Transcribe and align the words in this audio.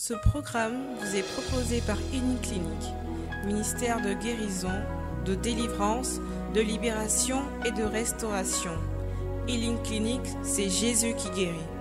Ce 0.00 0.14
programme 0.14 0.94
vous 1.00 1.16
est 1.16 1.28
proposé 1.32 1.80
par 1.80 1.96
Uniclinique, 2.14 2.94
ministère 3.44 4.00
de 4.00 4.12
guérison, 4.12 4.80
de 5.24 5.34
délivrance, 5.34 6.20
de 6.54 6.60
libération 6.60 7.42
et 7.66 7.72
de 7.72 7.82
restauration. 7.82 8.70
Healing 9.48 9.82
Clinic, 9.82 10.20
c'est 10.44 10.68
Jésus 10.68 11.14
qui 11.16 11.28
guérit. 11.30 11.77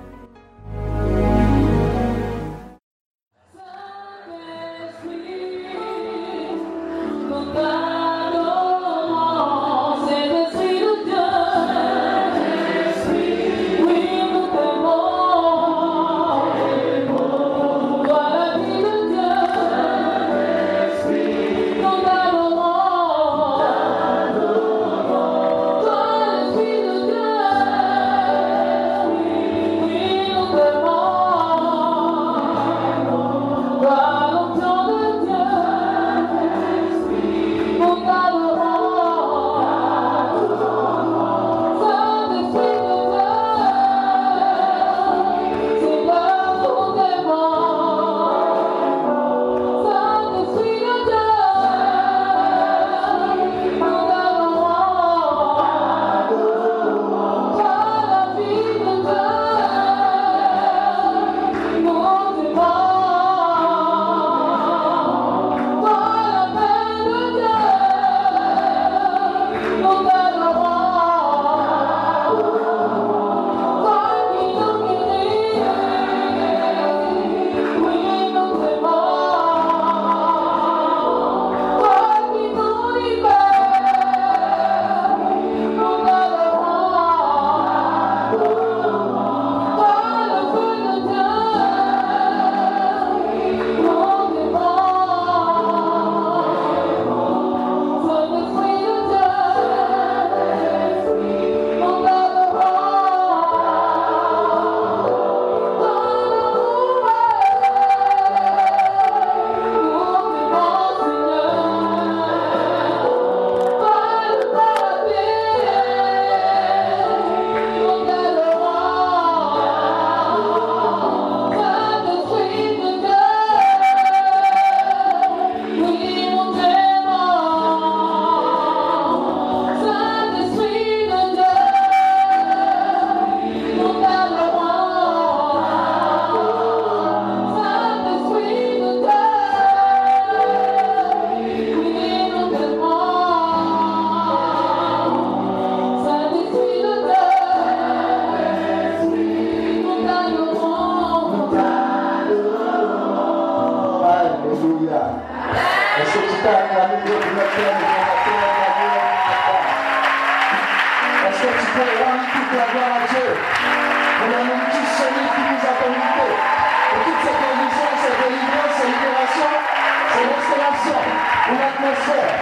coração, 170.77 171.01
o 171.49 171.63
atmosfera. 171.63 172.37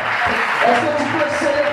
Essa 0.65 0.85
é 0.85 0.89
a 0.89 0.97
expressão 0.97 1.64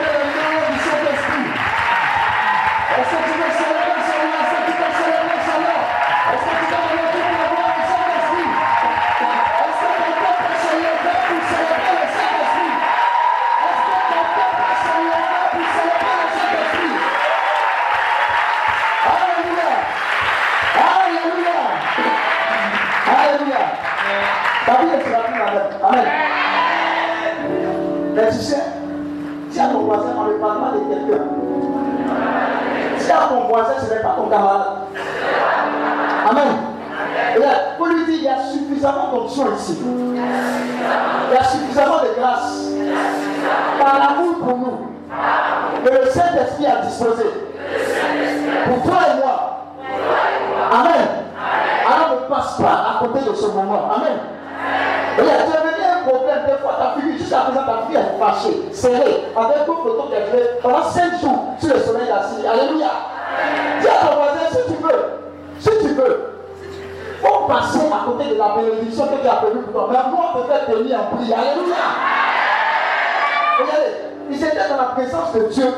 être 70.62 71.00
en 71.00 71.17
prière. 71.17 71.38
Alléluia. 71.38 71.76
Regardez, 73.61 73.93
ils 74.31 74.43
étaient 74.44 74.69
dans 74.69 74.76
la 74.76 74.88
présence 74.94 75.32
de 75.35 75.41
Dieu, 75.49 75.69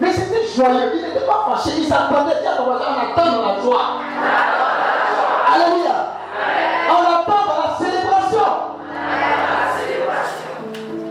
mais 0.00 0.12
c'était 0.12 0.46
joyeux. 0.46 0.92
Ils 0.94 1.02
n'étaient 1.02 1.26
pas 1.26 1.46
fâchés. 1.50 1.76
Ils 1.78 1.86
s'attendaient 1.86 2.40
bien. 2.40 2.52
On 2.58 2.72
attend 2.72 3.30
dans 3.32 3.46
la 3.46 3.60
joie. 3.62 3.86
Alléluia. 5.54 5.96
On 6.90 7.02
attend 7.02 7.42
dans 7.46 7.60
la 7.64 7.76
célébration. 7.78 8.48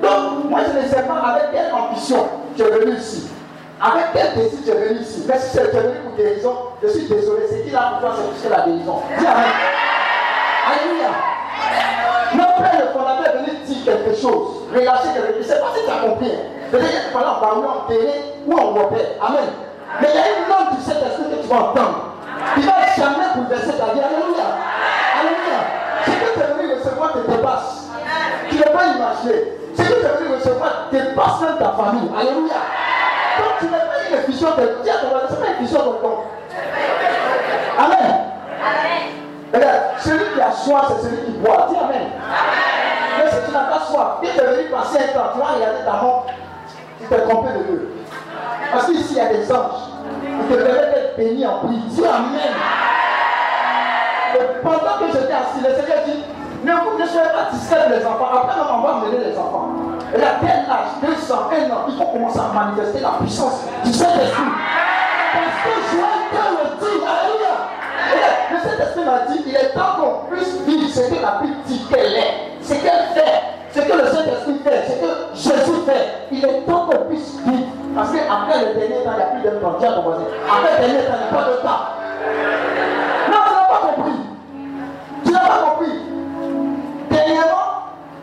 Donc, 0.01 0.50
moi, 0.50 0.59
je 0.68 0.80
ne 0.80 0.88
sais 0.88 1.03
pas 1.03 1.19
avec 1.30 1.51
quelle 1.51 1.71
ambition? 1.73 2.27
Je 2.57 2.63
suis 2.63 2.71
venu 2.71 2.94
ici. 2.97 3.30
Avec 3.80 4.06
quel 4.13 4.33
désir 4.35 4.59
tu 4.65 4.71
es 4.71 4.73
venu 4.73 5.00
ici? 5.01 5.23
Mais 5.27 5.38
si 5.39 5.51
tu 5.51 5.63
es 5.63 5.68
venu 5.68 6.00
pour 6.03 6.15
guérison, 6.15 6.56
je 6.81 6.88
suis 6.88 7.07
désolé. 7.07 7.44
C'est 7.50 7.63
qui 7.63 7.69
là 7.69 7.91
pour 7.91 8.09
toi, 8.09 8.18
c'est 8.41 8.50
la 8.50 8.62
guérison. 8.62 9.01
Dis 9.18 9.25
choses, 14.27 14.68
relâcher 14.74 15.09
des. 15.15 15.44
C'est 15.44 15.59
pas 15.59 15.71
si 15.75 15.85
tu 15.85 16.07
compris. 16.07 16.31
Hein. 16.31 16.68
Peut-être 16.71 16.91
que 16.91 17.07
tu 17.07 17.13
parles 17.13 17.27
en 17.27 17.41
baron, 17.41 17.63
en 17.63 17.88
télé 17.88 18.12
ou 18.45 18.53
en 18.53 18.74
repère. 18.74 19.15
Amen. 19.21 19.50
Mais 20.01 20.07
il 20.12 20.15
y 20.15 20.19
a 20.19 20.27
une 20.38 20.50
langue 20.50 20.75
du 20.75 20.83
Saint-Esprit 20.83 21.31
que 21.31 21.41
tu 21.41 21.47
vas 21.47 21.71
entendre. 21.71 22.13
Il 22.57 22.65
va 22.65 22.74
jamais 22.95 23.27
bouleverser 23.35 23.77
ta 23.77 23.94
vie. 23.94 24.03
Alléluia. 24.03 24.47
Alléluia. 25.19 25.59
Ce 26.06 26.12
que 26.12 26.33
tu 26.33 26.39
es 26.39 26.53
venu 26.53 26.74
recevoir 26.75 27.13
te 27.13 27.31
dépasse. 27.31 27.88
Tu 28.50 28.57
ne 28.57 28.63
peux 28.63 28.69
pas 28.71 28.85
imaginer. 28.85 29.53
Ce 29.75 29.81
que 29.81 29.88
tu 29.88 30.06
es 30.06 30.18
venu 30.19 30.35
recevoir 30.35 30.71
dépasse 30.91 31.41
même 31.41 31.57
ta 31.57 31.71
famille. 31.71 32.09
Alléluia. 32.19 32.62
Donc 33.38 33.53
tu 33.59 33.65
n'es 33.65 33.71
pas 33.71 34.00
une 34.09 34.15
effusion 34.19 34.50
de 34.51 34.83
Dieu. 34.83 34.94
Ce 34.94 35.06
n'est 35.06 35.12
pas 35.12 35.47
une 35.47 35.63
effusion 35.63 35.80
de 35.80 35.91
ton. 36.03 36.18
Amen. 37.80 38.15
Amen. 38.59 39.26
Regarde, 39.57 39.81
celui 40.00 40.25
qui 40.36 40.42
a 40.42 40.51
soif, 40.51 40.86
c'est 40.89 41.09
celui 41.09 41.25
qui 41.25 41.31
boit. 41.31 41.68
Dis 41.69 41.75
Amen. 41.77 42.07
Mais 43.18 43.31
si 43.31 43.38
tu 43.45 43.51
n'as 43.51 43.63
pas 43.63 43.86
soif, 43.89 44.07
il 44.21 44.30
est 44.30 44.45
venu 44.45 44.69
passer 44.69 44.98
un 44.98 45.13
temps, 45.18 45.30
tu 45.33 45.39
vas 45.39 45.45
regarder 45.56 45.83
ta 45.83 45.94
montre, 45.94 46.25
tu 47.01 47.07
t'es 47.07 47.21
trompé 47.21 47.50
de 47.57 47.63
Dieu. 47.63 47.94
Parce 48.71 48.86
qu'ici, 48.86 49.07
il 49.12 49.18
y 49.18 49.19
a 49.19 49.33
des 49.33 49.51
anges. 49.51 49.98
Ils 50.24 50.56
te 50.56 50.62
permettent 50.62 50.94
d'être 50.94 51.18
béni 51.18 51.48
en 51.48 51.59
prix. 51.59 51.77
Dis 51.89 52.06
Amen. 52.06 52.54
Et 54.36 54.62
pendant 54.62 55.00
que 55.00 55.07
j'étais 55.12 55.33
assis, 55.33 55.62
le 55.63 55.74
Seigneur 55.74 56.04
dit, 56.06 56.24
ne, 56.63 56.71
vous, 56.74 57.00
ne 57.00 57.07
soyez 57.07 57.30
pas 57.30 57.50
distraits 57.51 57.89
les 57.89 58.06
enfants. 58.06 58.30
Après, 58.31 58.62
on 58.62 58.81
va 58.81 59.06
mener 59.06 59.30
les 59.30 59.38
enfants. 59.38 59.69
Et 60.13 60.21
à 60.21 60.38
tel 60.39 60.69
âge, 60.69 61.01
200, 61.01 61.36
1 61.51 61.71
an, 61.71 61.86
il 61.88 61.98
faut 61.98 62.06
commencer 62.06 62.39
à 62.39 62.54
manifester 62.54 63.00
la 63.00 63.18
puissance 63.19 63.63
du 63.83 63.92
Saint-Esprit. 63.92 64.51
Parce 65.33 65.57
que 65.63 65.71
Joël 65.92 66.27
le 66.54 66.77
dit, 66.80 67.04
Alléluia. 67.07 67.56
Et 68.13 68.54
le 68.54 68.59
Saint-Esprit 68.59 68.96
dit, 69.30 69.44
il 69.48 69.56
est 69.56 69.69
temps 69.74 69.95
qu'on 70.00 70.36
puisse 70.36 70.62
vivre 70.65 70.89
ce 70.89 71.01
que 71.01 71.21
la 71.21 71.39
Bible 71.42 71.56
dit 71.65 71.86
qu'elle 71.89 72.13
est, 72.13 72.33
ce 72.62 72.74
qu'elle 72.74 73.06
fait, 73.13 73.44
ce 73.74 73.80
que 73.80 73.98
le 73.98 74.06
Saint-Esprit 74.06 74.59
fait, 74.63 74.83
ce 74.88 74.94
que 75.00 75.09
Jésus 75.56 75.80
fait. 75.86 76.27
Il 76.31 76.44
est 76.44 76.62
temps 76.62 76.88
qu'on 76.88 77.06
puisse 77.06 77.38
vivre. 77.45 77.68
Parce 77.95 78.12
qu'après 78.12 78.59
le 78.59 78.80
dernier 78.80 79.04
temps, 79.04 79.12
il 79.13 79.18
n'y 79.18 79.24
a 79.24 79.25
plus 79.27 79.42
de 79.44 79.56
temps. 79.57 79.75
Tiens. 79.80 79.92
Après 79.92 80.71
le 80.74 80.88
dernier 80.88 81.06
temps, 81.06 81.13
il 81.13 81.33
n'y 81.33 81.38
a 81.38 81.42
pas 81.42 81.50
de 81.50 81.56
temps. 81.57 81.83
Non, 83.31 83.38
tu 83.48 83.54
n'as 83.54 83.68
pas 83.68 83.81
compris. 83.88 84.19
Tu 85.25 85.31
n'as 85.31 85.39
pas 85.39 85.57
compris. 85.69 86.00
Dernièrement, 87.09 87.68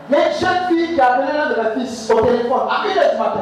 il 0.09 0.15
y 0.15 0.19
une 0.19 0.33
jeune 0.39 0.67
fille 0.69 0.95
qui 0.95 1.01
a 1.01 1.13
appelé 1.13 1.27
l'un 1.33 1.49
de 1.49 1.55
mes 1.55 1.81
fils 1.81 2.11
au 2.11 2.21
téléphone 2.21 2.61
à 2.69 2.87
1h 2.87 3.11
du 3.11 3.17
matin. 3.17 3.39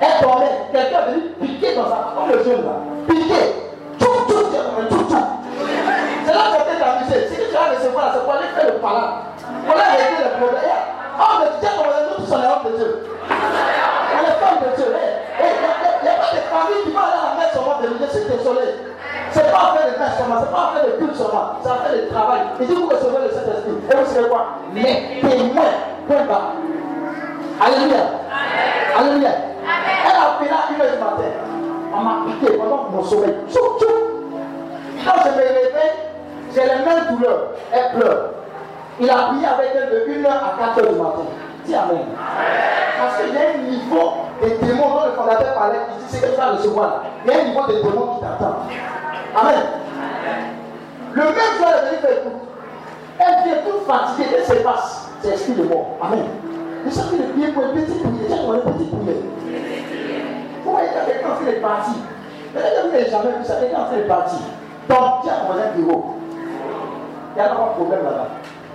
Elle 0.00 0.22
dormait. 0.22 0.46
Quelqu'un 0.72 0.98
est 0.98 1.10
venu 1.10 1.22
piquer 1.40 1.74
dans 1.74 1.88
sa 1.88 2.14
comme 2.14 2.30
le 2.30 2.44
jeune 2.44 2.64
là. 2.64 2.76
Piquer. 3.08 3.63
Le 8.66 8.78
palais. 8.80 9.10
Pour 9.66 9.74
aller 9.74 9.96
régler 10.00 10.24
le 10.24 10.32
problème. 10.40 10.80
Oh, 11.14 11.32
mais 11.40 11.46
tu 11.54 11.66
sais 11.66 11.72
comment 11.76 11.94
nous 11.94 12.16
tous 12.16 12.26
sommes 12.30 12.42
les 12.42 12.48
hommes 12.48 12.66
de 12.66 12.76
Dieu. 12.76 12.90
On 13.28 14.20
est 14.24 14.38
femmes 14.42 14.60
de 14.64 14.70
Dieu. 14.76 14.88
Il 14.90 15.46
n'y 16.02 16.08
a 16.08 16.16
pas 16.18 16.34
de 16.34 16.42
famille 16.50 16.82
qui 16.84 16.90
va 16.92 17.00
aller 17.00 17.18
à 17.18 17.24
la 17.24 17.34
messe 17.38 17.52
seulement 17.54 17.78
de 17.80 17.86
Je 18.00 18.06
suis 18.10 18.26
désolé. 18.28 18.66
C'est 19.30 19.50
pas 19.50 19.74
faire 19.74 19.86
de 19.86 19.98
messe 19.98 20.14
seulement, 20.18 20.38
c'est 20.40 20.52
pas 20.52 20.72
faire 20.74 20.84
de 20.84 20.92
culte 20.98 21.16
seulement, 21.16 21.46
c'est 21.62 21.68
faire 21.68 21.94
de 21.94 22.10
travail. 22.10 22.40
Il 22.60 22.66
dit 22.66 22.74
vous 22.74 22.88
recevez 22.88 23.20
le 23.24 23.30
Saint-Esprit. 23.30 23.76
Et 23.90 23.94
vous 23.96 24.06
savez 24.10 24.28
quoi? 24.28 24.42
Les 24.74 25.20
témoins. 25.20 25.74
Point 26.06 26.24
bas. 26.24 26.52
Alléluia. 27.60 28.02
Alléluia. 28.98 29.30
Elle 30.04 30.16
a 30.16 30.34
appelé 30.34 30.50
à 30.50 30.72
une 30.72 30.80
heure 30.80 30.92
du 30.92 30.98
matin. 30.98 31.30
On 31.96 32.00
m'a 32.00 32.14
piqué 32.26 32.58
pendant 32.58 32.90
mon 32.90 33.02
sommeil. 33.04 33.34
Tchou, 33.48 33.78
tchou. 33.78 33.92
Quand 35.04 35.22
je 35.24 35.28
me 35.30 35.36
réveille, 35.36 35.94
j'ai 36.54 36.62
les 36.62 36.84
mêmes 36.84 37.06
douleurs. 37.10 37.52
Elle 37.72 37.98
pleure. 37.98 38.43
Il 39.00 39.10
a 39.10 39.14
prié 39.14 39.46
avec 39.46 39.70
elle 39.74 39.90
de 39.90 40.22
1h 40.22 40.28
à 40.28 40.80
4h 40.80 40.92
du 40.92 41.00
matin. 41.00 41.26
Dis 41.64 41.74
Amen. 41.74 42.06
Parce 42.98 43.22
qu'il 43.22 43.34
y 43.34 43.38
a 43.38 43.50
un 43.50 43.70
niveau 43.70 44.12
de 44.42 44.48
démons 44.66 44.94
dont 44.94 45.06
le 45.06 45.12
fondateur 45.12 45.54
parlait, 45.54 45.78
il 45.90 45.96
dit 45.96 46.04
c'est 46.08 46.20
que 46.20 46.30
tu 46.30 46.36
vas 46.36 46.52
recevoir. 46.52 47.02
Il 47.24 47.30
y 47.30 47.34
a 47.34 47.40
un 47.40 47.44
niveau 47.44 47.66
de 47.66 47.72
démons 47.82 48.14
qui 48.14 48.20
t'attend. 48.20 48.56
Amen. 49.36 49.62
Le 51.12 51.22
même 51.22 51.32
jour, 51.58 51.66
elle 51.68 51.98
faire 51.98 52.10
écoute. 52.18 52.32
Elle 53.18 53.44
vient 53.44 53.62
toute 53.64 53.86
fatiguée, 53.86 54.36
elle 54.36 54.44
se 54.44 54.62
passe. 54.62 55.08
C'est 55.22 55.30
esprit 55.30 55.54
de 55.54 55.62
mort. 55.64 55.96
Amen. 56.02 56.24
Le 56.84 56.90
chacun 56.90 57.16
de 57.16 57.32
prier 57.32 57.48
pour 57.48 57.62
une 57.64 57.72
petite 57.72 58.00
prière. 58.00 58.26
Tiens, 58.28 58.38
on 58.46 58.54
une 58.54 58.60
petite 58.60 58.90
prière. 58.90 59.16
Vous 60.64 60.70
voyez, 60.70 60.88
y 60.88 61.06
quelqu'un 61.06 61.28
train 61.28 61.44
de 61.44 61.60
partir. 61.60 61.94
Mais 62.54 62.60
vous 62.60 62.90
n'avez 62.92 63.10
jamais 63.10 63.38
vu 63.38 63.44
ça, 63.44 63.54
quelqu'un 63.56 63.84
train 63.84 63.96
de 63.96 64.02
partir. 64.02 64.38
Donc, 64.88 65.22
tiens, 65.22 65.34
on 65.48 65.52
va 65.52 65.62
un 65.62 65.76
bureau. 65.76 66.16
Il 67.36 67.42
n'y 67.42 67.48
a 67.48 67.48
pas 67.48 67.54
de 67.54 67.74
problème 67.74 68.04
là-bas. 68.04 68.28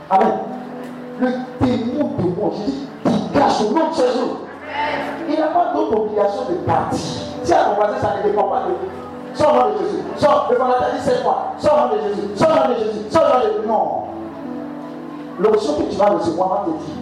Amen. 0.09 0.39
Le 1.19 1.27
démon 1.61 2.11
de 2.17 2.23
moi, 2.39 2.51
je 2.55 2.71
dis, 2.71 2.87
dégage 3.03 3.61
au 3.61 3.73
nom 3.73 3.89
de 3.89 3.95
Jésus. 3.95 4.29
Il 5.29 5.39
n'a 5.39 5.47
pas 5.47 5.73
d'autre 5.73 5.97
obligation 5.97 6.45
de 6.49 6.55
partir. 6.65 6.99
Si 7.43 7.53
à 7.53 7.65
ton 7.65 7.75
voisin, 7.75 7.99
ça 8.01 8.15
ne 8.17 8.29
dépend 8.29 8.43
pas 8.43 8.61
de 8.63 8.69
lui. 8.69 8.75
Sors 9.33 9.53
nom 9.53 9.73
de 9.73 9.77
Jésus. 9.85 10.03
Sors, 10.17 10.47
le 10.49 10.57
fondateur 10.57 10.89
dit 10.95 11.03
cette 11.03 11.21
fois. 11.21 11.53
Sors 11.59 11.77
nom 11.77 11.95
de 11.95 12.01
Jésus. 12.01 12.27
Sors 12.35 12.49
nom 12.49 12.73
de 12.73 12.79
Jésus. 12.79 12.99
Sors 13.11 13.23
nom 13.23 13.39
de 13.39 13.43
Jésus. 13.43 13.67
Non. 13.67 14.03
L'option 15.39 15.73
que 15.75 15.83
tu 15.83 15.95
vas 15.95 16.05
recevoir 16.07 16.49
va 16.49 16.65
te 16.65 16.69
dire. 16.71 16.97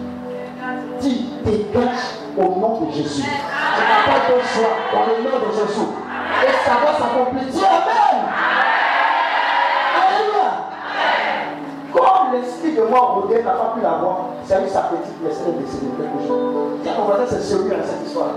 Dis, 1.00 1.28
dégage 1.44 2.18
au 2.36 2.60
nom 2.60 2.80
de 2.82 2.92
Jésus. 2.92 3.22
Tu 3.22 3.28
n'as 3.28 4.04
pas 4.04 4.20
choix 4.44 4.74
dans 4.92 5.06
le 5.06 5.22
nom 5.22 5.46
de 5.46 5.52
Jésus. 5.52 5.88
Et 6.44 6.52
ça 6.64 6.72
va 6.84 6.98
s'accomplir. 6.98 7.64
Amen. 7.64 8.07
L'esprit 12.32 12.76
de 12.76 12.82
moi 12.82 13.00
Rodin 13.00 13.42
n'a 13.42 13.52
pas 13.52 13.72
pu 13.74 13.80
l'avoir, 13.80 14.36
c'est 14.44 14.62
eu 14.62 14.68
sa 14.68 14.82
petite 14.92 15.16
laissée 15.24 15.48
de 15.48 16.02
quelque 16.02 16.28
chose. 16.28 16.78
Tiens, 16.82 16.92
ton 16.96 17.04
voisin, 17.04 17.24
c'est 17.26 17.40
sérieux 17.40 17.72
hein, 17.72 17.82
cette 17.84 18.06
histoire. 18.06 18.36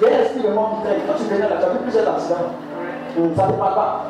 Il 0.00 0.08
y 0.08 0.14
a 0.14 0.18
l'esprit 0.18 0.42
de 0.42 0.48
qui 0.48 0.54
traîne. 0.82 1.00
Quand 1.06 1.14
tu 1.16 1.24
venais 1.24 1.48
là, 1.48 1.56
tu 1.58 1.64
as 1.64 1.68
vu 1.70 1.78
plusieurs 1.78 2.08
accidents. 2.14 2.50
Ça 3.14 3.20
ne 3.20 3.28
te 3.28 3.58
parle 3.58 3.74
pas. 3.74 4.06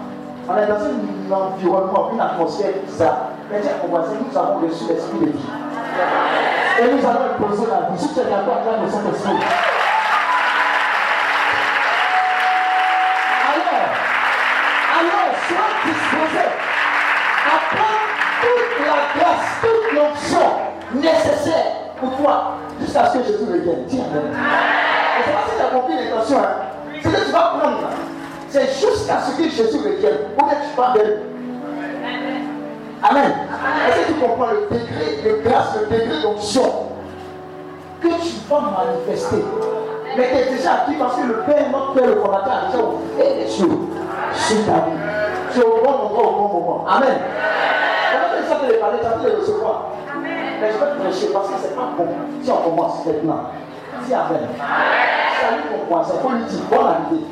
On 0.48 0.56
est 0.56 0.66
dans 0.66 0.80
un 0.80 1.44
environnement, 1.44 2.10
une 2.12 2.20
atmosphère 2.20 2.72
bizarre. 2.86 3.28
Mais 3.50 3.60
tiens, 3.60 3.72
mon 3.82 3.88
voisin, 3.90 4.12
nous 4.20 4.38
avons 4.38 4.66
reçu 4.66 4.84
l'esprit 4.88 5.18
de 5.20 5.26
vie. 5.26 5.48
Et 6.80 6.84
nous 6.84 7.04
allons 7.06 7.24
imposer 7.36 7.66
la 7.68 7.90
vie. 7.90 7.98
Si 7.98 8.14
tu 8.14 8.20
es 8.20 8.24
d'accord, 8.24 8.58
acclame 8.60 8.84
le 8.84 8.90
Saint-Esprit. 8.90 9.36
Nécessaire 20.94 21.94
pour 22.00 22.17
toi, 22.17 22.56
jusqu'à 22.81 23.06
ce 23.06 23.19
que 23.19 23.25
Jésus 23.25 23.44
revienne. 23.50 23.85
Dis 23.87 24.00
Amen. 24.00 24.23
C'est 25.25 25.32
pas 25.32 25.38
si 25.49 25.56
tu 25.56 25.62
as 25.62 25.79
compris 25.79 25.94
l'intention, 25.94 26.38
hein. 26.38 27.00
C'est 27.02 27.11
que 27.11 27.25
tu 27.26 27.32
vas 27.32 27.55
prendre. 27.58 27.88
C'est 28.49 28.67
jusqu'à 28.67 29.20
ce 29.20 29.37
que 29.37 29.49
Jésus 29.49 29.79
revienne. 29.79 30.19
Pour 30.37 30.49
que 30.49 30.55
tu 30.55 30.76
parles 30.76 30.99
de 30.99 31.05
lui. 31.05 31.14
Amen. 33.02 33.32
Est-ce 33.88 34.00
que 34.00 34.12
tu 34.12 34.20
comprends 34.20 34.46
le 34.50 34.69
degré 34.70 35.23
de 35.25 35.49
grâce, 35.49 35.76
le 35.81 35.86
degré 35.94 36.22
d'onction 36.22 36.72
que 38.01 38.08
tu 38.08 38.34
vas 38.48 38.60
manifester 38.60 39.44
Mais 40.17 40.29
tu 40.29 40.36
es 40.36 40.56
déjà 40.56 40.72
acquis 40.72 40.94
parce 40.98 41.17
que 41.17 41.27
le 41.27 41.34
Père, 41.41 41.67
notre 41.70 41.93
Père, 41.93 42.06
le 42.06 42.17
fondateur, 42.17 42.53
a 42.53 42.72
déjà 42.72 42.82
ouvert 42.82 43.36
les 43.39 43.48
cieux 43.48 43.69
sur 44.32 44.67
ta 44.67 44.72
vie. 44.72 44.96
Tu 45.53 45.60
es 45.60 45.65
au 45.65 45.82
bon 45.84 45.91
endroit, 45.91 46.22
au 46.22 46.32
bon 46.32 46.48
moment. 46.48 46.84
Amen. 46.89 47.19
Comment 48.13 48.58
tu 48.58 48.65
as 48.65 48.69
de 48.69 48.74
parler, 48.74 48.98
tu 49.01 49.06
as 49.06 49.31
de 49.31 49.36
recevoir. 49.36 49.94
Mais 50.64 50.72
je 50.72 50.78
vais 50.78 50.98
prêcher 50.98 51.26
parce 51.30 51.48
que 51.48 51.58
ce 51.60 51.68
n'est 51.68 51.74
pas 51.74 51.90
bon. 51.94 52.08
Si 52.42 52.50
on 52.50 52.56
commence 52.56 53.04
maintenant, 53.04 53.50
dis 54.06 54.14
Amen. 54.14 54.48
Salut 55.38 55.62
ton 55.68 55.94
voisin, 55.94 56.14
il 56.16 56.22
faut 56.22 56.34
lui 56.34 56.44
dire 56.44 56.60
bonne 56.70 56.86
arrivée. 56.86 57.24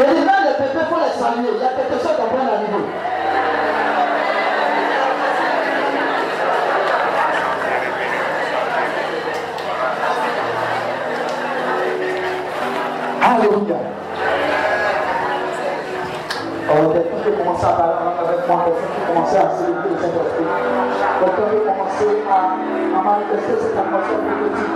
Et 0.00 0.04
gens, 0.04 0.40
les 0.44 0.54
pépés, 0.58 0.80
il 0.80 0.86
faut 0.86 1.00
les 1.00 1.18
saluer. 1.18 1.48
Il 1.54 1.62
y 1.62 1.64
a 1.64 1.68
quelque 1.68 2.02
chose 2.02 2.16
qu'on 2.18 2.26
prend 2.26 2.46
à 2.46 2.58
niveau. 2.58 2.84
Alors, 16.74 16.92
quelqu'un 16.92 17.22
peut 17.22 17.30
commencer 17.38 17.66
à 17.66 17.70
parler 17.70 17.94
avec 18.18 18.48
moi, 18.48 18.64
quelqu'un 18.66 18.88
peut 18.90 19.06
commencer 19.14 19.36
à 19.36 19.46
célébrer 19.54 19.94
le 19.94 19.98
Saint-Esprit. 20.02 20.42
Commencer 21.22 22.10
à, 22.26 22.58
à 22.58 23.02
manifester 23.04 23.54
cette 23.62 23.78
atmosphère 23.78 24.18
prophétique. 24.26 24.74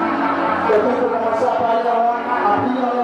Peut 0.68 0.78
commencer 0.78 1.42
à 1.42 1.58
parler 1.58 1.90
à 1.90 2.54
prier 2.62 2.97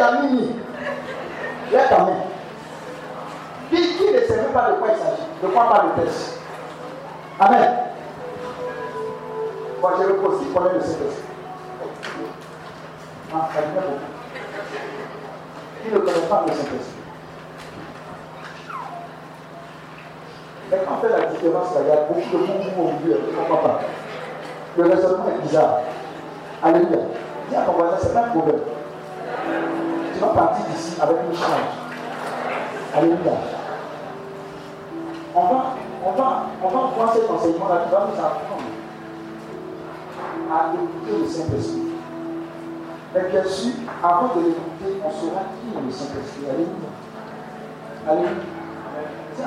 Qui 0.00 0.06
dans 0.06 0.22
Mini 0.22 0.56
Lève 1.70 1.88
ta 1.88 1.98
main. 1.98 2.06
Qui, 3.68 3.76
qui 3.76 4.12
ne 4.12 4.20
sait 4.20 4.36
même 4.36 4.52
pas 4.52 4.70
de 4.70 4.76
quoi 4.78 4.88
il 4.92 4.98
s'agit 4.98 5.28
Ne 5.42 5.48
crois 5.48 5.68
pas 5.68 5.84
le 5.84 6.02
texte. 6.02 6.40
Amen. 7.38 7.70
Moi, 9.80 9.92
je 9.98 10.08
le 10.08 10.14
pose, 10.16 10.40
qui 10.40 10.52
connaît 10.52 10.72
le 10.74 10.80
Saint-Esprit 10.80 11.24
Ah, 13.32 13.48
ça. 13.54 13.60
Qui 15.82 15.92
ne 15.92 15.98
connaît 15.98 16.12
pas 16.28 16.44
le 16.46 16.52
Saint-Esprit 16.52 16.96
Mais 20.70 20.78
quand 20.86 20.94
on 20.96 21.00
fait 21.00 21.20
la 21.20 21.26
différence, 21.26 21.68
il 21.78 21.88
y 21.88 21.90
a 21.90 21.96
beaucoup 21.96 22.20
de 22.20 22.80
au 22.80 22.92
milieu, 23.00 23.20
tu 23.28 23.34
ne 23.34 23.36
comprends 23.36 23.68
pas. 23.68 23.80
Le 24.78 24.84
raisonnement 24.84 25.26
est 25.28 25.42
bizarre. 25.42 25.80
Alléluia. 26.62 26.98
Dis 27.48 27.56
à 27.56 27.62
ton 27.62 27.72
voisin, 27.72 27.96
c'est 28.00 28.14
pas 28.14 28.20
un 28.20 28.28
problème. 28.28 28.60
Tu 30.20 30.26
vas 30.26 30.32
partir 30.34 30.66
d'ici 30.66 31.00
avec 31.00 31.16
une 31.30 31.34
charge. 31.34 31.80
Alléluia. 32.94 33.32
On 35.34 35.40
va, 35.46 35.76
on 36.04 36.12
va, 36.12 36.46
on 36.62 36.68
va 36.68 36.80
voir 36.94 37.14
cet 37.14 37.30
enseignement-là, 37.30 37.84
tu 37.86 37.90
vas 37.90 38.00
nous 38.00 38.20
apprendre 38.20 38.68
à 40.52 40.74
écouter 40.74 41.22
le 41.22 41.26
Saint-Esprit. 41.26 41.92
Mais 43.14 43.30
bien 43.30 43.44
sûr, 43.44 43.72
avant 44.04 44.34
de 44.34 44.40
l'écouter, 44.40 45.00
on 45.02 45.10
saura 45.10 45.40
qui 45.56 45.78
est 45.78 45.82
le 45.86 45.90
Saint-Esprit. 45.90 46.44
Alléluia. 46.50 46.90
Alléluia. 48.06 48.30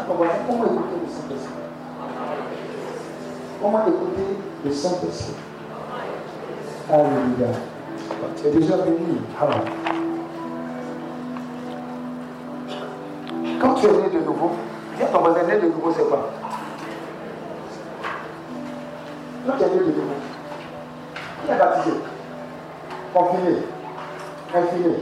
Voisin, 0.08 0.34
comment 0.48 0.66
écouter 0.66 0.98
le 1.06 1.12
Saint-Esprit? 1.14 1.54
Comment 3.62 3.82
écouter 3.86 4.38
le 4.66 4.72
Saint-Esprit? 4.72 5.36
Alléluia. 6.92 7.50
Es 8.44 8.50
déjà 8.50 8.78
béni. 8.78 9.22
Quand 13.64 13.76
tu 13.76 13.86
es 13.86 13.92
né 13.94 14.10
de 14.10 14.20
nouveau, 14.20 14.52
dis 14.98 15.04
à 15.04 15.06
ton 15.06 15.22
né 15.24 15.56
de 15.56 15.68
nouveau, 15.68 15.94
c'est 15.96 16.04
quoi? 16.04 16.32
Quand 19.48 19.54
tu 19.58 19.64
es 19.64 19.68
né 19.68 19.80
de 19.80 19.86
nouveau, 19.86 20.20
qui 21.46 21.52
est 21.52 21.58
baptisé? 21.58 21.96
Confiné, 23.14 23.60
infiné, 24.54 24.96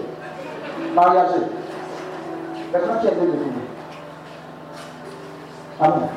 mariagé. 0.94 1.42
Maintenant, 2.72 3.00
qui 3.02 3.08
est 3.08 3.16
né 3.16 3.22
de 3.22 3.32
nouveau 3.32 3.62
Amen. 5.80 6.10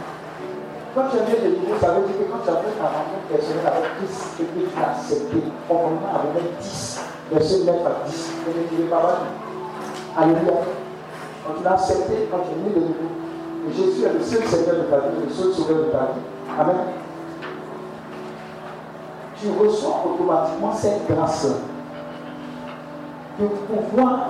Quand 0.95 1.05
tu 1.09 1.17
es 1.17 1.21
né 1.21 1.49
de 1.49 1.57
nouveau, 1.57 1.81
ça 1.81 1.93
veut 1.93 2.07
dire 2.07 2.19
que 2.19 2.31
quand 2.31 2.45
tu 2.45 2.51
as 2.51 2.57
fait 2.57 2.79
ta 2.79 2.89
rencontre 2.89 3.27
personnelle 3.31 3.67
avec 3.67 3.97
Christ 3.97 4.41
et 4.41 4.45
que 4.45 4.71
tu 4.71 4.79
l'as 4.79 4.91
accepté, 4.91 5.39
conformément 5.67 6.13
Romains 6.13 6.61
10, 6.61 7.01
verset 7.33 7.65
9 7.65 7.75
à 7.87 8.07
10, 8.07 8.33
ne 8.79 8.87
pas. 8.91 9.21
Alléluia. 10.19 10.84
Quand 11.45 11.53
tu 11.59 11.65
l'as 11.65 11.73
accepté, 11.73 12.29
quand 12.31 12.39
tu 12.39 12.53
es 12.53 12.69
né 12.69 12.75
de 12.75 12.81
nouveau, 12.81 13.15
et 13.69 13.73
Jésus 13.73 14.05
est 14.05 14.13
le 14.13 14.23
seul 14.23 14.45
Seigneur 14.45 14.77
de 14.77 14.83
ta 14.83 14.99
vie, 14.99 15.25
le 15.27 15.33
seul 15.33 15.53
Sauveur 15.53 15.79
de 15.79 15.91
ta 15.91 15.99
vie. 15.99 16.59
Amen. 16.59 16.77
Tu 19.37 19.47
reçois 19.51 20.05
automatiquement 20.07 20.73
cette 20.73 21.07
grâce 21.07 21.49
de 23.39 23.47
pouvoir 23.47 24.29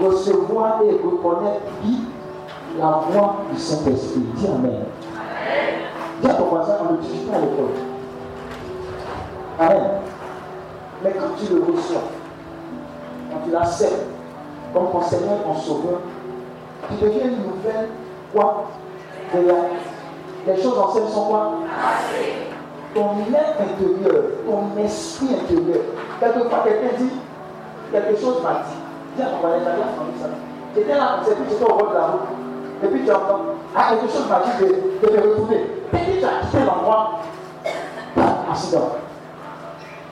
recevoir 0.00 0.80
et 0.82 0.92
reconnaître 0.92 1.62
qui 1.82 2.00
la 2.78 3.00
voix 3.10 3.36
du 3.52 3.58
Saint-Esprit. 3.58 4.24
Dis 4.36 4.46
Amen. 4.46 4.84
Dis 6.20 6.28
à 6.28 6.34
ton 6.34 6.44
voisin, 6.44 6.76
on 6.88 6.92
ne 6.92 6.98
dit 6.98 7.18
pas 7.30 7.36
à 7.36 7.40
l'école. 7.40 7.70
Amen. 9.60 9.90
Mais 11.02 11.12
quand 11.12 11.36
tu 11.38 11.54
le 11.54 11.60
reçois, 11.60 12.02
quand 13.30 13.38
tu 13.44 13.50
l'acceptes 13.50 14.13
comme 14.74 14.90
ton 14.90 15.02
Seigneur, 15.02 15.38
ton 15.44 15.54
Sauveur, 15.54 16.00
tu 16.88 17.04
deviens 17.04 17.26
une 17.26 17.44
nouvelle 17.44 17.88
quoi? 18.32 18.64
Les 20.46 20.62
choses 20.62 20.78
anciennes 20.78 21.08
sont 21.08 21.26
quoi? 21.26 21.52
Ton 22.94 23.10
être 23.32 23.60
intérieur, 23.60 24.22
ton 24.46 24.82
esprit 24.82 25.28
intérieur. 25.34 25.82
Quelquefois, 26.20 26.64
quelqu'un 26.64 26.96
dit, 26.98 27.10
quelque 27.90 28.20
chose 28.20 28.42
m'a 28.42 28.64
dit. 28.66 28.76
Dis 29.16 29.22
à 29.22 29.26
ton 29.26 29.36
voisin, 29.38 29.64
ça. 30.20 30.26
J'étais 30.76 30.94
là, 30.94 31.20
c'est 31.24 31.36
j'étais 31.48 31.64
au 31.64 31.76
bord 31.76 31.90
de 31.90 31.94
la 31.94 32.06
route. 32.06 32.20
Et 32.82 32.86
puis 32.88 33.04
tu 33.04 33.10
entends, 33.12 33.40
ah, 33.76 33.90
quelque 33.90 34.12
chose 34.12 34.28
m'a 34.28 34.40
dit 34.40 34.64
de, 34.64 35.06
de 35.06 35.16
me 35.16 35.30
retrouver. 35.30 35.56
Et 35.56 35.96
puis 35.96 36.18
tu 36.18 36.24
as 36.24 36.44
quitté 36.44 36.64
l'endroit, 36.64 37.20
accident. 38.50 38.90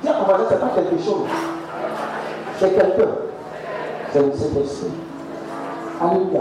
Dis 0.03 0.09
à 0.09 0.13
ton 0.13 0.25
voisin, 0.25 0.45
c'est 0.49 0.61
pas 0.61 0.71
quelque 0.75 1.03
chose. 1.03 1.27
C'est 2.59 2.75
quelqu'un. 2.75 3.22
C'est 4.13 4.21
le 4.21 4.33
Saint-Esprit. 4.33 4.91
Alléluia. 5.99 6.41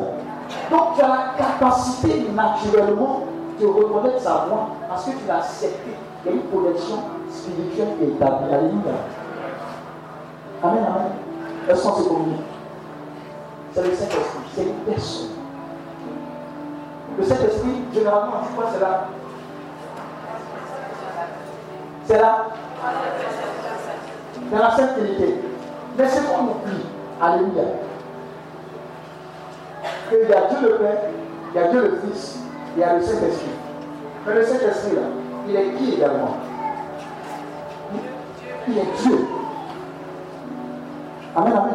Donc 0.70 0.96
tu 0.98 1.02
as 1.02 1.08
la 1.08 1.34
capacité 1.38 2.28
naturellement 2.34 3.22
de 3.60 3.66
reconnaître 3.66 4.20
sa 4.20 4.46
voix 4.50 4.72
parce 4.90 5.06
que 5.06 5.12
tu 5.12 5.26
l'as 5.26 5.38
accepté. 5.38 5.92
Il 6.26 6.32
y 6.32 6.34
a 6.34 6.38
une 6.38 6.44
connexion 6.50 6.98
spirituelle 7.30 7.96
qui 7.98 8.04
est 8.04 8.08
établie. 8.10 8.54
Alléluia. 8.54 8.92
Amen, 10.64 10.84
amen. 10.86 11.12
Est-ce 11.70 11.84
qu'on 11.84 11.96
se 11.96 12.04
C'est 13.74 13.84
le 13.84 13.96
Saint-Esprit. 13.96 14.42
C'est 14.54 14.64
une 14.64 14.94
personne. 14.94 15.28
Le 17.18 17.24
Saint-Esprit, 17.24 17.84
généralement, 17.94 18.34
on 18.38 18.62
dit 18.62 18.68
c'est 18.74 18.80
là? 18.82 19.08
C'est 22.06 22.20
là? 22.20 22.48
Dans 24.52 24.58
la 24.58 24.72
Sainte 24.72 24.98
Trinité. 24.98 25.42
Mais 25.98 26.08
c'est 26.08 26.22
qu'on 26.26 26.44
oublie. 26.44 26.86
Alléluia. 27.22 27.64
Qu'il 30.10 30.28
y 30.28 30.34
a 30.34 30.42
Dieu 30.48 30.70
le 30.70 30.76
Père, 30.78 30.98
il 31.54 31.62
y 31.62 31.64
a 31.64 31.68
Dieu 31.68 31.82
le 31.82 32.00
Fils, 32.08 32.40
il 32.76 32.80
y 32.80 32.84
a 32.84 32.96
le 32.96 33.02
Saint-Esprit. 33.02 33.52
Mais 34.26 34.34
le 34.34 34.44
Saint-Esprit, 34.44 34.96
là, 34.96 35.02
il 35.48 35.56
est 35.56 35.74
qui 35.76 35.94
également? 35.94 36.38
Il 38.68 38.78
est 38.78 39.04
Dieu. 39.04 39.28
Amen, 41.36 41.54
amen. 41.54 41.74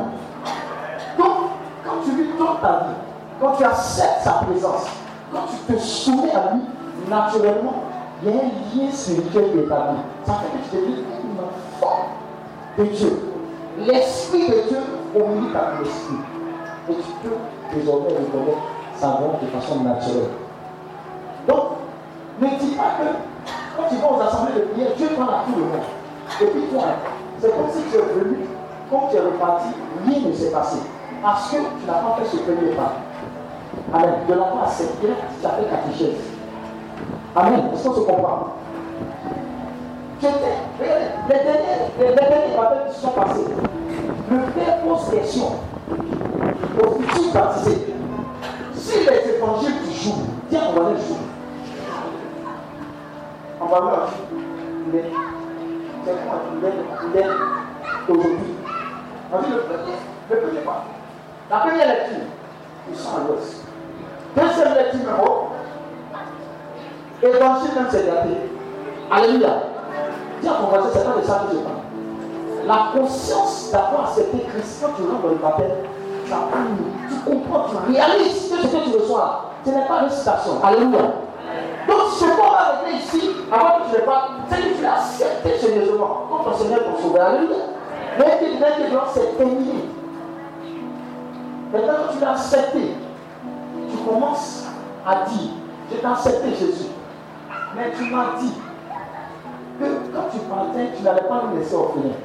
Donc, 1.16 1.36
quand 1.84 2.02
tu 2.04 2.10
vis 2.10 2.28
toute 2.36 2.60
ta 2.60 2.68
vie, 2.68 2.94
quand 3.40 3.52
tu 3.52 3.64
acceptes 3.64 4.22
sa 4.22 4.32
présence, 4.32 4.86
quand 5.32 5.42
tu 5.48 5.72
te 5.72 5.78
soumets 5.78 6.32
à 6.32 6.54
lui, 6.54 6.62
naturellement, 7.08 7.84
il 8.22 8.30
y 8.30 8.32
a 8.32 8.40
un 8.40 8.44
lien 8.74 8.90
spirituel 8.92 9.52
qui 9.52 9.58
est 9.58 9.62
établi. 9.62 9.98
Ça 10.26 10.34
fait 10.34 10.58
que 10.58 10.76
tu 10.76 10.82
deviens 10.82 11.04
un 11.22 11.44
enfant 11.44 12.06
de 12.78 12.84
Dieu. 12.84 13.32
L'Esprit 13.78 14.48
de 14.48 14.68
Dieu 14.68 14.78
communique 15.18 15.54
avec 15.54 15.84
l'Esprit. 15.84 16.20
Et 16.88 16.94
tu 16.94 17.12
peux 17.22 17.36
désormais 17.74 18.08
reconnaître 18.08 18.58
sa 18.96 19.06
voix 19.08 19.38
de 19.42 19.46
façon 19.48 19.80
naturelle. 19.80 20.30
Donc, 21.48 21.62
ne 22.40 22.46
dis 22.46 22.74
pas 22.76 22.94
que 23.00 23.08
quand 23.76 23.88
tu 23.88 23.96
vas 23.96 24.12
aux 24.12 24.20
assemblées 24.20 24.60
de 24.60 24.66
prière, 24.66 24.90
Dieu 24.96 25.08
parle 25.16 25.34
à 25.34 25.44
tout 25.44 25.58
le 25.58 25.64
monde. 25.66 25.86
Et 26.40 26.46
puis 26.46 26.62
toi, 26.72 26.82
c'est 27.40 27.50
comme 27.50 27.70
si 27.70 27.82
tu 27.90 27.96
es 27.96 28.02
venu, 28.02 28.46
quand 28.90 29.08
tu 29.10 29.16
es 29.16 29.20
reparti, 29.20 29.68
rien 30.06 30.28
ne 30.28 30.32
s'est 30.32 30.50
passé. 30.50 30.78
Parce 31.22 31.50
que 31.50 31.56
tu 31.56 31.86
n'as 31.86 31.94
pas 31.94 32.16
fait 32.18 32.36
ce 32.36 32.42
premier 32.42 32.72
pas. 32.72 32.92
Amen. 33.92 34.14
De 34.28 34.34
la 34.34 34.44
part 34.44 34.70
cette 34.70 34.98
pierre, 35.00 35.16
tu 35.40 35.46
fait 35.46 35.70
catéchèse. 35.70 36.20
Amen. 37.34 37.70
Est-ce 37.72 37.88
qu'on 37.88 37.94
se 37.94 38.00
comprend? 38.00 38.48
Regardez, 40.18 40.44
les 40.80 41.34
derniers, 41.34 41.60
les, 41.98 42.14
derniers 42.14 42.56
baptêmes 42.56 42.92
qui 42.92 43.00
sont 43.00 43.10
passés, 43.10 43.44
le 44.30 44.38
Père 44.52 44.80
pose 44.80 45.10
question 45.10 45.52
aux 46.80 47.00
futurs 47.02 47.32
baptisés. 47.34 47.94
Si 48.74 48.98
les 49.00 49.34
évangiles 49.34 49.82
du 49.86 49.94
jour, 49.94 50.14
tiens, 50.48 50.60
on 50.70 50.80
va 50.80 50.90
les 50.90 50.96
jouer. 50.96 51.16
On 53.60 53.66
va 53.66 53.80
voir, 53.80 54.08
est, 54.94 55.04
c'est 56.04 56.26
quoi, 56.26 56.40
il 56.54 57.18
est, 57.20 57.24
aujourd'hui. 58.08 58.54
On 59.32 59.38
dit 59.38 59.50
le 59.50 59.58
premier, 59.60 59.96
le 60.30 60.36
premier 60.36 60.60
pas. 60.60 60.84
La 61.50 61.58
première 61.58 61.88
lecture, 61.88 62.24
ils 62.90 62.96
sont 62.96 63.16
à 63.16 63.20
l'ouest. 63.28 63.64
Deuxième 64.34 64.74
lecture, 64.74 65.00
numéro, 65.00 65.48
évangile 67.22 67.74
même 67.74 67.86
c'est 67.90 68.06
gâté. 68.06 68.30
Alléluia. 69.10 69.75
Dis 70.40 70.48
à 70.48 70.52
ton 70.52 70.66
voisin, 70.66 70.88
c'est 70.92 71.04
pas 71.04 71.20
de 71.20 71.26
ça 71.26 71.46
que 71.48 71.56
je 71.56 71.62
parle. 71.62 71.76
La 72.66 72.98
conscience 72.98 73.70
d'avoir 73.70 74.08
accepté 74.08 74.38
Christ 74.52 74.82
quand 74.82 74.92
tu 74.96 75.02
rentres 75.08 75.22
dans 75.22 75.28
le 75.28 75.34
baptême, 75.36 75.70
tu 77.08 77.30
comprends, 77.30 77.66
tu 77.68 77.92
réalises 77.92 78.50
que 78.50 78.56
ce 78.56 78.66
que 78.66 78.90
tu 78.90 78.98
reçois 78.98 79.18
là, 79.18 79.40
ce 79.64 79.70
n'est 79.70 79.86
pas 79.86 80.02
une 80.02 80.10
citation. 80.10 80.52
Alléluia. 80.62 80.98
Donc, 81.88 81.98
ce 82.18 82.24
qu'on 82.24 82.50
va 82.50 82.58
arriver 82.58 82.96
ici, 82.98 83.30
avant 83.52 83.84
que 83.84 83.94
tu 83.94 84.00
ne 84.00 84.06
pas, 84.06 84.28
c'est 84.50 84.56
que 84.56 84.78
tu 84.78 84.84
as 84.84 84.94
accepté 84.94 85.58
sérieusement 85.58 86.26
comme 86.28 86.52
ton 86.52 86.58
Seigneur 86.58 86.82
pour 86.84 87.00
sauver. 87.00 87.20
Alléluia. 87.20 87.56
Mais 88.18 88.58
maintenant, 88.58 89.00
c'est 89.14 89.36
terminé. 89.36 89.84
Maintenant 91.72 91.94
que 92.08 92.14
tu 92.14 92.20
l'as 92.20 92.30
accepté, 92.32 92.94
tu 93.90 93.96
commences 93.98 94.64
à 95.06 95.28
dire, 95.28 95.50
je 95.90 95.96
t'ai 95.96 96.06
accepté 96.06 96.50
Jésus. 96.50 96.88
Mais 97.76 97.92
tu 97.96 98.04
m'as 98.10 98.38
dit 98.40 98.52
que 99.78 99.84
quand 100.14 100.28
tu 100.32 100.38
partais, 100.48 100.92
tu 100.96 101.02
n'allais 101.02 101.28
pas 101.28 101.44
nous 101.46 101.58
laisser 101.58 101.74
orphelins. 101.74 102.16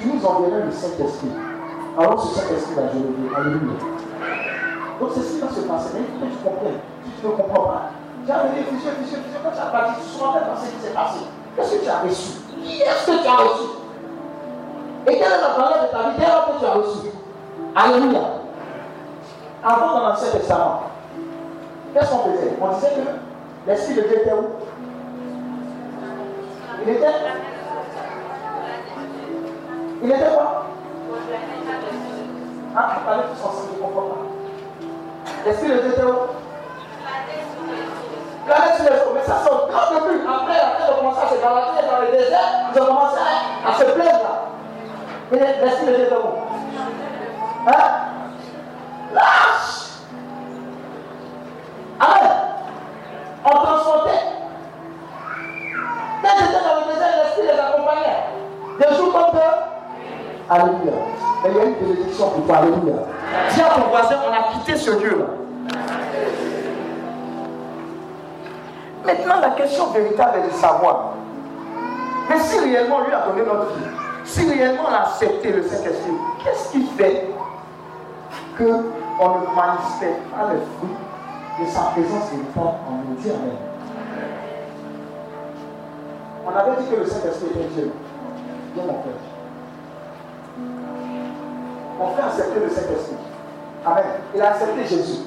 Tu 0.00 0.08
nous 0.08 0.24
enverrais 0.24 0.64
le 0.64 0.72
Saint-Esprit. 0.72 1.32
Alors 1.98 2.22
ce 2.22 2.40
Saint-Esprit 2.40 2.74
va 2.74 2.92
jouer. 2.92 3.10
Alléluia. 3.34 3.78
Donc 5.00 5.10
c'est 5.14 5.20
ce 5.22 5.34
qui 5.34 5.40
va 5.40 5.48
se 5.48 5.60
passer. 5.60 5.90
Mais 5.94 6.02
il 6.02 6.18
faut 6.18 6.26
que 6.26 6.32
tu 6.32 6.44
comprennes. 6.44 6.80
Si 7.04 7.10
tu 7.20 7.26
ne 7.26 7.32
comprends 7.32 7.64
pas, 7.66 7.82
tu 8.24 8.32
as 8.32 8.38
venu 8.38 8.54
réfléchir, 8.58 8.90
réfléchir, 8.90 9.18
réfléchir. 9.18 9.40
Quand 9.42 9.54
tu 9.54 9.62
as 9.62 9.70
parti, 9.70 9.92
tu 10.02 10.18
te 10.18 10.24
rappelles 10.24 10.42
ce 10.58 10.70
qui 10.70 10.80
s'est 10.86 10.94
passé. 10.94 11.20
Qu'est-ce 11.56 11.74
que 11.74 11.84
tu 11.84 11.90
as 11.90 11.98
reçu? 11.98 12.30
Qui 12.62 12.82
est-ce 12.82 13.06
que 13.06 13.22
tu 13.22 13.28
as 13.28 13.36
reçu? 13.36 13.68
Et 15.06 15.12
quelle 15.18 15.32
est 15.32 15.42
la 15.42 15.54
valeur 15.56 15.78
de 15.82 15.88
ta 15.90 16.10
vie? 16.10 16.18
Dès 16.18 16.24
que 16.26 16.58
tu 16.58 16.66
as 16.66 16.74
reçu 16.74 17.08
Alléluia. 17.74 18.20
Avant 19.64 19.92
dans 19.94 20.08
l'Ancien 20.08 20.30
Testament, 20.30 20.82
qu'est-ce 21.92 22.10
qu'on 22.10 22.30
faisait? 22.30 22.56
On 22.60 22.74
disait 22.74 22.92
que 22.94 23.70
l'Esprit 23.70 23.94
de 23.94 24.00
Dieu 24.02 24.20
était 24.22 24.32
où? 24.32 24.46
Il 26.82 26.88
était 26.90 27.06
Il 30.02 30.10
était 30.10 30.30
quoi 30.34 30.64
Ah, 32.76 32.88
vous 32.94 33.04
parlez 33.06 33.22
tous 33.24 33.44
ensemble, 33.44 33.68
je 33.74 33.78
ne 33.78 33.82
comprends 33.82 34.02
pas. 34.02 34.16
L'Esprit 35.46 35.68
de 35.68 35.74
Dieu 35.78 35.90
était 35.90 36.02
où 36.02 36.14
Planète 38.46 38.74
sur 38.76 38.84
les 38.84 38.98
eaux, 39.00 39.12
mais 39.14 39.22
ça 39.26 39.36
c'est 39.42 39.50
au 39.50 39.66
grand 39.66 39.90
début. 39.92 40.20
Après, 40.26 40.58
après 40.60 40.88
de 40.88 40.98
commencer 40.98 41.20
à 41.22 41.28
se 41.28 41.34
balader 41.42 41.86
dans 41.90 42.00
le 42.00 42.16
désert, 42.16 42.70
ils 42.74 42.80
ont 42.80 42.86
commencé 42.86 43.16
à, 43.18 43.70
à 43.70 43.74
se 43.74 43.84
plaindre 43.84 44.22
là. 44.22 45.38
L'Esprit 45.62 45.86
de 45.86 45.94
Dieu 45.96 46.04
était 46.06 46.14
où 46.14 46.28
Hein 47.68 47.88
Lâche 49.12 49.88
Amen. 52.00 52.30
On 53.44 53.50
transportait. 53.50 54.20
Quand 56.22 56.34
j'étais 56.38 56.64
dans 56.64 56.80
le 56.80 56.92
désert, 56.92 57.14
l'esprit 57.22 57.42
les 57.42 57.58
accompagnait? 57.58 58.24
Des 58.78 58.96
jours 58.96 59.12
comme 59.12 59.32
deux. 59.32 59.54
Alléluia. 60.50 60.92
Mais 61.42 61.50
il 61.50 61.56
y 61.56 61.60
a 61.60 61.64
une 61.64 61.74
bénédiction 61.74 62.30
pour 62.30 62.46
toi. 62.46 62.56
Alléluia. 62.56 62.94
Dis 63.52 63.60
à 63.60 63.68
ton 63.70 63.88
voisin, 63.88 64.16
on 64.28 64.32
a 64.32 64.52
quitté 64.52 64.76
ce 64.76 64.90
Dieu-là. 64.92 65.24
Maintenant, 69.04 69.40
la 69.40 69.50
question 69.50 69.86
véritable 69.86 70.38
est 70.38 70.48
de 70.48 70.52
savoir. 70.54 71.14
Mais 72.28 72.38
si 72.40 72.58
réellement 72.58 73.00
lui 73.00 73.12
a 73.12 73.20
donné 73.26 73.42
notre 73.46 73.72
vie, 73.74 73.84
si 74.24 74.50
réellement 74.50 74.82
on 74.88 74.92
a 74.92 75.06
accepté 75.06 75.50
le 75.50 75.62
Saint-Esprit, 75.62 76.12
qu'est-ce 76.44 76.72
qui 76.72 76.84
fait 76.98 77.30
qu'on 78.58 78.64
ne 78.64 79.56
manifeste 79.56 80.22
pas 80.30 80.52
les 80.52 80.60
fruits 80.76 80.96
de 81.60 81.66
sa 81.66 81.80
présence 81.92 82.30
véritable 82.30 82.76
en 82.86 83.02
nous. 83.06 83.30
Amen. 83.30 83.67
On 86.48 86.56
avait 86.56 86.82
dit 86.82 86.88
que 86.88 86.96
le 86.96 87.06
Saint-Esprit 87.06 87.48
était 87.50 87.68
Dieu. 87.74 87.92
Viens 88.74 88.84
mon 88.84 89.02
frère. 89.02 89.20
On 92.00 92.16
fait 92.16 92.22
accepter 92.22 92.60
le 92.60 92.70
Saint-Esprit. 92.70 93.16
Amen. 93.84 94.04
Il 94.34 94.40
a 94.40 94.50
accepté 94.52 94.86
Jésus. 94.86 95.20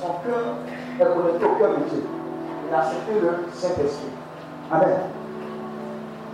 Son 0.00 0.08
cœur 0.24 0.56
est 0.98 1.04
connecté 1.04 1.44
au 1.44 1.54
cœur 1.56 1.70
de 1.72 1.84
Dieu. 1.90 2.02
Il 2.66 2.74
a 2.74 2.78
accepté 2.78 3.20
le 3.20 3.46
Saint-Esprit. 3.52 4.12
Amen. 4.72 4.96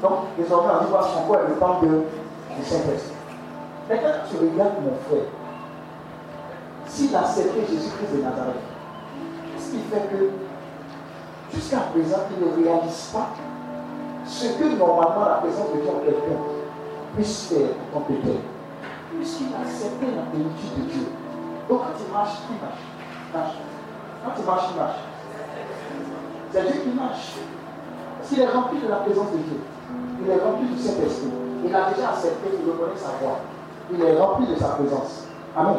Donc, 0.00 0.12
désormais, 0.38 0.72
on 0.78 0.84
dit 0.84 0.90
voir 0.90 1.08
son 1.08 1.22
corps 1.26 1.40
est 1.44 1.48
le 1.48 1.54
temps 1.56 1.80
du 1.80 2.64
Saint-Esprit. 2.64 3.16
Maintenant, 3.88 4.10
tu 4.30 4.36
regardes 4.36 4.82
mon 4.82 4.96
frère, 5.08 5.26
s'il 6.86 7.14
a 7.16 7.20
accepté 7.20 7.60
Jésus-Christ 7.68 8.16
de 8.16 8.22
Nazareth, 8.22 8.54
ce 9.58 9.70
qui 9.72 9.78
fait 9.90 10.08
que 10.08 10.30
jusqu'à 11.52 11.80
présent, 11.92 12.18
il 12.30 12.46
ne 12.46 12.64
réalise 12.64 13.10
pas 13.12 13.30
ce 14.26 14.46
que 14.58 14.64
normalement 14.78 15.24
la 15.28 15.36
présence 15.36 15.72
de 15.74 15.80
Dieu 15.80 15.90
en 15.90 16.04
quelqu'un 16.04 16.40
puisse 17.14 17.48
faire 17.48 17.70
en. 17.94 18.00
Puisqu'il 18.00 19.54
a 19.54 19.60
accepté 19.62 20.06
la 20.06 20.22
plénitude 20.30 20.74
de 20.76 20.90
Dieu. 20.90 21.06
Donc 21.68 21.80
quand 21.80 21.96
il 21.98 22.12
marche, 22.12 22.38
il 22.50 22.56
marche. 22.60 23.54
Quand 24.24 24.32
il 24.38 24.44
marche, 24.44 24.64
il 24.70 24.76
marche. 24.76 25.00
C'est 26.50 26.62
Dieu 26.62 26.80
qui 26.82 26.90
marche. 26.90 27.34
S'il 28.22 28.40
est 28.40 28.48
rempli 28.48 28.80
de 28.80 28.88
la 28.88 28.96
présence 28.96 29.30
de 29.32 29.38
Dieu, 29.38 29.60
il 30.22 30.30
est 30.30 30.42
rempli 30.42 30.66
du 30.66 30.78
Saint-Esprit. 30.78 31.30
Il 31.66 31.74
a 31.74 31.90
déjà 31.90 32.10
accepté, 32.10 32.50
il 32.52 32.70
reconnaît 32.70 32.96
sa 32.96 33.12
voix. 33.20 33.38
Il 33.92 34.02
est 34.02 34.18
rempli 34.18 34.46
de 34.46 34.54
sa 34.56 34.68
présence. 34.68 35.24
Amen. 35.56 35.76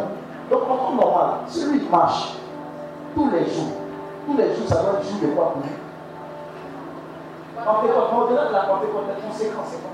Donc, 0.49 0.61
en 0.69 0.77
temps 0.77 0.95
normal, 0.95 1.29
si 1.47 1.65
lui 1.65 1.81
marche 1.89 2.35
tous 3.15 3.29
les 3.31 3.45
jours, 3.45 3.71
tous 4.27 4.37
les 4.37 4.55
jours, 4.55 4.67
ça 4.67 4.81
doit 4.81 4.99
être 4.99 5.09
jour 5.09 5.19
de 5.21 5.27
quoi 5.35 5.53
pour 5.53 5.61
lui? 5.63 5.69
Pentecôte, 7.63 8.13
au-delà 8.15 8.45
de 8.45 8.53
la 8.53 8.59
Pentecôte, 8.61 9.05
les 9.15 9.27
conséquences, 9.27 9.67
c'est 9.69 9.81
quoi 9.81 9.91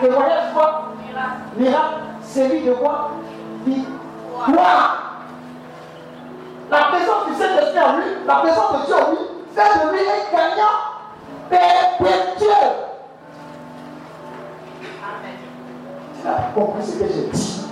Témoignage 0.00 0.52
quoi 0.54 0.88
Miracle, 1.56 1.94
série 2.22 2.62
de 2.62 2.72
quoi 2.72 3.10
Victoire. 3.64 5.12
La 6.70 6.78
présence 6.84 7.26
du 7.28 7.34
Saint-Esprit 7.34 7.80
en 7.80 7.96
lui, 7.96 8.04
la 8.26 8.34
présence 8.36 8.80
de 8.80 8.86
Dieu 8.86 8.94
en 8.94 9.10
lui, 9.10 9.18
fait 9.54 9.86
de 9.86 9.92
lui 9.92 10.00
un 10.00 10.36
gagnant 10.36 10.78
perpétuel. 11.50 12.72
Tu 16.20 16.28
as 16.28 16.54
compris 16.54 16.82
ce 16.82 16.92
que 16.98 17.04
j'ai 17.12 17.26
dit? 17.30 17.62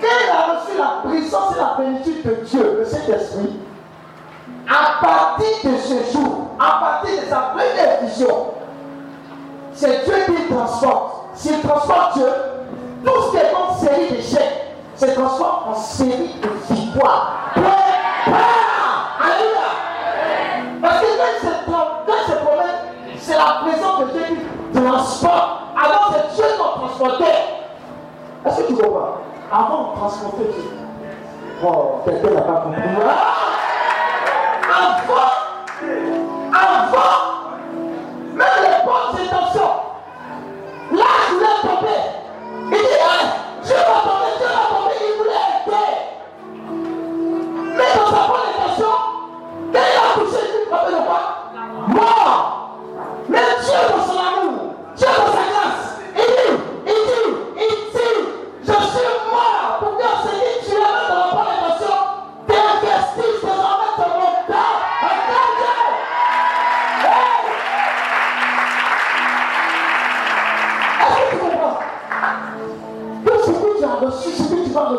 Quand 0.00 0.32
a 0.32 0.54
reçu 0.54 0.78
la 0.78 1.10
puissance 1.10 1.56
et 1.56 1.58
la 1.58 1.66
plénitude 1.76 2.22
de 2.22 2.34
Dieu, 2.44 2.76
de 2.78 2.84
cet 2.84 3.08
esprit, 3.08 3.58
à 4.68 5.00
partir 5.00 5.70
de 5.70 5.76
ce 5.78 6.12
jour, 6.12 6.48
à 6.60 6.80
partir 6.80 7.22
de 7.22 7.26
sa 7.26 7.36
première 7.36 8.02
vision, 8.02 8.48
c'est 9.72 10.04
Dieu 10.04 10.14
qui 10.26 10.52
transporte. 10.52 11.14
S'il 11.34 11.60
transporte 11.60 12.14
Dieu, 12.14 12.28
tout 13.04 13.22
ce 13.22 13.30
qui 13.30 13.36
est 13.36 13.54
en 13.54 13.74
série 13.74 14.10
d'échecs 14.10 14.74
se 14.96 15.06
transforme 15.06 15.70
en 15.70 15.74
série 15.74 16.34
de 16.42 16.74
victoires. 16.74 17.52
Alléluia. 19.20 19.68
Parce 20.82 21.00
que 21.00 21.06
quand 21.06 21.82
il 22.08 22.32
se 22.32 22.38
promène, 22.38 22.78
c'est 23.18 23.36
la 23.36 23.62
présence 23.62 24.00
de 24.00 24.04
Dieu 24.12 24.24
qui 24.72 24.80
transporte. 24.82 25.50
Alors 25.82 26.12
c'est 26.12 26.34
Dieu 26.34 26.44
qui 26.44 26.58
transporté. 26.58 27.24
Est-ce 28.44 28.60
que 28.62 28.66
tu 28.66 28.74
comprends? 28.74 29.18
Avant 29.50 29.92
de 29.92 29.96
transporter, 29.96 30.50
oh, 31.64 32.00
quelqu'un 32.04 32.34
n'a 32.34 32.40
pas 32.42 32.60
compris. 32.60 32.82
Avant, 34.70 35.32
avant, 36.52 37.16
même 38.34 38.58
les 38.60 38.84
bonnes 38.84 39.14
intentions, 39.24 39.74
là, 40.92 41.04
je 41.26 41.34
voulais 41.34 41.58
tomber. 41.62 42.02
Il 42.66 42.76
dit, 42.76 42.84
je 43.62 43.68
vais 43.68 43.84
tomber, 43.84 44.30
je 44.38 44.44
vais 44.44 44.66
tomber, 44.68 44.98
il 45.00 45.14
voulait 45.16 45.48
aider. 45.64 45.90
Mais 47.76 47.90
dans 47.96 48.10
sa 48.10 48.20
bonne 48.28 48.46
intention, 48.52 48.94
quand 49.72 49.86
il 49.88 49.96
a 49.96 50.14
touché, 50.14 50.42
il 50.52 50.70
va 50.70 50.78
de 50.90 50.96
quoi 51.06 51.22
Mort. 51.88 52.76
Mais 53.28 53.38
Dieu 53.64 53.82
tu 74.68 74.74
vas 74.74 74.90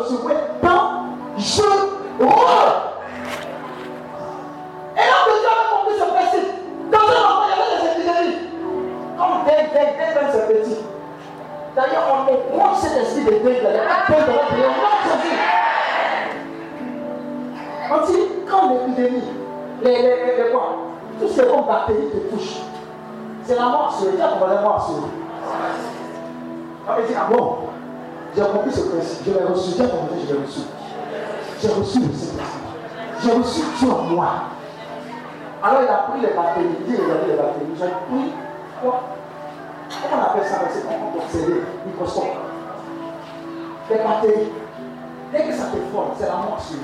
je. 1.38 1.62
Et 1.62 2.26
là, 5.06 5.16
Dieu 5.40 5.48
a 5.48 5.64
compris 5.74 5.96
ce 5.98 6.04
principe. 6.04 6.50
Dans 6.90 6.98
un 6.98 7.22
enfant, 7.24 7.46
il 7.46 7.50
y 7.50 7.54
avait 7.54 7.70
des 7.76 7.86
épidémies. 7.90 8.38
Comme 9.16 9.36
dès, 9.46 9.62
dès, 9.72 9.88
dès 9.96 10.10
petit. 10.48 10.78
D'ailleurs, 11.76 12.04
on 12.10 12.74
cet 12.76 12.94
esprit 13.00 13.24
de 13.24 13.30
y 13.30 14.64
a 14.64 14.68
de. 14.68 14.70
On 17.92 18.06
dit, 18.06 18.22
quand 18.48 18.64
l'épidémie, 18.70 19.22
les, 19.82 19.90
les, 19.90 20.02
les, 20.02 20.36
les 20.36 20.52
tout 21.20 21.28
ce 21.28 21.42
comme 21.42 21.66
bactéries 21.66 22.10
te 22.10 22.34
touche, 22.34 22.58
c'est 23.44 23.56
la 23.56 23.66
mort 23.66 23.94
sur 23.98 24.10
Dieu 24.10 24.18
qu'on 24.18 24.46
va 24.46 24.54
la 24.54 24.60
mort 24.62 24.84
sur 24.84 24.96
On 26.88 27.06
dit, 27.06 27.14
ah 27.16 27.26
bon, 27.30 27.69
j'ai 28.36 28.42
compris 28.42 28.72
ce 28.72 28.80
principe, 28.80 29.26
je 29.26 29.32
l'ai 29.32 29.44
reçu, 29.44 29.76
qu'on 29.76 30.14
dit, 30.14 30.26
je 30.28 30.34
l'ai 30.34 30.40
reçu. 30.40 30.60
J'ai 31.60 31.68
reçu 31.68 31.98
le 32.00 32.14
Saint-Esprit. 32.14 32.70
J'ai 33.22 33.32
reçu 33.32 33.60
Dieu 33.78 33.90
en 33.90 34.02
moi. 34.04 34.30
Alors 35.62 35.82
il 35.82 35.88
a 35.88 36.08
pris 36.08 36.20
les 36.20 36.32
bactéries, 36.34 36.68
il 36.80 36.86
dit 36.86 36.96
regardez 36.96 37.32
les 37.32 37.36
bactéries, 37.36 37.92
ont 37.92 38.14
pris 38.14 38.32
quoi? 38.80 39.00
Comment 40.02 40.22
on 40.22 40.30
appelle 40.30 40.48
ça? 40.48 40.60
C'est 40.70 40.82
comment 40.84 41.12
on 41.12 41.18
observe 41.18 41.60
microscope. 41.84 42.24
Les 43.90 43.96
bactéries, 43.96 44.48
dès 45.32 45.44
que 45.44 45.52
ça 45.52 45.64
te 45.64 45.76
forme, 45.92 46.12
c'est 46.18 46.26
la 46.26 46.36
mort 46.36 46.58
sur 46.60 46.78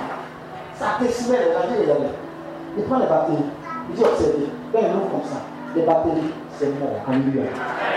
Ça 0.75 0.99
décimait, 1.01 1.39
regardez, 1.47 1.81
regardez. 1.81 2.13
Il 2.77 2.85
prend 2.85 2.99
les 2.99 3.07
bactéries, 3.07 3.49
il 3.89 3.97
dit 3.97 4.05
observez, 4.05 4.51
quand 4.73 4.81
il 4.81 4.93
ouvre 4.93 5.11
comme 5.11 5.31
ça, 5.31 5.41
les 5.75 5.83
bactéries, 5.83 6.35
c'est 6.59 6.69
mort, 6.79 7.01
alléluia. 7.09 7.45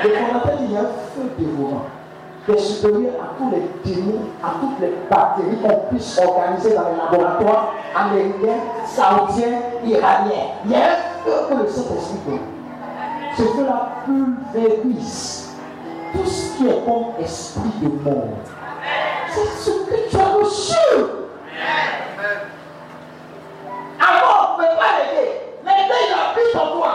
Donc 0.03 0.13
on 0.31 0.37
appelle 0.37 0.59
il 0.61 0.71
y 0.71 0.77
a 0.77 0.81
un 0.81 0.83
feu 1.11 1.27
dévorant 1.37 1.87
qui 2.45 2.51
est 2.51 2.57
supérieur 2.57 3.13
à 3.21 3.37
tous 3.37 3.51
les 3.51 3.93
démons, 3.93 4.21
à 4.43 4.51
toutes 4.59 4.79
les 4.81 4.93
bactéries 5.09 5.57
qu'on 5.61 5.89
puisse 5.89 6.19
organiser 6.19 6.73
dans 6.75 6.83
les 6.89 6.97
laboratoires 6.97 7.73
américains, 7.95 8.61
saoudiens, 8.85 9.59
iraniens. 9.85 10.55
Il 10.65 10.71
y 10.71 10.75
a 10.75 10.79
un 10.79 10.95
feu 11.23 11.31
que 11.49 11.53
le 11.55 11.67
Saint-Esprit 11.67 12.19
donne. 12.27 12.39
Ce 13.37 13.43
feu-là 13.43 13.89
pulvérise 14.05 15.49
tout 16.13 16.25
ce 16.25 16.57
qui 16.57 16.67
est 16.67 16.85
comme 16.85 17.23
esprit 17.23 17.71
de 17.81 17.87
mort. 18.03 18.27
C'est 19.29 19.45
ce 19.45 19.69
que 19.69 20.09
tu 20.09 20.17
as 20.17 20.29
reçu. 20.29 20.75
Avant, 23.99 24.55
on 24.55 24.57
ne 24.57 24.63
peut 24.63 24.75
pas 24.77 24.91
l'aider. 24.97 25.31
L'aider, 25.63 25.99
il 26.07 26.13
habite 26.13 26.55
en 26.55 26.77
toi. 26.77 26.93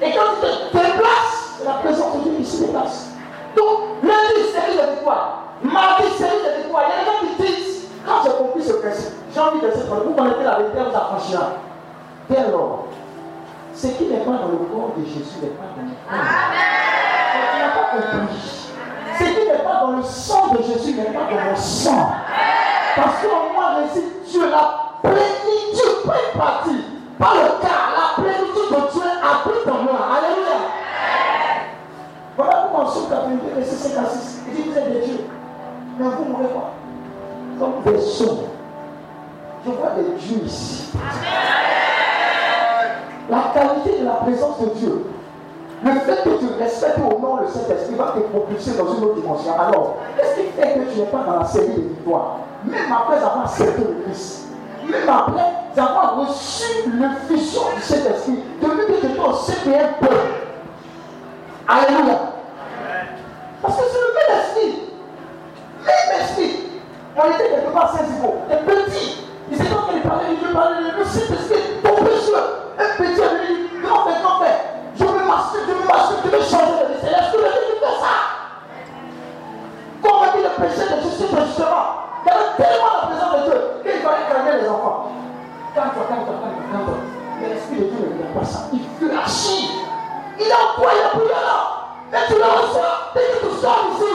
Et 0.00 0.12
quand 0.12 0.40
tu 0.40 0.46
te 0.46 0.76
déplaces, 0.76 1.60
la 1.64 1.72
présence 1.74 2.24
de 2.24 2.30
Dieu 2.30 2.44
se 2.44 2.64
déplace. 2.64 3.09
Donc, 3.56 4.02
lundi, 4.02 4.50
série 4.52 4.76
de 4.76 4.94
victoire. 4.94 5.42
Mardi, 5.62 6.08
série 6.16 6.42
de 6.44 6.62
victoire. 6.62 6.84
Il 6.86 6.90
y 6.90 6.94
a 6.94 6.98
des 7.00 7.06
gens 7.06 7.20
qui 7.20 7.42
disent, 7.42 7.88
quand 8.06 8.22
j'ai 8.24 8.30
compris 8.30 8.62
ce 8.62 8.72
principe, 8.74 9.14
j'ai 9.32 9.40
envie 9.40 9.60
de 9.60 9.70
se 9.70 9.86
prendre. 9.86 10.04
Vous 10.04 10.14
connaissez 10.14 10.44
la 10.44 10.56
vérité, 10.58 10.78
vous 10.78 10.96
affranchira. 10.96 11.48
Dès 12.28 12.38
alors, 12.38 12.86
ce 13.74 13.86
qui 13.88 14.04
n'est 14.06 14.20
pas 14.20 14.32
dans 14.32 14.48
le 14.48 14.58
corps 14.70 14.92
de 14.96 15.04
Jésus 15.04 15.38
n'est 15.42 15.48
pas 15.48 15.68
dans 15.74 15.82
le 15.82 15.94
corps. 15.96 16.26
Tu 17.42 17.58
n'as 17.58 17.70
pas 17.70 17.86
compris. 17.90 18.40
Ce 19.18 19.24
qui 19.24 19.46
n'est 19.46 19.64
pas 19.64 19.80
dans 19.80 19.96
le 19.96 20.02
sang 20.02 20.54
de 20.54 20.62
Jésus 20.62 20.94
n'est 20.94 21.12
pas 21.12 21.24
dans 21.30 21.50
mon 21.50 21.56
sang. 21.56 22.12
Parce 22.96 23.22
qu'en 23.22 23.52
moi 23.54 23.66
réside 23.76 24.22
Dieu, 24.28 24.50
la 24.50 24.98
plénitude, 25.02 26.06
pas 26.06 26.14
une 26.32 26.38
partie, 26.38 26.84
pas 27.18 27.34
le 27.34 27.48
cas, 27.62 27.80
la 27.96 28.22
plénitude 28.22 28.70
de 28.70 28.92
Dieu 28.92 29.02
habite 29.02 29.68
en 29.68 29.82
moi. 29.84 30.00
Alléluia. 30.16 30.69
Voilà 32.36 32.68
pourquoi 32.70 32.90
en 32.90 33.10
la 33.10 33.28
Bible, 33.28 33.42
verset 33.56 33.88
5 33.88 34.04
à 34.04 34.08
6, 34.08 34.42
il 34.48 34.54
dit 34.54 34.70
vous 34.70 34.78
êtes 34.78 34.92
des 34.92 35.06
dieux. 35.06 35.24
Mais 35.98 36.06
vous 36.06 36.24
mourrez 36.24 36.48
quoi 36.52 36.70
Comme 37.58 37.92
des 37.92 38.00
sons. 38.00 38.38
Je 39.64 39.70
vois 39.70 39.90
des 39.96 40.18
dieux 40.18 40.44
ici. 40.44 40.92
La 43.28 43.52
qualité 43.54 44.00
de 44.00 44.04
la 44.04 44.12
présence 44.12 44.60
de 44.60 44.66
Dieu. 44.78 45.06
Le 45.82 45.92
fait 45.92 46.22
que 46.24 46.38
tu 46.38 46.46
respectes 46.58 46.98
au 46.98 47.18
nom 47.20 47.36
le 47.36 47.48
Saint-Esprit 47.48 47.94
va 47.94 48.12
te 48.14 48.20
propulser 48.20 48.72
dans 48.76 48.94
une 48.94 49.04
autre 49.04 49.14
dimension. 49.14 49.52
Alors, 49.58 49.96
qu'est-ce 50.16 50.40
qui 50.40 50.46
fait 50.52 50.74
que 50.74 50.92
tu 50.92 50.98
n'es 50.98 51.06
pas 51.06 51.22
dans 51.26 51.38
la 51.40 51.44
série 51.46 51.68
de 51.68 51.88
victoires? 51.88 52.36
Même 52.64 52.92
après 52.92 53.16
avoir 53.16 53.44
accepté 53.44 53.82
le 53.82 54.02
Christ, 54.04 54.48
même 54.84 55.08
après 55.08 55.80
avoir 55.80 56.20
reçu 56.20 56.90
le 56.90 57.08
fusion 57.26 57.62
du 57.76 57.82
Saint-Esprit, 57.82 58.40
depuis 58.60 58.94
que 58.94 59.06
tu 59.06 59.06
es 59.06 59.18
au 59.18 59.32
CPM. 59.32 59.88
Alléluia. 61.70 62.18
Parce 63.62 63.76
que 63.76 63.82
c'est 63.92 64.02
le 64.02 64.10
même 64.18 64.32
esprit. 64.42 64.72
Même 65.86 66.20
esprit. 66.20 66.52
On 67.16 67.30
était 67.30 67.48
quelque 67.48 67.70
part 67.72 67.94
Saint-Zibo, 67.94 68.38
des 68.48 68.56
petits. 68.56 69.22
Ils 69.52 69.54
étaient 69.54 69.72
en 69.72 69.82
train 69.82 69.94
de 69.94 70.02
parler, 70.02 70.34
de 70.34 70.52
parler, 70.52 70.90
le 70.98 71.04
Saint-Esprit 71.04 71.62
sur. 72.26 72.38
Un 72.76 72.90
petit 72.96 73.22
avait 73.22 73.46
dit, 73.46 73.70
grand 73.84 74.02
fait, 74.02 74.18
grand 74.20 74.40
fait. 74.40 74.58
Je 74.98 75.04
veux 75.04 75.24
masturber, 75.24 75.68
je 75.68 75.72
veux 75.74 75.86
masturber, 75.86 76.22
je 76.24 76.36
veux 76.36 76.42
changer 76.42 76.74
de 76.74 76.86
vie. 76.90 76.98
C'est 77.02 77.10
l'esprit 77.10 77.38
de 77.38 77.50
Dieu 77.54 77.76
fait 77.78 77.96
ça? 78.02 78.14
On 80.02 80.26
dit 80.26 80.42
le 80.42 80.50
péché 80.58 80.82
de 80.90 80.96
Jésus, 81.02 81.30
justement, 81.30 81.86
il 82.24 82.26
y 82.26 82.34
avait 82.34 82.50
tellement 82.58 82.90
la 82.98 83.06
présence 83.06 83.32
de 83.36 83.42
Dieu 83.46 83.58
qu'il 83.84 84.02
fallait 84.02 84.26
calmer 84.26 84.62
les 84.62 84.68
enfants. 84.68 85.12
Calme-toi, 85.74 86.02
calme-toi, 86.08 86.34
calme-toi, 86.34 86.66
calme-toi. 86.72 86.98
Mais 87.40 87.48
l'esprit 87.54 87.78
de 87.78 87.84
Dieu 87.84 88.00
ne 88.00 88.18
regarde 88.18 88.34
pas 88.34 88.44
ça. 88.44 88.58
Il 88.72 88.82
veut 88.98 89.14
agir. 89.14 89.89
Il 90.42 90.50
a 90.50 90.56
envoyé 90.74 91.00
la 91.02 91.08
prière 91.08 91.44
là? 91.44 92.18
Et 92.18 92.26
tu 92.26 92.38
le 92.38 92.44
reçois. 92.44 93.12
Dès 93.14 93.20
que 93.20 93.46
tu 93.46 93.60
sors 93.60 93.84
ici, 93.92 94.12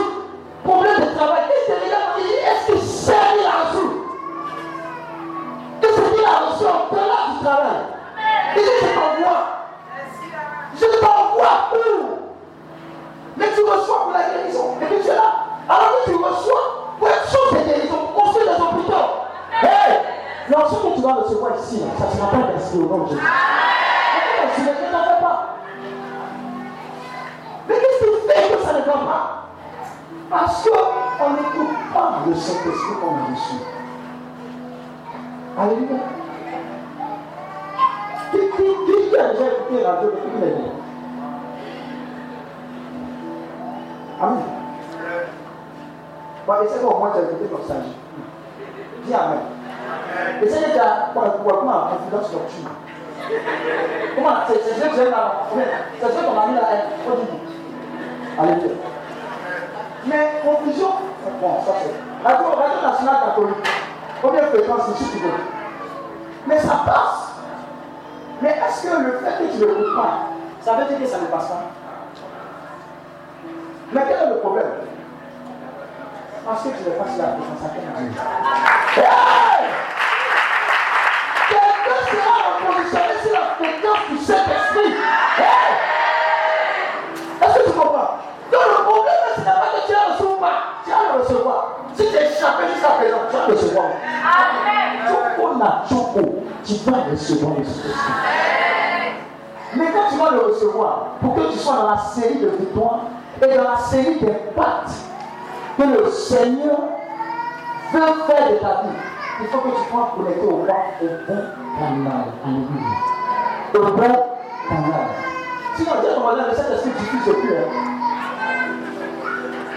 problème 0.64 1.00
de 1.00 1.14
travail, 1.16 1.42
il 1.48 1.72
te 1.72 1.84
regarde, 1.84 2.18
il 2.18 2.26
dit, 2.26 2.32
est-ce 2.34 2.66
qu'il 2.66 2.82
sait 2.82 3.12
qu'il 3.36 3.46
a 3.46 3.70
reçu 3.70 3.86
Qu'est-ce 5.80 6.00
qu'il 6.10 6.24
a 6.24 6.38
reçu 6.50 6.64
en 6.66 6.94
delà 6.94 7.20
du 7.30 7.44
travail 7.44 7.80
Il 8.56 8.62
dit, 8.62 8.68
je 8.82 8.86
t'envoie. 8.94 9.40
Je 10.74 10.98
t'envoie 10.98 11.56
où 11.72 12.18
Mais 13.36 13.46
tu 13.54 13.62
reçois 13.62 14.02
pour 14.02 14.12
la 14.12 14.24
guérison. 14.24 14.74
Et 14.82 14.84
puis 14.84 15.00
tu 15.04 15.10
es 15.10 15.14
là. 15.14 15.32
Alors 15.68 16.04
que 16.04 16.10
tu 16.10 16.16
reçois 16.16 16.94
pour 16.98 17.08
être 17.08 17.30
chose 17.30 17.52
de 17.52 17.64
guérison, 17.64 17.96
pour 17.96 18.24
construire 18.24 18.56
des 18.56 18.62
hôpitaux. 18.62 19.08
Hey 19.62 20.00
L'ensemble 20.48 20.90
que 20.90 20.96
tu 20.96 21.02
vas 21.02 21.14
recevoir 21.14 21.52
ici, 21.62 21.80
là, 21.80 21.86
ça 21.98 22.06
ne 22.06 22.18
sera 22.18 22.30
pas 22.30 22.52
d'inscrit 22.52 22.78
au 22.78 22.86
nom 22.86 23.04
de 23.04 23.08
Jésus. 23.10 23.20
Parce 30.28 30.68
qu'on 30.68 31.30
n'écoute 31.30 31.76
pas 31.94 32.18
le 32.26 32.34
Saint-Esprit 32.34 32.94
qu'on 33.00 33.16
a 33.16 33.34
reçu. 33.34 33.54
Alléluia. 35.58 36.00
Qui, 38.30 38.38
qui, 38.38 38.62
qui, 38.86 39.08
qui 39.10 39.16
a 39.16 39.28
déjà 39.28 39.46
écouté 39.46 39.82
la 39.82 39.92
radio 39.92 40.10
depuis 40.10 40.30
qu'il 40.30 40.48
est 40.48 40.52
né 40.52 40.70
Amen. 44.20 44.42
Bon, 46.46 46.54
essaie 46.64 46.84
au 46.84 46.98
moins 46.98 47.12
de 47.16 47.22
écouter 47.22 47.46
ton 47.46 47.66
sage. 47.66 47.84
Dis 49.04 49.14
Amen. 49.14 49.38
Essaie 50.42 50.66
de 50.66 50.72
faire 50.72 51.10
quoi, 51.12 51.36
quoi, 51.42 51.60
quoi, 51.60 51.90
confidence 51.92 52.32
nocturne. 52.32 52.74
Comment 54.16 54.36
C'est 54.48 54.74
ce 54.74 54.80
que 54.80 54.96
j'ai 54.96 55.10
là. 55.10 55.42
C'est 56.00 56.06
ce 56.06 56.24
qu'on 56.24 56.40
a 56.40 56.46
mis 56.48 56.54
là. 56.54 56.68
Alléluia. 58.38 58.95
Mais 60.06 60.40
confusion, 60.44 60.90
bon, 61.40 61.60
ça 61.64 61.72
c'est. 61.82 62.28
Radio, 62.28 62.46
Radio 62.50 62.80
Nationale 62.90 63.16
Catholique. 63.26 63.68
Combien 64.22 64.42
de 64.42 64.46
fréquences 64.46 64.88
ici 64.94 65.10
tu 65.12 65.18
veux? 65.18 65.32
Mais 66.46 66.58
ça 66.58 66.82
passe. 66.86 67.32
Mais 68.40 68.50
est-ce 68.50 68.82
que 68.82 68.96
le 69.02 69.18
fait 69.18 69.44
que 69.44 69.52
tu 69.52 69.58
ne 69.58 69.66
l'écoutes 69.66 69.96
pas, 69.96 70.18
ça 70.60 70.74
veut 70.74 70.84
dire 70.86 71.00
que 71.00 71.06
ça 71.06 71.18
ne 71.18 71.26
passe 71.26 71.48
pas? 71.48 71.62
Mais 73.92 74.02
quel 74.06 74.28
est 74.28 74.30
le 74.34 74.38
problème? 74.38 74.72
Parce 76.44 76.62
que 76.62 76.68
tu 76.68 76.84
n'es 76.84 76.96
pas 76.96 77.08
sur 77.10 77.22
la 77.22 77.28
présence 77.28 77.62
à. 77.62 77.68
Hey! 79.00 79.66
Quelqu'un 81.48 82.00
sera 82.10 82.34
repositionné 82.52 83.14
sur 83.22 83.32
la 83.32 83.44
fréquence 83.56 84.04
du 84.10 84.18
Saint-Esprit. 84.18 84.65
Recevoir. 91.18 91.78
Si 91.94 92.02
tu 92.06 92.14
es 92.14 92.26
échappé 92.26 92.64
jusqu'à 92.72 92.88
présent, 92.90 93.18
tu 93.30 93.36
vas 93.36 93.46
recevoir. 93.46 93.86
Tu 96.64 96.74
vas 96.90 96.96
recevoir 97.10 97.54
le. 97.58 97.64
Mais 99.76 99.86
quand 99.92 100.08
tu 100.10 100.16
vas 100.16 100.30
le 100.30 100.40
recevoir, 100.40 101.06
pour 101.20 101.34
que 101.34 101.52
tu 101.52 101.58
sois 101.58 101.76
dans 101.76 101.90
la 101.90 101.98
série 101.98 102.38
de 102.38 102.48
victoires 102.48 103.00
et 103.42 103.54
dans 103.54 103.70
la 103.70 103.76
série 103.76 104.18
d'impacts 104.20 104.96
que 105.76 105.82
le 105.82 106.10
Seigneur 106.10 106.78
veut 107.92 108.00
faire 108.26 108.50
de 108.50 108.56
ta 108.56 108.82
vie, 108.82 108.96
il 109.40 109.46
faut 109.48 109.58
que 109.58 109.68
tu 109.68 109.90
sois 109.90 110.12
connecté 110.16 110.46
au 110.46 110.56
roi, 110.56 110.76
au 111.02 111.06
bon 111.26 111.42
canal. 111.78 112.24
Alléluia. 112.44 112.90
Au 113.74 113.78
bon 113.78 113.96
canal. 113.96 114.22
Sinon, 115.76 115.92
Dieu 116.00 116.10
ton 116.14 116.20
voisin, 116.22 116.44
le 116.48 116.54
Saint-Esprit 116.56 116.90
diffuse 116.98 117.34
plus. 117.34 117.56
Hein. 117.56 117.68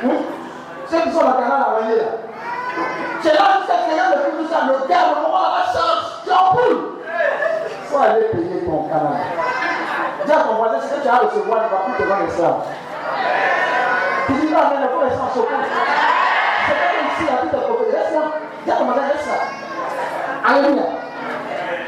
Oui? 0.05 0.15
Ceux 0.89 1.01
qui 1.01 1.11
sont 1.11 1.21
dans 1.21 1.37
le 1.37 1.83
venir 1.83 1.97
là. 1.97 2.29
C'est 3.21 3.33
là 3.33 3.59
où 3.59 3.67
cette 3.67 3.93
rien 3.93 4.09
de 4.09 4.41
tout 4.41 4.49
ça, 4.49 4.65
le 4.65 4.87
gars, 4.87 5.13
le 5.13 5.21
moment 5.21 5.53
là, 5.53 5.61
change, 5.71 6.25
tu 6.25 6.31
en 6.31 6.55
poule. 6.55 7.03
Il 7.05 7.85
faut 7.85 7.99
aller 7.99 8.25
payer 8.31 8.65
ton 8.65 8.87
canal. 8.89 9.21
Dis 10.25 10.31
à 10.31 10.39
ton 10.39 10.55
voisin, 10.55 10.79
ce 10.81 10.95
que 10.95 11.01
tu 11.01 11.07
as 11.07 11.13
à 11.13 11.17
recevoir, 11.17 11.59
il 11.61 11.69
va 11.69 11.77
plus 11.85 12.03
te 12.03 12.09
vendre 12.09 12.25
l'esclave. 12.25 12.61
Tu 14.25 14.33
dis, 14.33 14.51
non, 14.51 14.59
mais 14.69 14.77
il 14.81 15.13
secours. 15.13 15.47
C'est 16.65 16.73
pas 16.73 16.89
ici, 17.05 17.23
la 17.29 17.41
vie 17.41 17.49
de 17.49 17.61
côté. 17.67 17.97
Reste 17.97 18.13
là. 18.13 18.21
Dis 18.65 18.71
à 18.71 18.75
ton 18.75 18.85
voisin, 18.85 19.01
reste 19.13 19.27
là. 19.27 19.39
Alléluia. 20.49 20.83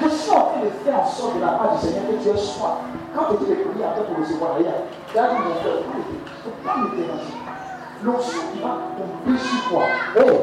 Je 0.02 0.08
suis 0.10 0.32
en 0.32 0.42
train 0.42 0.62
de 0.62 0.70
faire 0.86 1.00
en 1.00 1.06
sorte 1.06 1.36
de 1.38 1.42
la 1.42 1.54
part 1.54 1.74
du 1.74 1.88
Seigneur 1.88 2.04
que 2.06 2.22
tu 2.22 2.38
soif. 2.38 2.86
Quand 3.16 3.34
tu 3.34 3.46
dis 3.46 3.50
de 3.50 3.56
prier 3.66 3.86
après 3.86 4.04
pour 4.04 4.18
recevoir 4.22 4.58
rien, 4.58 4.78
dit, 5.10 5.38
mon 5.42 5.56
frère, 5.58 5.82
pas 6.66 6.78
me. 6.78 7.51
L'onction 8.04 8.42
qui 8.52 8.60
va 8.62 8.78
tomber 8.98 9.38
sur 9.38 9.70
toi. 9.70 9.84
Hey, 10.18 10.40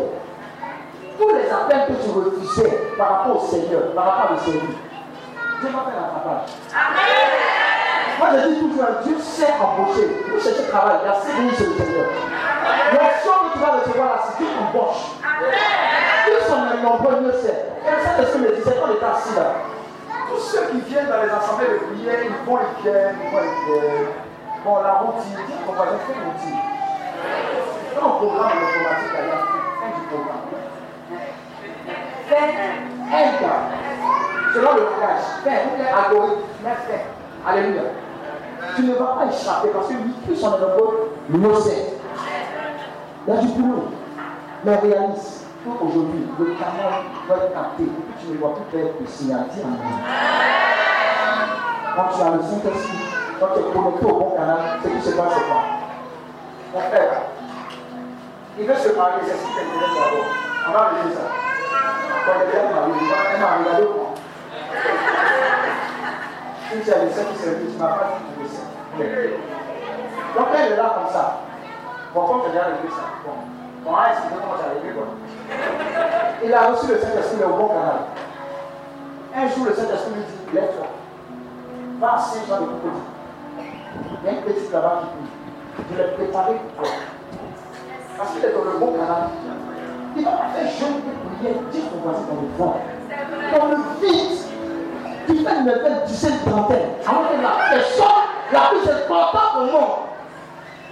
tous 1.19 1.29
les 1.35 1.51
appels 1.51 1.87
que 1.89 2.03
tu 2.05 2.11
refusais 2.11 2.79
par 2.97 3.09
rapport 3.11 3.43
au 3.43 3.47
Seigneur, 3.47 3.91
par 3.97 4.05
rapport 4.05 4.37
au 4.37 4.41
Seigneur, 4.41 4.63
Dieu 5.61 5.69
va 5.75 5.91
faire 5.91 5.99
la 5.99 6.07
rattrapage. 6.07 6.55
Amen. 6.71 7.49
Moi, 8.19 8.29
je 8.31 8.49
dis 8.49 8.61
toujours, 8.61 8.87
Dieu 9.03 9.17
sait 9.19 9.55
embaucher. 9.59 10.23
Vous 10.31 10.41
cherchez 10.41 10.71
travail, 10.71 10.99
il 11.03 11.07
y 11.07 11.11
a 11.11 11.15
chez 11.19 11.67
le 11.67 11.75
Seigneur. 11.75 12.07
L'onction 12.95 13.35
que 13.43 13.53
tu 13.53 13.59
vas 13.59 13.73
recevoir 13.79 14.09
là, 14.09 14.23
c'est 14.23 14.39
Dieu 14.39 14.47
t'embauche. 14.55 15.19
Ils 16.31 16.47
sont 16.47 16.63
les 16.71 16.83
nombreux, 16.83 17.19
Dieu 17.23 17.33
sait. 17.43 17.75
Et 17.83 17.91
le 17.91 18.03
Saint-Esprit 18.05 18.39
me 18.39 18.55
disait, 18.55 18.75
quand 18.79 18.87
on 18.87 18.95
était 18.95 19.05
assis 19.05 19.35
là, 19.35 19.67
tous 20.31 20.39
ceux 20.39 20.63
qui 20.71 20.81
viennent 20.87 21.09
dans 21.09 21.23
les 21.23 21.31
assemblées 21.31 21.75
de 21.75 21.79
prière, 21.91 22.23
ils 22.23 22.47
vont, 22.47 22.59
ils 22.63 22.83
viennent, 22.83 23.17
ils 23.19 23.31
vont, 23.35 23.43
ils 23.43 23.67
viennent. 23.67 24.07
Bon, 24.65 24.83
la 24.83 24.93
routine, 25.03 25.39
qu'on 25.67 25.73
va 25.73 25.85
faire 25.87 26.15
une 26.15 26.31
routine. 26.31 26.78
Dans 27.95 28.07
le 28.07 28.13
programme 28.15 28.59
selon 34.55 34.75
le 34.77 34.83
fais. 36.87 37.05
Alléluia. 37.47 37.83
Tu 38.77 38.83
ne 38.83 38.95
vas 38.95 39.07
pas 39.07 39.27
échapper 39.27 39.69
parce 39.73 39.89
que 39.89 39.95
on 39.95 40.53
est. 41.69 41.99
Il 43.27 43.35
y 43.35 43.37
a 43.37 43.41
du. 43.41 43.49
Mais 44.65 44.77
réalise 44.77 45.47
qu'aujourd'hui, 45.65 46.27
le 46.39 46.45
canal 46.47 47.05
va 47.29 47.37
être 47.37 47.53
capté 47.53 47.85
que 47.85 48.21
tu 48.21 48.27
ne 48.33 48.39
dois 48.39 48.55
plus 48.55 48.79
faire 48.79 48.91
de 49.01 49.07
signal. 49.07 49.45
Quand 51.95 52.09
tu 52.15 52.23
as 52.23 52.31
le 52.31 52.43
Saint-Esprit, 52.43 52.99
quand 53.39 53.47
tu 53.55 53.61
es 53.61 53.73
connecté 53.73 54.07
au 54.07 54.19
bon 54.19 54.31
canal, 54.31 54.59
ce 54.83 54.89
qui 54.89 55.01
se 55.01 55.17
passe, 55.17 55.33
c'est 55.35 55.49
quoi 55.49 55.78
Mon 56.75 56.81
frère, 56.81 57.23
il 58.59 58.67
veut 58.67 58.75
se 58.75 58.89
marier, 58.97 59.21
c'est 59.25 59.33
ce 59.33 59.39
qui 59.39 59.53
t'intéresse 59.55 59.95
d'abord. 59.95 60.27
On 60.69 60.73
va 60.73 60.79
regarder 60.89 61.15
ça. 61.15 61.27
Quand 62.27 62.33
il 62.45 62.59
est 62.59 62.75
marié, 62.75 62.95
il 63.35 63.41
m'a 63.41 63.57
regardé 63.57 63.83
au 63.85 64.09
tu 66.69 66.93
as 66.93 67.05
le 67.05 67.11
Saint 67.11 67.25
qui 67.33 67.39
se 67.39 67.49
dit, 67.49 67.73
tu 67.73 67.79
m'as 67.79 67.89
pas 67.89 68.19
dit 68.21 68.43
le 68.43 68.49
sais. 68.49 69.39
Donc 70.37 70.49
elle 70.55 70.73
est 70.73 70.77
là 70.77 70.93
comme 70.97 71.13
ça. 71.13 71.41
Bon, 72.15 72.27
comme 72.27 72.41
tu 72.43 72.47
as 72.49 72.51
déjà 72.51 72.65
réglé 72.65 72.91
ça. 72.91 73.05
Bon, 73.25 73.33
on 73.87 73.93
va 73.93 74.11
expliquer 74.11 74.37
comment 74.41 74.59
tu 74.59 74.65
as 74.65 74.75
réglé 74.75 74.93
quoi. 74.93 75.07
Il 76.45 76.55
a 76.55 76.67
reçu 76.69 76.87
le 76.89 76.99
Saint-Esprit 77.01 77.45
au 77.45 77.57
bon 77.57 77.69
canal. 77.69 78.01
Un 79.35 79.49
jour, 79.49 79.67
le 79.67 79.75
Saint-Esprit 79.75 80.15
lui 80.15 80.25
dit, 80.25 80.55
lève-toi. 80.55 80.87
Va 82.01 82.15
à 82.15 82.19
Saint-Jean 82.19 82.61
de 82.61 82.67
Cocody. 82.67 83.03
Il 84.23 84.27
y 84.27 84.29
a 84.29 84.33
une 84.33 84.43
petite 84.43 84.73
là-bas 84.73 85.01
qui 85.01 85.07
prie. 85.07 85.38
Je 85.79 85.97
l'ai 85.97 86.09
préparé 86.15 86.55
pour 86.55 86.85
toi. 86.85 86.93
Parce 88.17 88.31
qu'il 88.33 88.45
est 88.45 88.53
dans 88.53 88.65
le 88.65 88.79
bon 88.79 88.93
canal. 88.93 89.29
Il 90.17 90.25
va 90.25 90.31
faire 90.31 90.71
jeûne 90.71 90.99
et 90.99 91.37
prière. 91.37 91.63
Dis 91.71 91.81
ton 91.81 91.99
voisin 92.03 92.27
dans 92.29 92.43
le 92.43 92.49
vent. 92.59 92.81
Dans 93.53 93.67
le 93.67 93.77
vide. 94.01 94.39
Tu 95.27 95.37
fais 95.37 95.59
une 95.59 95.65
belle 95.65 96.03
dizaine, 96.07 96.39
trentaine. 96.47 96.89
Alors 97.07 97.29
que 97.29 97.43
la 97.43 97.69
personne 97.71 98.07
la 98.51 98.61
plus 98.71 98.91
importante 98.91 99.57
au 99.59 99.65
monde, 99.67 99.91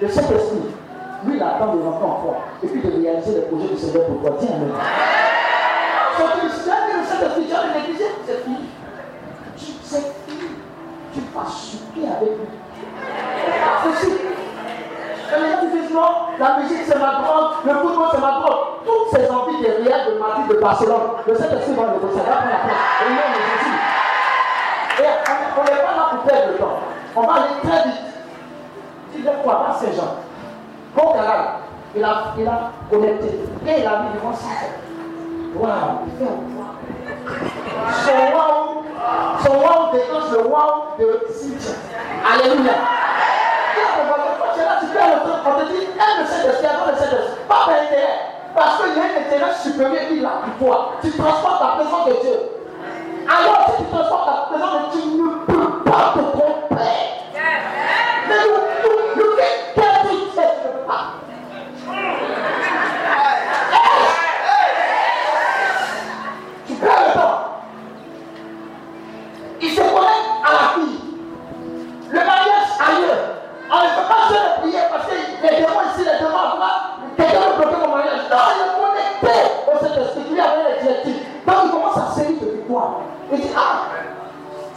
le 0.01 0.09
Saint-Esprit, 0.09 0.75
lui, 1.25 1.37
il 1.37 1.42
attend 1.42 1.75
de 1.75 1.83
rentrer 1.83 2.05
en 2.05 2.37
et 2.62 2.66
puis 2.66 2.83
de 2.83 3.03
réaliser 3.03 3.35
les 3.35 3.40
projets 3.42 3.68
du 3.68 3.79
Seigneur 3.79 4.05
pour 4.05 4.20
toi. 4.20 4.37
Tiens, 4.38 4.57
Amen. 4.57 4.72
Quand 6.18 6.40
tu 6.40 6.49
sais 6.49 6.70
le 6.70 7.05
Saint-Esprit, 7.05 7.46
tu 7.49 7.55
as 7.55 7.81
négligé, 7.81 8.05
c'est 8.27 8.44
fini. 8.44 8.68
Sais 9.83 10.12
fini. 10.27 10.51
Tu 11.14 11.20
vas 11.35 11.46
supplier 11.51 12.09
avec 12.09 12.29
lui. 12.29 12.46
C'est. 13.99 14.26
Et 15.35 15.41
les 15.41 15.51
gens 15.51 15.61
non, 15.97 16.12
la 16.39 16.59
musique 16.59 16.83
c'est 16.87 16.99
ma 16.99 17.12
drogue, 17.15 17.53
le 17.65 17.73
football 17.75 18.09
c'est 18.12 18.21
ma 18.21 18.33
drogue. 18.33 18.59
Toutes 18.85 19.09
ces 19.19 19.31
envies 19.31 19.61
des 19.61 19.71
réels 19.71 20.15
de 20.15 20.19
Madrid, 20.19 20.47
de 20.49 20.55
Barcelone, 20.61 21.01
le 21.27 21.35
Saint-Esprit 21.35 21.73
va 21.75 21.83
le 21.83 21.89
ça 22.15 22.23
va 22.23 22.33
prendre 22.37 22.51
la 22.51 22.59
place. 22.59 22.77
De. 23.01 23.07
Et 25.03 25.07
on 25.59 25.62
n'est 25.65 25.71
pas 25.71 25.95
là 25.97 26.05
pour 26.11 26.21
perdre 26.21 26.49
le 26.53 26.59
temps. 26.59 26.79
On 27.17 27.23
va 27.23 27.33
aller 27.35 27.55
très 27.62 27.81
vite. 27.89 28.03
Tu 29.12 29.19
dis 29.21 29.29
quoi 29.43 29.55
pas 29.67 29.73
ces 29.81 29.93
gens 29.97 30.15
Bon 30.95 31.07
canal, 31.12 31.45
il 31.95 32.05
a, 32.05 32.09
il 32.39 32.47
a 32.47 32.51
connecté. 32.91 33.31
Et 33.67 33.81
il 33.81 33.87
a 33.87 33.99
mis 34.01 34.11
devant 34.15 34.35
ça. 34.35 34.49
Waouh, 35.55 35.99
il 36.07 36.12
fait 36.19 36.25
un 36.25 36.29
Son 38.05 38.19
waouh, 38.37 38.67
son 39.43 39.55
waouh 39.65 39.85
déclenche 39.93 40.31
le 40.33 40.39
waouh 40.47 40.79
de 40.99 41.07
Cynthia. 41.33 41.75
Alléluia. 42.33 42.77
Tu 44.55 44.61
es 44.61 44.65
là, 44.65 44.75
tu 44.81 44.87
perds 44.87 44.96
le 45.07 45.21
temps. 45.23 45.40
On 45.47 45.61
te 45.61 45.73
dit, 45.73 45.85
aime 45.85 46.19
le 46.21 46.27
Saint-Esprit, 46.27 46.66
attends 46.66 46.90
le 46.90 46.97
Saint-Esprit. 46.97 47.38
Pas 47.49 47.55
par 47.55 47.71
intérêt. 47.71 48.19
Parce 48.55 48.83
qu'il 48.83 48.97
y 48.97 49.01
a 49.01 49.03
un 49.03 49.27
intérêt 49.27 49.55
supérieur 49.55 50.09
qui 50.09 50.21
là 50.21 50.33
pour 50.45 50.66
toi. 50.66 50.92
Tu 51.03 51.11
transportes 51.12 51.61
la 51.61 51.69
présence 51.77 52.07
de 52.07 52.12
Dieu. 52.23 52.38
Alors, 53.29 53.66
si 53.66 53.85
tu 53.85 53.90
transportes 53.90 54.27
la 54.27 54.38
présence 54.51 54.75
de 54.75 54.99
Dieu, 54.99 55.03
tu 55.05 55.53
ne 55.53 55.57
peux 55.57 55.83
pas 55.85 56.14
te 56.14 56.19
tromper. 56.19 56.57
Quelqu'un 77.16 77.40
veut 77.40 77.57
bloquer 77.57 77.77
mon 77.87 77.96
mariage. 77.96 78.20
Non, 78.31 78.37
il 78.53 78.62
est 78.62 78.75
connecté 78.77 79.37
au 79.66 79.79
Saint-Esprit, 79.79 80.22
il 80.31 80.40
avait 80.40 80.75
les 80.75 80.83
directives. 80.83 81.22
Donc 81.46 81.57
il 81.64 81.70
commence 81.70 81.96
à 81.96 82.14
série 82.14 82.35
de 82.35 82.46
victoires. 82.46 83.01
Il 83.33 83.40
dit, 83.40 83.51
ah, 83.57 83.92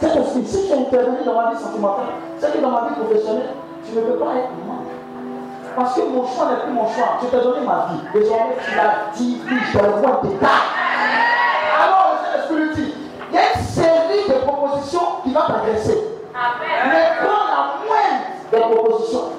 cet 0.00 0.16
esprit, 0.16 0.44
si 0.46 0.66
tu 0.66 0.72
intervenu 0.72 1.18
dans 1.24 1.34
ma 1.34 1.50
vie 1.50 1.58
sentimentale, 1.58 2.06
c'est 2.38 2.52
que 2.52 2.58
dans 2.58 2.70
ma 2.70 2.88
vie 2.88 2.94
professionnelle, 2.94 3.54
tu 3.84 3.96
ne 3.96 4.00
peux 4.00 4.18
pas 4.18 4.34
être 4.36 4.50
moi. 4.64 4.76
Parce 5.76 5.94
que 5.94 6.00
mon 6.00 6.26
choix 6.26 6.46
n'est 6.50 6.62
plus 6.64 6.72
mon 6.72 6.88
choix. 6.88 7.18
Je 7.22 7.26
t'ai 7.28 7.42
donné 7.42 7.60
ma 7.66 7.86
vie. 7.90 8.00
Désormais, 8.12 8.56
tu 9.16 9.22
dit, 9.22 9.40
je 9.48 9.78
te 9.78 9.84
le 9.84 9.90
vois 9.90 10.20
détail. 10.22 10.50
Alors, 11.80 12.14
le 12.14 12.26
Saint-Esprit 12.26 12.56
lui 12.56 12.74
dit, 12.74 12.94
il 13.30 13.34
y 13.34 13.38
a 13.38 13.52
une 13.54 13.64
série 13.64 14.28
de 14.28 14.44
propositions 14.44 15.22
qui 15.22 15.32
va 15.32 15.42
t'agresser. 15.42 15.98
Mais 16.88 17.10
prends 17.20 17.46
la 17.46 17.60
moindre 17.86 18.20
des 18.50 18.60
propositions. 18.60 19.32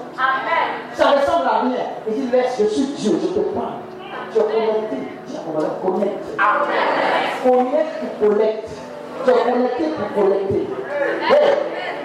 Ça 0.94 1.12
ressemble 1.12 1.48
à 1.48 1.60
rien. 1.62 1.86
Il 2.08 2.14
dit, 2.14 2.32
laisse, 2.32 2.58
je 2.60 2.66
suis 2.66 2.86
Dieu, 2.98 3.20
je 3.22 3.28
te 3.28 3.40
parle. 3.50 3.82
Tu 4.32 4.40
es 4.40 4.44
connecté. 4.44 4.98
Dis 5.28 5.38
on 5.48 5.60
va 5.60 5.68
connecte. 5.82 6.26
Connecte 7.44 8.00
pour 8.20 8.30
collecte. 8.30 8.70
Tu 9.24 9.30
es 9.30 9.52
connecté 9.52 9.84
pour 9.98 10.24
collecter. 10.24 10.68
Hey, 11.30 11.58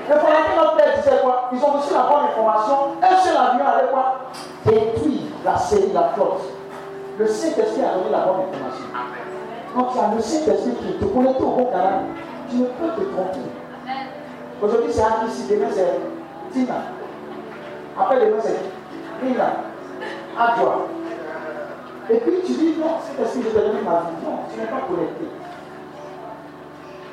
le 0.09 0.15
fondateur 0.15 0.57
notre 0.57 0.77
père 0.77 0.95
disait 0.97 1.19
quoi? 1.23 1.51
Ils 1.53 1.59
ont 1.59 1.73
reçu 1.79 1.93
la 1.95 2.03
bonne 2.03 2.25
information. 2.31 2.77
Un 3.03 3.17
seul 3.17 3.37
avion 3.37 3.65
allait 3.67 3.91
quoi 3.91 4.31
Détruire 4.65 5.23
la 5.45 5.57
série, 5.59 5.93
la 5.93 6.11
flotte. 6.15 6.43
le 7.19 7.27
Saint-Esprit 7.27 7.83
a 7.83 7.95
donné 7.99 8.11
la 8.11 8.19
bonne 8.19 8.47
information. 8.51 8.87
Quand 9.75 9.85
tu 9.93 9.99
as 9.99 10.15
le 10.15 10.23
Saint-Esprit 10.23 10.73
qui 10.73 10.99
te 10.99 11.05
connecte 11.05 11.41
au 11.41 11.47
bon 11.47 11.65
canal, 11.67 12.05
tu 12.51 12.57
ne 12.57 12.65
peux 12.67 12.89
te 12.89 13.01
tromper. 13.13 13.41
Aujourd'hui, 14.63 14.93
c'est 14.93 15.03
Anne 15.03 15.29
demain, 15.51 15.67
c'est 15.73 16.01
Tina. 16.53 16.75
Après, 17.99 18.17
demain, 18.21 18.39
c'est 18.43 18.57
Tina. 19.21 19.49
À 20.39 20.55
toi. 20.59 20.89
Et 22.11 22.17
puis, 22.19 22.35
tu 22.47 22.53
dis, 22.53 22.75
non, 22.79 22.99
Saint-Esprit, 23.03 23.43
je 23.45 23.49
te 23.49 23.59
donne 23.59 23.85
ma 23.85 24.01
vie. 24.01 24.25
Non, 24.25 24.39
tu 24.53 24.61
n'es 24.61 24.67
pas 24.67 24.87
connecté. 24.89 25.27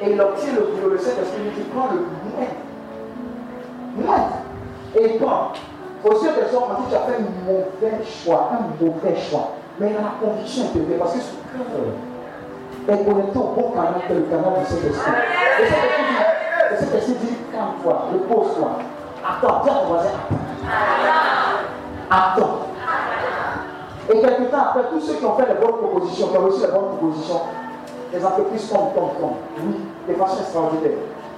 Et 0.02 0.12
il 0.12 0.22
obtient 0.22 0.54
le 0.54 0.62
boulot, 0.62 0.94
le 0.94 0.98
Saint-Esprit, 0.98 1.42
il 1.58 1.64
prend 1.66 1.88
le 1.92 2.00
moins. 2.00 2.48
Moins. 3.96 4.30
Et 4.96 5.18
quand 5.18 5.54
Aux 6.04 6.24
yeux 6.24 6.32
des 6.32 6.50
dit 6.50 6.90
tu 6.90 6.96
as 6.96 7.00
fait 7.00 7.16
un 7.16 7.46
mauvais 7.46 8.04
choix, 8.06 8.52
un 8.52 8.84
mauvais 8.84 9.16
choix. 9.16 9.54
Mais 9.80 9.90
il 9.90 9.94
la 9.96 10.14
conviction 10.22 10.66
intérieure 10.66 11.00
parce 11.00 11.14
que 11.14 11.20
son 11.20 11.36
cœur 11.52 12.96
est 12.96 13.06
connecté 13.06 13.38
au 13.40 13.44
bon 13.44 13.72
canal 13.72 14.02
que 14.08 14.14
le 14.14 14.22
canal 14.24 14.60
du 14.60 14.66
Saint-Esprit. 14.66 15.12
Et 15.62 15.66
cet 16.78 16.94
esprit 16.94 17.14
dit, 17.14 17.14
esprit 17.14 17.16
dit, 17.22 17.38
calme-toi, 17.52 18.06
repose-toi. 18.14 18.70
Attends, 19.26 19.62
à 19.62 19.66
ton 19.66 19.86
voisin, 19.88 20.10
attends. 22.14 22.68
Et 24.10 24.20
quelque 24.20 24.52
temps 24.52 24.58
après, 24.70 24.84
tous 24.92 25.02
ceux 25.02 25.14
qui 25.14 25.26
ont 25.26 25.36
fait 25.36 25.48
les 25.48 25.56
bonnes 25.56 25.78
propositions, 25.78 26.28
qui 26.28 26.38
ont 26.38 26.46
reçu 26.46 26.62
les 26.62 26.72
bonnes 26.72 26.98
propositions, 26.98 27.42
les 28.12 28.26
entreprises 28.26 28.70
tombent, 28.70 28.94
tombent, 28.94 29.20
tombent. 29.20 29.38
Oui, 29.66 29.76
de 30.08 30.14
façon 30.14 30.40
extraordinaire. 30.40 30.98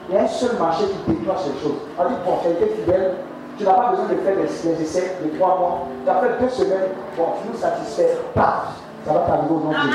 Il 0.10 0.16
y 0.16 0.18
a 0.18 0.24
un 0.24 0.28
seul 0.28 0.58
marché 0.60 0.86
qui 0.86 1.14
déclenche 1.14 1.46
les 1.46 1.62
choses. 1.62 1.80
On 1.98 2.06
dit, 2.06 2.16
bon, 2.26 2.38
fidèle, 2.38 3.16
tu 3.58 3.64
n'as 3.64 3.74
pas 3.74 3.90
besoin 3.92 4.06
de 4.06 4.16
faire 4.16 4.36
des, 4.36 4.82
essais 4.82 5.18
de 5.24 5.38
trois 5.38 5.58
mois. 5.58 5.88
Tu 6.04 6.10
as 6.10 6.16
fait 6.16 6.44
deux 6.44 6.50
semaines, 6.50 6.90
bon, 7.18 7.26
tu 7.42 7.48
nous 7.52 7.58
satisfais, 7.58 8.18
paf, 8.34 8.76
ça 9.06 9.14
va 9.14 9.20
t'arriver 9.20 9.54
au 9.54 9.60
nom 9.60 9.70
de 9.70 9.76
Dieu. 9.76 9.92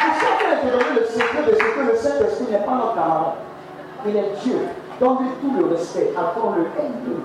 Je 0.00 0.18
suis 0.18 0.26
en 0.26 0.36
train 0.36 0.94
le 0.94 1.06
secret 1.06 1.42
de 1.46 1.54
ce 1.54 1.58
que 1.58 1.90
le 1.90 1.96
Saint-Esprit 1.96 2.46
n'est 2.50 2.64
pas 2.64 2.72
notre 2.72 2.94
camarade. 2.94 3.34
Il 4.06 4.16
est 4.16 4.32
Dieu. 4.42 4.58
Donne-lui 5.00 5.28
tout 5.40 5.52
le 5.58 5.74
respect, 5.74 6.12
attends-le, 6.16 6.62
aime-le. 6.80 7.22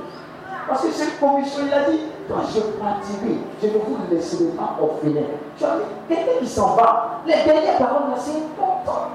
Parce 0.71 0.84
que 0.84 0.91
cette 0.93 1.19
commission, 1.19 1.63
il 1.67 1.73
a 1.73 1.84
dit, 1.91 1.99
toi 2.29 2.38
je 2.47 2.62
partirai, 2.62 3.39
je 3.62 3.67
ne 3.67 3.73
vous 3.73 3.97
laisserai 4.10 4.45
pas 4.57 4.77
orphelin. 4.81 5.23
Tu 5.57 5.65
as 5.65 5.75
quelqu'un 6.07 6.39
qui 6.39 6.47
s'en 6.47 6.75
va. 6.75 7.19
Les 7.25 7.34
dernières 7.43 7.77
paroles 7.77 8.13
c'est 8.15 8.38
important. 8.38 9.10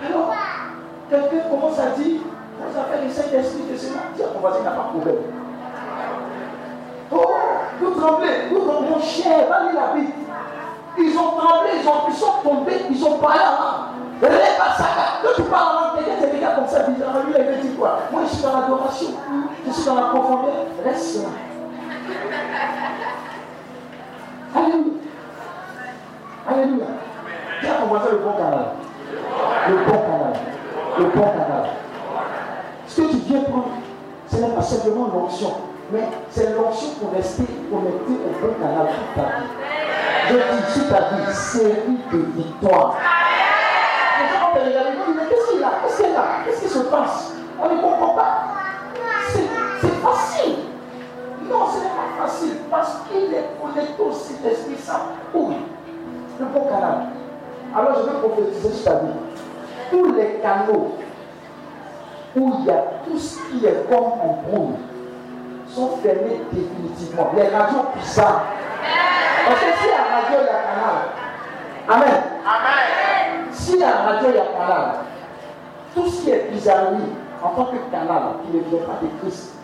Alors, 0.00 0.32
quelqu'un 1.10 1.48
commence 1.50 1.76
à 1.76 1.86
dire, 2.00 2.20
vous 2.20 2.78
avez 2.78 3.04
le 3.04 3.10
Saint-Esprit 3.10 3.64
de 3.72 3.76
cela. 3.76 4.00
Dis 4.14 4.22
à 4.22 4.26
ton 4.26 4.38
voisin, 4.38 4.62
n'a 4.62 4.70
pas 4.70 4.90
de 4.94 5.00
problème. 5.00 5.22
Oh, 7.10 7.34
vous 7.80 8.00
tremblez, 8.00 8.28
vous 8.48 8.60
tremblez, 8.60 8.90
mon 8.90 9.00
cher, 9.00 9.38
lire 9.48 9.74
la 9.74 9.92
Bible. 9.92 10.12
Ils 10.98 11.18
ont 11.18 11.32
tremblé, 11.36 11.70
ils, 11.82 11.88
ont, 11.88 11.92
ils 12.08 12.14
sont 12.14 12.32
tombés, 12.44 12.86
ils 12.88 13.04
ont 13.04 13.18
parlé. 13.18 13.40
Lève 13.40 13.42
ça, 13.42 13.91
quand 14.28 15.34
tu 15.36 15.42
parles 15.42 15.76
en 15.76 15.80
langue, 15.80 16.04
quelqu'un 16.04 16.26
te 16.26 16.36
regarde 16.36 16.54
comme 16.56 16.68
ça, 16.68 16.82
bizarre, 16.84 17.14
lui, 17.26 17.34
il 17.36 17.44
veut 17.44 17.62
dire 17.62 17.78
quoi 17.78 17.98
Moi, 18.12 18.22
je 18.24 18.34
suis 18.34 18.42
dans 18.42 18.60
l'adoration, 18.60 19.08
je 19.66 19.72
suis 19.72 19.84
dans 19.84 19.94
la 19.94 20.02
profondeur, 20.02 20.52
reste 20.84 21.22
là. 21.22 21.28
Alléluia. 24.54 24.92
Alléluia. 26.48 26.86
À 27.62 27.80
ton 27.80 27.86
voisin 27.86 28.10
le 28.12 28.18
bon 28.18 28.32
canal. 28.32 28.66
Le 29.68 29.76
bon 29.76 29.92
canal. 29.92 30.32
Le 30.98 31.04
bon 31.04 31.20
canal. 31.20 31.64
Ce 32.86 33.00
que 33.00 33.10
tu 33.10 33.16
viens 33.16 33.40
prendre, 33.42 33.68
ce 34.30 34.36
n'est 34.36 34.48
pas 34.48 34.62
simplement 34.62 35.08
l'onction, 35.12 35.52
mais 35.90 36.08
c'est 36.30 36.54
l'onction 36.54 36.88
pour 37.00 37.12
rester 37.12 37.44
connecté 37.70 38.12
au 38.12 38.46
bon 38.46 38.54
canal 38.60 38.86
toute 38.88 39.14
ta 39.14 39.28
vie. 39.38 39.46
Je 40.28 40.34
dis, 40.34 40.72
sur 40.72 40.88
ta 40.88 41.16
vie, 41.16 41.32
série 41.34 41.98
de 42.12 42.18
victoires. 42.36 42.96
Les 44.20 44.28
gens 44.38 44.52
te 44.54 44.58
regardent, 44.66 44.88
ils 44.92 45.12
disent, 45.12 45.16
mais 45.16 45.28
qu'est-ce 45.28 45.52
qu'il 45.52 45.64
a 45.64 45.70
Qu'est-ce 45.82 46.02
qu'il 46.02 46.16
a 46.16 46.24
Qu'est-ce 46.44 46.60
qui 46.60 46.61
se 46.72 46.78
passe 46.84 47.34
On 47.60 47.68
ne 47.68 47.80
comprend 47.80 48.14
pas. 48.14 48.44
C'est 49.80 50.00
facile. 50.00 50.56
Non, 51.48 51.66
ce 51.66 51.78
n'est 51.78 51.90
pas 51.90 52.26
facile 52.26 52.56
parce 52.70 52.98
qu'il 53.08 53.34
est 53.34 53.50
connecté 53.60 54.02
au 54.02 54.12
Saint-Esprit 54.12 54.76
Saint. 54.78 55.00
Oui, 55.34 55.56
le 56.38 56.46
bon 56.46 56.64
canal. 56.66 57.08
Alors 57.76 57.98
je 57.98 58.10
vais 58.10 58.18
prophétiser 58.18 58.72
sur 58.72 58.84
ta 58.84 58.98
vie. 59.00 59.12
Tous 59.90 60.12
les 60.14 60.40
canaux 60.42 60.92
où 62.36 62.54
il 62.58 62.64
y 62.64 62.70
a 62.70 62.84
tout 63.04 63.18
ce 63.18 63.38
qui 63.50 63.66
est 63.66 63.86
comme 63.88 64.04
en 64.04 64.42
brouille, 64.46 64.76
sont 65.68 65.96
fermés 66.02 66.40
définitivement. 66.52 67.30
Les 67.36 67.48
radios 67.48 67.84
bizarres. 67.94 68.44
Parce 69.46 69.60
que 69.60 69.66
si 69.82 69.88
la 69.88 70.16
radio, 70.16 70.38
il 70.40 70.46
y 70.46 70.48
a 70.48 70.62
canal. 70.62 70.98
Amen. 71.88 72.22
Amen. 72.46 73.46
Si 73.52 73.78
la 73.78 73.90
radio, 73.90 74.28
il 74.30 74.36
y 74.36 74.38
a 74.38 74.44
canal, 74.44 74.94
tout 75.94 76.08
ce 76.08 76.22
qui 76.22 76.30
est 76.30 76.48
bizarrerie 76.50 77.12
en 77.42 77.48
tant 77.50 77.64
que 77.66 77.76
canal 77.90 78.22
qui 78.44 78.56
ne 78.56 78.62
vient 78.62 78.86
pas 78.86 78.98
de 79.02 79.08
Christ, 79.20 79.54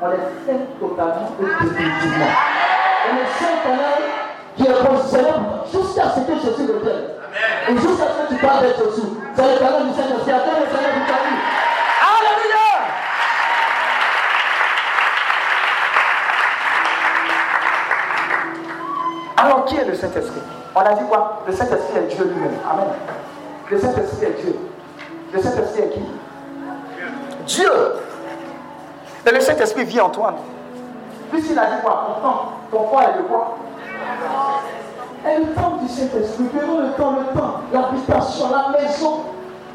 on 0.00 0.08
les 0.10 0.16
fait 0.46 0.60
totalement 0.80 1.30
et 1.40 1.64
définitivement. 1.64 2.34
Et 3.06 3.12
le 3.12 3.24
seul 3.38 3.54
canal 3.62 3.98
qui 4.56 4.62
est 4.64 4.86
positionné 4.86 5.30
jusqu'à 5.70 6.10
ce 6.10 6.20
que 6.20 6.34
Jésus 6.34 6.72
revienne. 6.72 7.18
Et 7.68 7.72
jusqu'à 7.72 8.06
ce 8.08 8.22
que 8.22 8.34
tu 8.34 8.40
parles 8.40 8.62
d'être 8.62 8.78
Jésus. 8.78 9.08
C'est 9.34 9.54
le 9.54 9.58
canal 9.58 9.86
du 9.86 9.94
Saint-Esprit. 9.94 10.32
Attends 10.32 10.60
le 10.60 10.66
Seigneur 10.66 10.92
vous 10.94 11.08
Alors, 19.40 19.64
qui 19.66 19.76
est 19.76 19.84
le 19.84 19.94
Saint-Esprit? 19.94 20.40
On 20.74 20.80
a 20.80 20.94
dit 20.94 21.04
quoi? 21.08 21.42
Le 21.46 21.52
Saint-Esprit 21.52 21.98
est 21.98 22.14
Dieu 22.14 22.24
lui-même. 22.24 22.58
Amen. 22.68 22.88
Le 23.70 23.78
Saint-Esprit 23.78 24.26
est 24.26 24.42
Dieu. 24.42 24.67
Le 25.32 25.42
Saint-Esprit 25.42 25.82
est 25.82 25.90
qui? 25.90 26.00
Dieu. 27.46 27.70
Et 29.26 29.30
le 29.30 29.40
Saint-Esprit 29.40 29.84
vit 29.84 30.00
en 30.00 30.10
toi. 30.10 30.34
Puisqu'il 31.30 31.58
a 31.58 31.66
dit 31.66 31.82
quoi? 31.82 32.06
Ton 32.06 32.26
temps, 32.26 32.52
ton 32.70 32.88
foi 32.88 33.02
est 33.04 33.18
de 33.18 33.22
quoi? 33.22 33.56
Et 35.26 35.38
le 35.38 35.46
temps 35.54 35.76
du 35.82 35.88
Saint-Esprit, 35.88 36.44
le 36.54 36.92
temps, 36.96 37.12
le 37.12 37.38
temps, 37.38 37.60
l'habitation, 37.72 38.46
la 38.50 38.78
maison, 38.78 39.20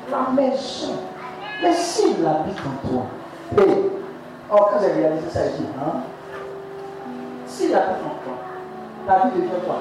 la 0.09 0.31
maison. 0.33 0.93
Mais 1.61 1.73
s'il 1.73 2.25
habite 2.25 2.57
en 2.59 2.87
toi, 2.87 3.03
et, 3.57 3.91
oh, 4.51 4.55
quand 4.55 4.79
j'ai 4.81 4.91
réalisé 5.01 5.29
ça, 5.29 5.45
je 5.45 5.57
dis, 5.57 5.67
hein, 5.79 6.01
s'il 7.45 7.75
habite 7.75 7.97
en 8.03 8.15
toi, 8.23 8.35
ta 9.05 9.27
vie 9.27 9.35
devient 9.35 9.61
quoi? 9.65 9.75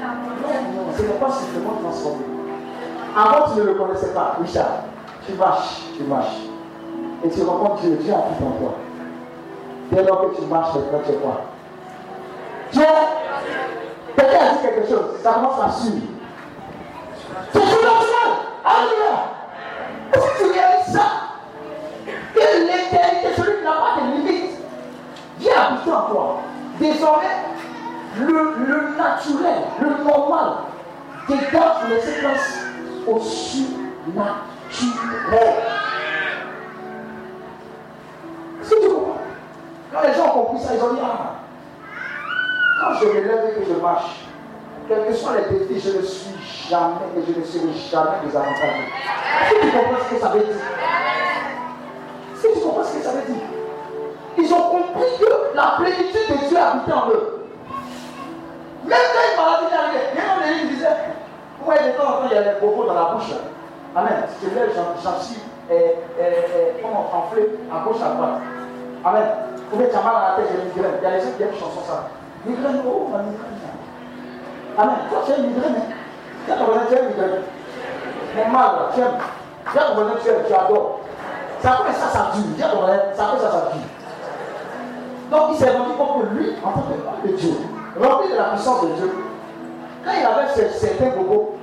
Non, 0.00 0.92
ce 0.96 1.02
n'est 1.02 1.08
pas 1.08 1.30
simplement 1.30 1.74
transformé. 1.82 2.29
Avant, 3.16 3.52
tu 3.52 3.60
ne 3.60 3.64
le 3.64 3.74
connaissais 3.74 4.12
pas, 4.12 4.36
Richard. 4.40 4.84
Tu 5.26 5.32
marches, 5.34 5.82
tu 5.96 6.04
marches. 6.04 6.36
Et 7.24 7.28
tu 7.28 7.42
rencontres 7.42 7.82
Dieu, 7.82 7.96
Dieu 8.00 8.14
habite 8.14 8.40
en 8.40 8.58
toi. 8.58 8.74
Dès 9.90 10.02
lors 10.04 10.30
que 10.30 10.36
tu 10.36 10.42
marches, 10.42 10.72
tu 10.74 11.12
es 11.12 11.16
quoi? 11.16 11.40
Dieu, 12.72 12.84
quelqu'un 14.16 14.38
a 14.38 14.52
dit 14.52 14.62
quelque 14.62 14.88
chose, 14.88 15.16
ça 15.22 15.32
commence 15.32 15.60
à 15.60 15.70
suivre. 15.70 16.06
C'est 17.52 17.58
universel. 17.58 18.30
Alléluia. 18.64 19.16
Que 20.12 20.18
tu 20.38 20.50
réalises 20.52 20.92
ça 20.92 21.02
Que 22.34 22.40
l'éternité, 22.40 23.28
celui 23.36 23.58
qui 23.58 23.64
n'a 23.64 23.70
pas 23.70 24.00
de 24.00 24.16
limite, 24.16 24.58
vient 25.38 25.62
habiter 25.68 25.92
en 25.92 26.02
toi. 26.02 26.36
Désormais, 26.78 27.26
le, 28.18 28.54
le 28.66 28.96
naturel, 28.96 29.62
le 29.80 30.04
normal, 30.04 30.52
dégage 31.28 31.88
les 31.90 32.00
séquences 32.00 32.59
au 33.10 33.20
surnaturel. 33.20 34.30
Est-ce 38.62 38.74
tu 38.74 38.88
comprends? 38.88 39.18
Quand 39.92 40.02
les 40.06 40.14
gens 40.14 40.26
ont 40.26 40.44
compris 40.44 40.62
ça, 40.62 40.74
ils 40.74 40.82
ont 40.82 40.94
dit 40.94 41.00
Ah, 41.02 41.34
quand 42.80 42.94
je 43.00 43.06
me 43.06 43.12
lève 43.14 43.44
et 43.50 43.60
que 43.60 43.66
je 43.66 43.80
marche, 43.80 44.26
quels 44.88 45.06
que 45.06 45.12
soient 45.12 45.32
les 45.36 45.58
défis, 45.58 45.80
je 45.80 45.98
ne 45.98 46.02
suis 46.02 46.68
jamais 46.68 47.06
et 47.16 47.22
je 47.26 47.38
ne 47.38 47.44
serai 47.44 47.72
jamais 47.90 48.16
désavantagé. 48.24 48.84
Est-ce 49.42 49.54
que 49.54 49.60
tu 49.66 49.72
comprends 49.72 50.04
ce 50.08 50.14
que 50.14 50.20
ça 50.20 50.28
veut 50.28 50.40
dire? 50.40 50.56
Est-ce 52.34 52.42
que 52.42 52.54
tu 52.54 52.60
comprends 52.60 52.84
ce 52.84 52.96
que 52.96 53.02
ça 53.02 53.10
veut 53.12 53.32
dire? 53.32 53.42
Ils 54.38 54.54
ont 54.54 54.62
compris 54.70 55.10
que 55.18 55.56
la 55.56 55.74
plénitude 55.78 56.28
de 56.30 56.48
Dieu 56.48 56.58
habitait 56.58 56.92
en 56.92 57.08
eux. 57.10 57.46
Même 58.86 58.98
quand 59.14 59.30
une 59.30 59.36
maladie 59.36 59.74
arrivée, 59.74 60.04
il 60.14 60.18
y 60.18 60.20
a 60.20 60.54
un 60.54 60.58
qui 60.58 60.74
disait, 60.74 60.96
ouais, 61.66 61.76
de 61.86 61.98
temps 61.98 62.22
il 62.30 62.34
y 62.34 62.38
a 62.38 62.42
des 62.42 62.60
bobos 62.60 62.86
dans 62.86 62.94
la 62.94 63.14
bouche. 63.14 63.32
Amen. 63.94 64.24
Si 64.28 64.46
tu 64.46 64.54
lèves, 64.54 64.72
j'en 65.02 65.20
suis 65.20 65.40
comment 66.82 67.10
enflé 67.12 67.58
à 67.70 67.84
gauche, 67.84 68.02
à 68.02 68.14
droite. 68.14 68.40
Amen. 69.04 69.28
Vous 69.70 69.78
mettez 69.78 69.96
mal 69.96 70.14
à 70.16 70.28
la 70.30 70.34
tête, 70.36 70.46
j'ai 70.50 70.58
une 70.60 70.68
migraine. 70.68 70.98
Il 71.00 71.04
y 71.04 71.06
a 71.06 71.16
les 71.16 71.20
gens 71.20 71.32
qui 71.36 71.42
aiment 71.42 71.54
chanson 71.54 71.82
ça. 71.86 72.08
Migraine, 72.44 72.82
oh, 72.86 73.08
ma 73.10 73.18
migraine. 73.18 73.60
Amen. 74.76 74.96
Toi, 75.08 75.18
tu 75.24 75.32
as 75.32 75.36
une 75.36 75.46
migraine. 75.46 75.74
Hein? 75.76 75.94
Tiens, 76.46 76.56
ton 76.56 76.64
voisin, 76.64 76.86
tu 76.88 76.94
as 76.94 77.00
une 77.00 77.08
migraine. 77.08 77.42
Mon 78.36 78.52
mal, 78.52 78.70
tu 78.94 79.00
aimes. 79.00 79.18
Tiens, 79.72 79.82
ton 79.88 79.94
voisin, 79.94 80.16
tu 80.22 80.28
aimes, 80.28 80.44
tu 80.46 80.54
adores. 80.54 81.00
Ça 81.60 81.70
fait 81.86 81.92
ça, 81.92 82.08
ça 82.08 82.30
dure. 82.34 82.44
Tiens, 82.56 82.68
ton 82.68 82.78
voisin, 82.80 82.98
ça 83.14 83.24
fait 83.24 83.40
ça, 83.40 83.50
ça 83.50 83.60
dure. 83.72 83.90
Donc 85.30 85.50
il 85.52 85.56
s'est 85.56 85.70
rendu 85.70 85.92
compte 85.96 86.22
que 86.22 86.34
lui, 86.34 86.52
en 86.64 86.72
tant 86.72 86.82
que 87.22 87.28
de 87.28 87.36
Dieu, 87.36 87.54
rempli 88.00 88.32
de 88.32 88.36
la 88.36 88.44
puissance 88.50 88.82
de 88.82 88.88
Dieu, 88.88 89.12
quand 90.04 90.12
il 90.18 90.24
avait 90.26 90.70
certains 90.70 91.10
bobos, 91.16 91.56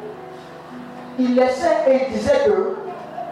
il 1.20 1.36
laissait 1.36 1.84
et 1.88 2.08
il 2.08 2.14
disait 2.14 2.44
que 2.46 2.78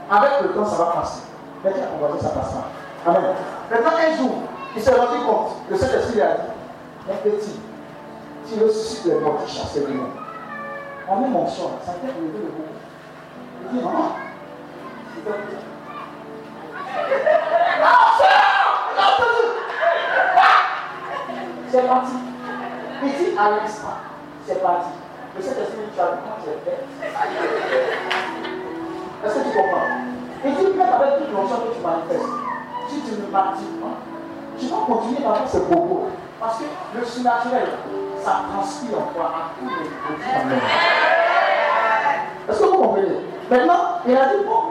avec 0.10 0.41
le 0.41 0.49
temps 0.49 0.66
ça 0.66 0.78
va 0.78 0.91
passer. 0.91 1.22
Mais 1.64 1.72
on 1.95 2.06
va 2.06 2.12
dire 2.14 2.22
ça 2.22 2.30
passera. 2.30 2.64
Amen. 3.06 3.36
Maintenant 3.70 3.91
un 3.91 4.18
jour, 4.18 4.32
il 4.76 4.82
s'est 4.82 4.93
rendu 4.93 5.24
compte 5.26 5.51
que 5.70 5.76
cet 5.76 5.93
esprit 5.93 6.22
a 6.22 6.34
dit, 6.36 7.08
mon 7.08 7.16
petit, 7.16 7.60
tu 8.47 8.64
ressuscites 8.64 9.06
les 9.06 9.20
morts, 9.20 9.43
tu 9.45 9.53
chasses 9.53 9.76
les 9.76 9.82
démons. 9.82 10.10
En 11.08 11.20
même 11.20 11.36
onction, 11.36 11.70
ça 11.86 11.93
fait 11.93 12.08
lever 12.08 12.39
le 12.39 12.49
bout. 12.49 12.64
Il 13.72 13.78
dit, 13.78 13.84
maman, 13.84 14.12
c'est 21.72 21.88
parti. 21.88 22.14
Il 23.03 23.10
dit 23.10 23.38
à 23.38 23.49
l'instant, 23.51 23.97
c'est 24.46 24.62
parti. 24.62 24.89
Mais 25.36 25.41
cet 25.43 25.58
esprit, 25.60 25.89
tu 25.93 26.00
as 26.00 26.06
vu 26.06 26.12
comment 26.24 26.38
tu 26.43 26.50
es 26.50 26.60
fait? 26.64 26.82
Est-ce 29.26 29.36
que 29.36 29.39
tu 29.43 29.52
comprends? 29.58 29.88
Il 30.46 30.52
dit, 30.56 30.78
même 30.78 30.93
avec 30.93 31.18
toute 31.18 31.32
l'onction 31.34 31.58
que 31.58 31.74
tu 31.76 31.82
manifestes, 31.82 32.34
si 32.88 33.02
tu 33.02 33.12
ne 33.22 33.28
m'actives 33.32 33.78
pas, 33.82 33.96
tu 34.58 34.66
vas 34.68 34.86
continuer 34.86 35.22
d'avoir 35.22 35.50
ce 35.50 35.58
propos. 35.58 36.10
Parce 36.39 36.60
que 36.60 36.66
le 36.98 37.04
surnaturel, 37.04 37.68
ça 38.24 38.43
transpire 38.52 39.00
en 39.00 39.08
toi 39.14 39.26
à 39.26 39.52
tous 39.58 39.70
les. 39.70 39.89
Est-ce 42.48 42.60
que 42.60 42.66
vous 42.66 42.78
comprenez? 42.78 43.18
Maintenant, 43.50 43.82
il 44.06 44.16
a 44.16 44.26
dit, 44.28 44.43
bon, 44.46 44.62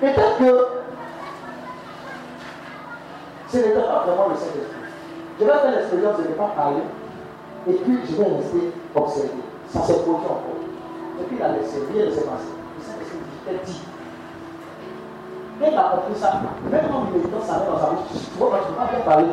peut-être 0.00 0.38
que 0.38 0.68
ce 3.48 3.56
n'était 3.58 3.80
pas 3.80 4.04
vraiment 4.06 4.28
le 4.28 4.34
Saint-Esprit. 4.34 4.82
Je 5.38 5.44
vais 5.44 5.52
faire 5.52 5.70
l'expérience 5.70 6.16
de 6.18 6.22
ne 6.22 6.34
pas 6.34 6.52
parler 6.56 6.82
et 7.68 7.72
puis 7.74 7.98
je 8.08 8.16
vais 8.16 8.28
rester 8.36 8.72
observer. 8.94 9.28
Ça 9.68 9.82
s'est 9.82 10.00
produit 10.00 10.24
encore. 10.24 10.56
Et 11.20 11.24
puis 11.24 11.36
il 11.38 11.42
a 11.42 11.48
laissé, 11.52 11.82
rien 11.92 12.06
ne 12.06 12.10
s'est 12.10 12.22
passé. 12.22 12.48
Le 12.78 12.84
Saint-Esprit 12.84 13.18
dit, 13.46 13.72
dit. 13.72 13.82
Dès 15.60 15.68
qu'il 15.68 15.78
a 15.78 15.82
compris 15.82 16.18
ça, 16.18 16.40
même 16.70 16.84
quand 16.90 17.02
il 17.12 17.20
est 17.20 17.30
dans 17.30 17.44
sa 17.44 17.58
main 17.58 17.72
dans 17.72 17.78
sa 17.78 17.86
bouche, 17.90 18.08
tu 18.14 18.38
vois, 18.38 18.50
quand 18.50 18.66
tu 18.66 18.72
pas 18.72 18.88
bien 18.90 19.00
parler, 19.04 19.26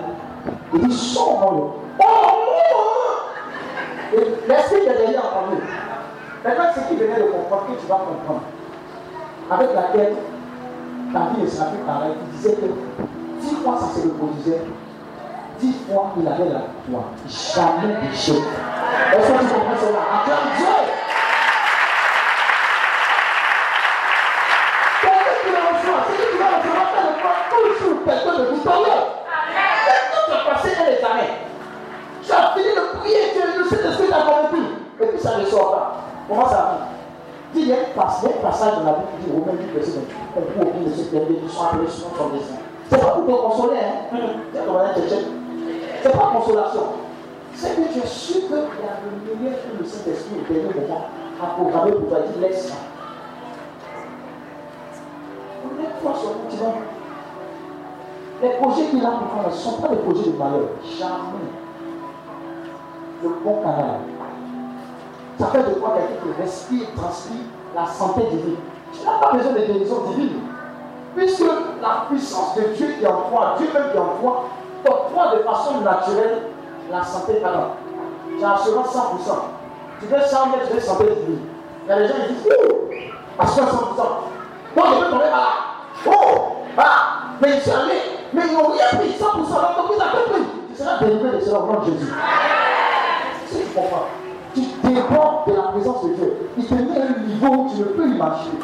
il 0.73 0.87
dit, 0.87 0.93
sors 0.93 1.39
moi 1.39 1.75
Et 4.13 4.17
l'esprit 4.47 4.77
est 4.77 4.97
derrière 4.97 5.25
entendu. 5.25 5.61
Maintenant, 6.43 6.65
ce 6.75 6.89
qui 6.89 6.95
venait 6.95 7.19
de 7.19 7.31
comprendre, 7.31 7.67
que 7.67 7.79
tu 7.79 7.87
vas 7.87 7.95
comprendre, 7.95 8.41
avec 9.49 9.69
laquelle 9.73 10.15
ta 11.13 11.19
vie 11.33 11.43
ne 11.43 11.47
sera 11.47 11.65
plus 11.67 11.83
pareille, 11.85 12.13
il 12.21 12.37
disait 12.37 12.55
que 12.55 12.65
dix 13.39 13.55
fois 13.63 13.77
ça 13.79 13.99
se 13.99 14.07
reproduisait, 14.07 14.61
dix 15.59 15.73
fois 15.87 16.13
il 16.17 16.27
avait 16.27 16.49
la 16.49 16.61
victoire. 16.67 17.09
Jamais 17.27 17.95
d'échec. 18.01 18.35
Est-ce 18.35 19.27
que 19.27 19.39
tu 19.39 19.53
comprends 19.53 19.79
cela 19.79 20.01
Acclame 20.15 20.47
Dieu. 20.57 20.65
Quelqu'un 25.01 25.35
qui 25.43 25.49
le 25.49 25.61
reçoit, 25.67 26.01
c'est 26.07 26.31
qui 26.31 26.37
va 26.37 26.47
recevoir 26.57 26.87
le 26.95 27.11
croire 27.19 27.41
toujours 27.49 27.97
quelqu'un 28.05 28.39
de 28.39 28.45
victorieux. 28.53 29.01
As 30.27 30.53
passé 30.53 30.69
examen, 30.69 31.31
tu 32.23 32.31
as 32.31 32.53
fini 32.53 32.75
de 32.75 32.97
prier, 32.99 33.23
tu 33.33 33.39
le 33.57 33.69
Saint-Esprit 33.69 34.09
t'a 34.09 34.21
convaincu, 34.21 34.61
et 35.01 35.05
puis 35.05 35.19
ça 35.19 35.37
ne 35.37 35.45
sort 35.45 35.71
pas. 35.71 35.95
Comment 36.27 36.49
ça 36.49 36.57
arrive 36.57 36.95
il 37.57 37.69
y 37.69 37.73
a 37.73 37.77
un 37.77 38.41
passage 38.41 38.73
dans 38.75 38.83
la 38.83 38.91
Bible 38.93 39.07
qui 39.17 39.25
dit 39.25 39.31
Romains 39.33 39.57
8, 39.57 39.73
verset 39.73 39.91
28. 39.91 40.15
On 40.35 40.41
peut 40.41 40.69
oublier 40.69 40.89
de 40.89 40.95
se 40.95 41.03
perdre, 41.09 41.27
ils 41.31 41.49
sont 41.49 41.63
appelés 41.63 41.89
sur 41.89 42.07
son 42.15 42.29
dessin. 42.29 42.59
Ce 42.89 42.95
n'est 42.95 43.01
pas 43.01 43.11
pour 43.11 43.25
te 43.25 43.31
consoler, 43.31 43.79
hein. 43.79 45.44
C'est 46.05 46.11
pas 46.11 46.33
consolation. 46.35 46.83
C'est 47.55 47.75
que 47.75 47.91
tu 47.91 47.97
es 47.97 48.05
sûr 48.05 48.41
qu'il 48.41 48.51
y 48.51 48.87
a 48.87 49.01
le 49.01 49.39
meilleur 49.39 49.57
que 49.57 49.79
le 49.79 49.83
Saint-Esprit 49.83 50.35
au 50.39 50.53
dernier 50.53 50.81
moment 50.81 51.07
à 51.41 51.47
programmer 51.47 51.93
pour 51.93 52.09
toi 52.09 52.19
dire 52.19 52.47
laisse 52.47 52.67
ça. 52.67 52.75
Honnête-toi 55.65 56.13
sur 56.13 56.43
continent. 56.43 56.75
Les 58.43 58.49
projets 58.49 58.85
qu'il 58.91 59.03
a 59.03 59.09
pour 59.09 59.29
toi 59.29 59.49
ne 59.49 59.55
sont 59.55 59.81
pas 59.81 59.87
des 59.87 59.95
projets 59.95 60.29
de 60.29 60.37
malheur. 60.37 60.69
Jamais. 60.95 61.49
Le 63.23 63.29
bon 63.43 63.61
canal. 63.63 64.01
Ça 65.39 65.47
fait 65.47 65.63
de 65.63 65.73
toi 65.73 65.97
quelqu'un 65.97 66.21
qui 66.21 66.41
respire, 66.41 66.87
transpire 66.95 67.45
la 67.75 67.87
santé 67.87 68.21
divine. 68.29 68.57
Tu 68.93 69.03
n'as 69.03 69.17
pas 69.17 69.35
besoin 69.35 69.53
de 69.53 69.59
guérison 69.59 70.03
divine. 70.11 70.39
Puisque 71.15 71.45
la 71.81 72.05
puissance 72.09 72.55
de 72.57 72.75
Dieu 72.75 72.93
qui 72.99 73.03
est 73.03 73.07
en 73.07 73.21
toi, 73.31 73.55
Dieu 73.57 73.69
même 73.73 73.89
qui 73.89 73.97
est 73.97 73.99
en 73.99 74.21
toi, 74.21 74.43
t'octroie 74.85 75.35
de 75.35 75.43
façon 75.43 75.81
naturelle 75.81 76.43
la 76.91 77.03
santé 77.03 77.35
cadavre. 77.35 77.77
Tu 78.37 78.43
as 78.43 78.53
assurance 78.53 78.95
100%. 78.95 78.99
Tu 79.99 80.05
veux 80.05 80.21
100 80.21 80.45
mètres, 80.47 80.67
tu 80.67 80.73
veux 80.73 80.79
santé 80.79 81.05
divine. 81.05 81.39
Il 81.85 81.89
y 81.89 81.91
a 81.91 81.97
des 81.97 82.07
gens 82.07 82.13
qui 82.27 82.33
disent, 82.33 82.53
oh, 82.69 82.89
assurance 83.39 83.71
100%. 83.71 83.75
Moi, 84.75 84.85
je 84.89 85.05
veux 85.05 85.11
tomber 85.11 85.25
malade. 85.25 85.65
Oh, 86.07 86.11
ah, 86.77 86.83
mais 87.41 87.49
ils 87.55 87.61
sont 87.61 87.71
allés, 87.71 88.01
mais 88.33 88.41
ils 88.47 88.53
n'ont 88.53 88.67
rien 88.67 88.87
pris, 88.91 89.09
100%. 89.09 89.21
L'entreprise 89.21 90.01
a 90.01 90.17
tout 90.17 90.31
pris. 90.31 90.43
Tu 90.69 90.81
seras 90.81 90.97
délivré 90.99 91.37
de 91.37 91.39
cela 91.39 91.59
au 91.59 91.65
nom 91.67 91.79
de 91.79 91.85
Jésus. 91.85 92.13
Si 93.47 93.57
tu 93.57 93.65
comprends 93.73 94.05
tu 94.55 94.61
dépends 94.89 95.43
de 95.47 95.53
la 95.53 95.63
présence 95.63 96.03
de 96.03 96.13
Dieu. 96.13 96.37
Il 96.57 96.65
te 96.65 96.73
met 96.73 96.97
à 96.97 97.03
un 97.03 97.27
niveau 97.27 97.63
où 97.63 97.69
tu 97.69 97.79
ne 97.79 97.83
peux 97.83 98.07
imaginer. 98.07 98.59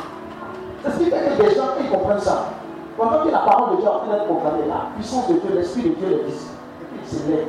C'est 0.83 0.91
ce 0.91 0.97
qui 0.97 1.05
fait 1.05 1.37
que 1.37 1.43
des 1.43 1.55
gens, 1.55 1.67
ils 1.79 1.89
comprennent 1.89 2.19
ça. 2.19 2.49
Pendant 2.97 3.23
que 3.23 3.29
la 3.29 3.39
parole 3.39 3.71
de 3.71 3.81
Dieu 3.81 3.85
est 3.85 3.89
en 3.89 3.99
train 3.99 4.13
d'être 4.13 4.25
proclamée, 4.25 4.67
la 4.67 4.91
puissance 4.95 5.27
de 5.29 5.33
Dieu, 5.35 5.49
l'Esprit 5.55 5.83
de 5.83 5.89
Dieu 5.95 6.07
les 6.09 6.31
dit. 6.31 6.47
Et 6.81 6.85
puis 6.85 6.99
ils 7.03 7.17
se 7.17 7.29
lèvent. 7.29 7.47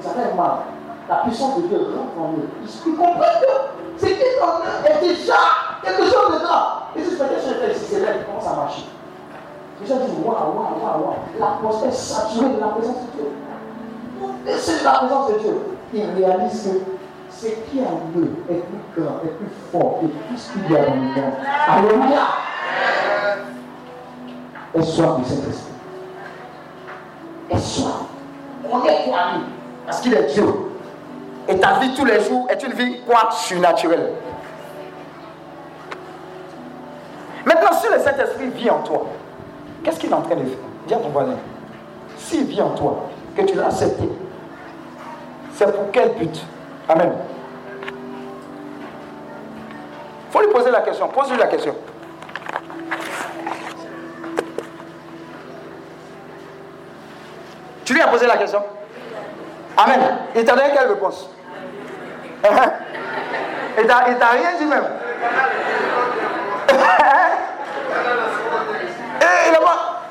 Ils 0.00 0.08
avaient 0.08 0.34
mal. 0.34 0.52
La 1.08 1.16
puissance 1.16 1.56
de 1.56 1.62
Dieu 1.68 1.78
rentre 1.78 2.18
en 2.18 2.32
eux. 2.32 2.48
Ils 2.64 2.96
comprennent 2.96 3.40
que 3.42 4.00
ce 4.00 4.06
qui 4.06 4.12
est 4.12 4.40
en 4.40 4.58
eux 4.58 4.86
est 4.86 5.00
déjà 5.06 5.34
quelque 5.84 6.04
chose 6.04 6.32
de 6.32 6.44
grand. 6.44 6.88
Et 6.96 7.04
si 7.04 7.16
peut-être 7.16 7.42
ils 7.68 7.76
se 7.76 8.00
lèvent, 8.00 8.16
ils 8.20 8.26
commencent 8.26 8.52
à 8.52 8.56
marcher. 8.56 8.86
Les 9.80 9.86
gens 9.86 9.96
disent 9.96 10.14
Waouh, 10.24 10.34
waouh, 10.34 10.82
waouh, 10.82 11.04
waouh. 11.04 11.14
L'atmosphère 11.38 11.88
est 11.88 11.92
saturée 11.92 12.50
de 12.50 12.60
la 12.60 12.68
présence 12.68 12.96
de 12.96 13.18
Dieu. 13.18 13.28
Et 14.46 14.56
c'est 14.56 14.84
la 14.84 14.92
présence 14.92 15.32
de 15.32 15.38
Dieu. 15.38 15.56
Ils 15.94 16.24
réalisent 16.24 16.68
que 16.68 17.02
ce 17.30 17.46
qui 17.46 17.80
est 17.80 17.86
en 17.86 18.00
eux 18.18 18.30
est 18.48 18.62
plus 18.62 19.02
grand, 19.02 19.16
est 19.24 19.36
plus 19.36 19.50
fort 19.70 19.98
que 20.00 20.06
tout 20.06 20.36
ce 20.36 20.52
qu'il 20.52 20.70
y 20.70 20.76
a 20.76 20.86
dans 20.86 20.94
le 20.94 21.00
monde. 21.00 21.32
Alléluia. 21.68 22.20
Et 24.74 24.82
soif 24.82 25.18
du 25.18 25.24
Saint-Esprit. 25.24 25.72
Et 27.50 27.58
soif. 27.58 28.04
On 28.70 28.84
est 28.84 29.04
quoi 29.04 29.18
lui 29.34 29.44
Parce 29.84 30.00
qu'il 30.00 30.14
est 30.14 30.32
Dieu. 30.32 30.46
Et 31.48 31.58
ta 31.58 31.78
vie 31.80 31.94
tous 31.94 32.04
les 32.04 32.20
jours 32.20 32.46
est 32.48 32.62
une 32.62 32.72
vie 32.72 33.00
quoi? 33.00 33.30
Surnaturelle. 33.32 34.12
Maintenant, 37.44 37.72
si 37.72 37.88
le 37.92 37.98
Saint-Esprit 37.98 38.48
vit 38.50 38.70
en 38.70 38.78
toi, 38.82 39.06
qu'est-ce 39.82 39.98
qu'il 39.98 40.10
est 40.10 40.14
en 40.14 40.22
train 40.22 40.36
de 40.36 40.44
faire? 40.44 40.58
Dis 40.86 40.94
à 40.94 40.98
ton 40.98 41.08
voisin. 41.08 41.34
S'il 42.16 42.44
vit 42.44 42.62
en 42.62 42.70
toi, 42.70 43.08
que 43.36 43.42
tu 43.42 43.56
l'as 43.56 43.66
accepté, 43.66 44.08
c'est 45.54 45.72
pour 45.72 45.90
quel 45.92 46.12
but? 46.14 46.40
Amen. 46.88 47.12
Il 50.28 50.32
faut 50.32 50.40
lui 50.40 50.52
poser 50.52 50.70
la 50.70 50.80
question. 50.80 51.08
Pose-lui 51.08 51.36
la 51.36 51.46
question. 51.46 51.74
Tu 57.84 57.94
lui 57.94 58.00
as 58.00 58.08
posé 58.08 58.26
la 58.26 58.36
question 58.36 58.62
Amen. 59.76 60.00
Il 60.34 60.44
t'a 60.44 60.54
donné 60.54 60.70
quelle 60.74 60.88
réponse? 60.88 61.28
Il 63.78 63.86
t'a 63.86 64.30
rien 64.30 64.56
dit 64.58 64.66
même. 64.66 64.84
Et 69.22 69.48
il 69.48 69.54
a 69.54 69.58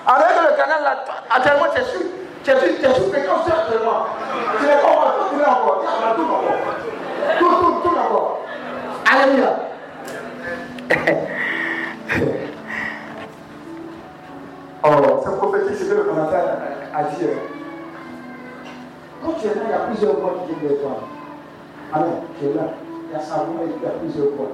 avec 0.06 0.30
le 0.50 0.56
canal 0.58 0.84
là, 0.84 1.04
actuellement 1.30 1.68
tu 1.74 1.82
es 1.82 1.84
sûr, 1.84 2.00
tu 2.44 2.52
es 2.52 2.54
sûr, 2.54 2.62
tu 2.80 2.86
es 2.86 2.94
sûr 2.94 3.10
fréquence 3.12 3.48
actuellement. 3.48 4.06
Tu 4.60 4.66
es 4.66 4.74
encore, 4.74 5.30
tu 5.30 5.36
es 5.40 5.46
encore, 5.46 5.84
tout 6.16 6.24
encore. 6.24 6.44
Tout, 7.40 7.50
tout, 7.50 7.82
tout 7.84 7.96
encore. 7.98 8.40
Alléluia. 9.12 9.52
oh, 14.84 15.22
c'est 15.24 15.38
prophétique 15.38 15.78
ce 15.78 15.84
que 15.84 15.94
le 15.94 16.04
commentaire 16.04 16.58
a 16.96 17.04
dit. 17.04 17.28
Il 19.44 19.48
y 19.48 19.74
a 19.74 19.80
plusieurs 19.89 20.16
voix 20.18 20.34
qui 20.48 20.54
viennent 20.54 20.74
de 20.74 20.78
toi. 20.78 21.00
Amen. 21.94 22.14
Tu 22.39 22.46
là. 22.54 22.62
Il 23.10 23.14
y 23.14 23.16
a 23.16 23.20
sa 23.20 23.36
voix 23.36 23.66
il 23.66 23.84
y 23.84 23.86
a 23.86 23.89
plusieurs 24.00 24.28
voix. 24.38 24.48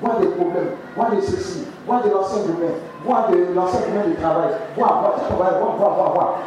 Voix 0.00 0.14
des 0.20 0.26
problèmes, 0.28 0.70
voix 0.96 1.08
de 1.10 1.20
ceci, 1.20 1.66
voix 1.86 2.00
de 2.00 2.08
humain, 2.08 2.74
voix 3.04 3.26
de 3.30 3.36
humain 3.36 4.06
du 4.06 4.14
travail, 4.16 4.50
voix, 4.76 4.86
voix, 4.86 5.16
voix, 5.30 5.50
voix, 5.58 5.74
voix, 5.78 5.88
voix, 5.88 6.12
voix. 6.14 6.38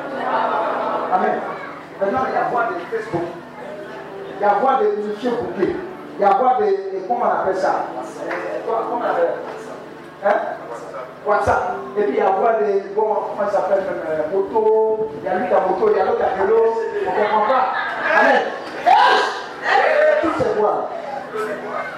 Amen. 1.14 1.40
Maintenant, 2.00 2.20
il 2.30 2.34
y 2.34 2.38
a 2.38 2.50
voix 2.50 2.64
de 2.66 2.96
Facebook. 2.96 3.22
Il 4.38 4.42
y 4.42 4.46
a 4.46 4.54
voix 4.56 4.80
de 4.82 5.08
Michel 5.08 5.34
Bouquet. 5.34 5.76
Il 6.18 6.22
y 6.22 6.26
a 6.26 6.30
voix 6.34 6.58
de. 6.60 7.08
Comment 7.08 7.26
on 7.26 7.42
appelle 7.42 7.58
ça? 7.58 7.86
Comment 8.66 8.98
on 9.00 9.04
appelle 9.04 9.34
Hein? 10.24 10.36
WhatsApp. 11.26 11.78
Et 11.98 12.04
puis 12.04 12.14
il 12.14 12.18
y 12.18 12.22
a 12.22 12.32
voir 12.32 12.58
des, 12.60 12.82
bon, 12.96 13.16
comment 13.36 13.50
s'appelle, 13.50 13.84
euh, 14.10 14.22
moto, 14.34 15.12
il 15.20 15.24
y 15.24 15.28
a 15.28 15.36
lui 15.36 15.48
qui 15.48 15.54
a 15.54 15.60
moto, 15.60 15.92
il 15.92 15.98
y 15.98 16.00
a 16.00 16.06
l'autre 16.06 16.18
qui 16.18 16.24
a 16.24 16.44
vélo, 16.44 16.74
on 17.06 17.12
comprend 17.12 17.46
pas. 17.48 17.74
Amen. 18.20 18.42
Toutes 20.22 20.38
ces 20.38 20.60
voix. 20.60 20.90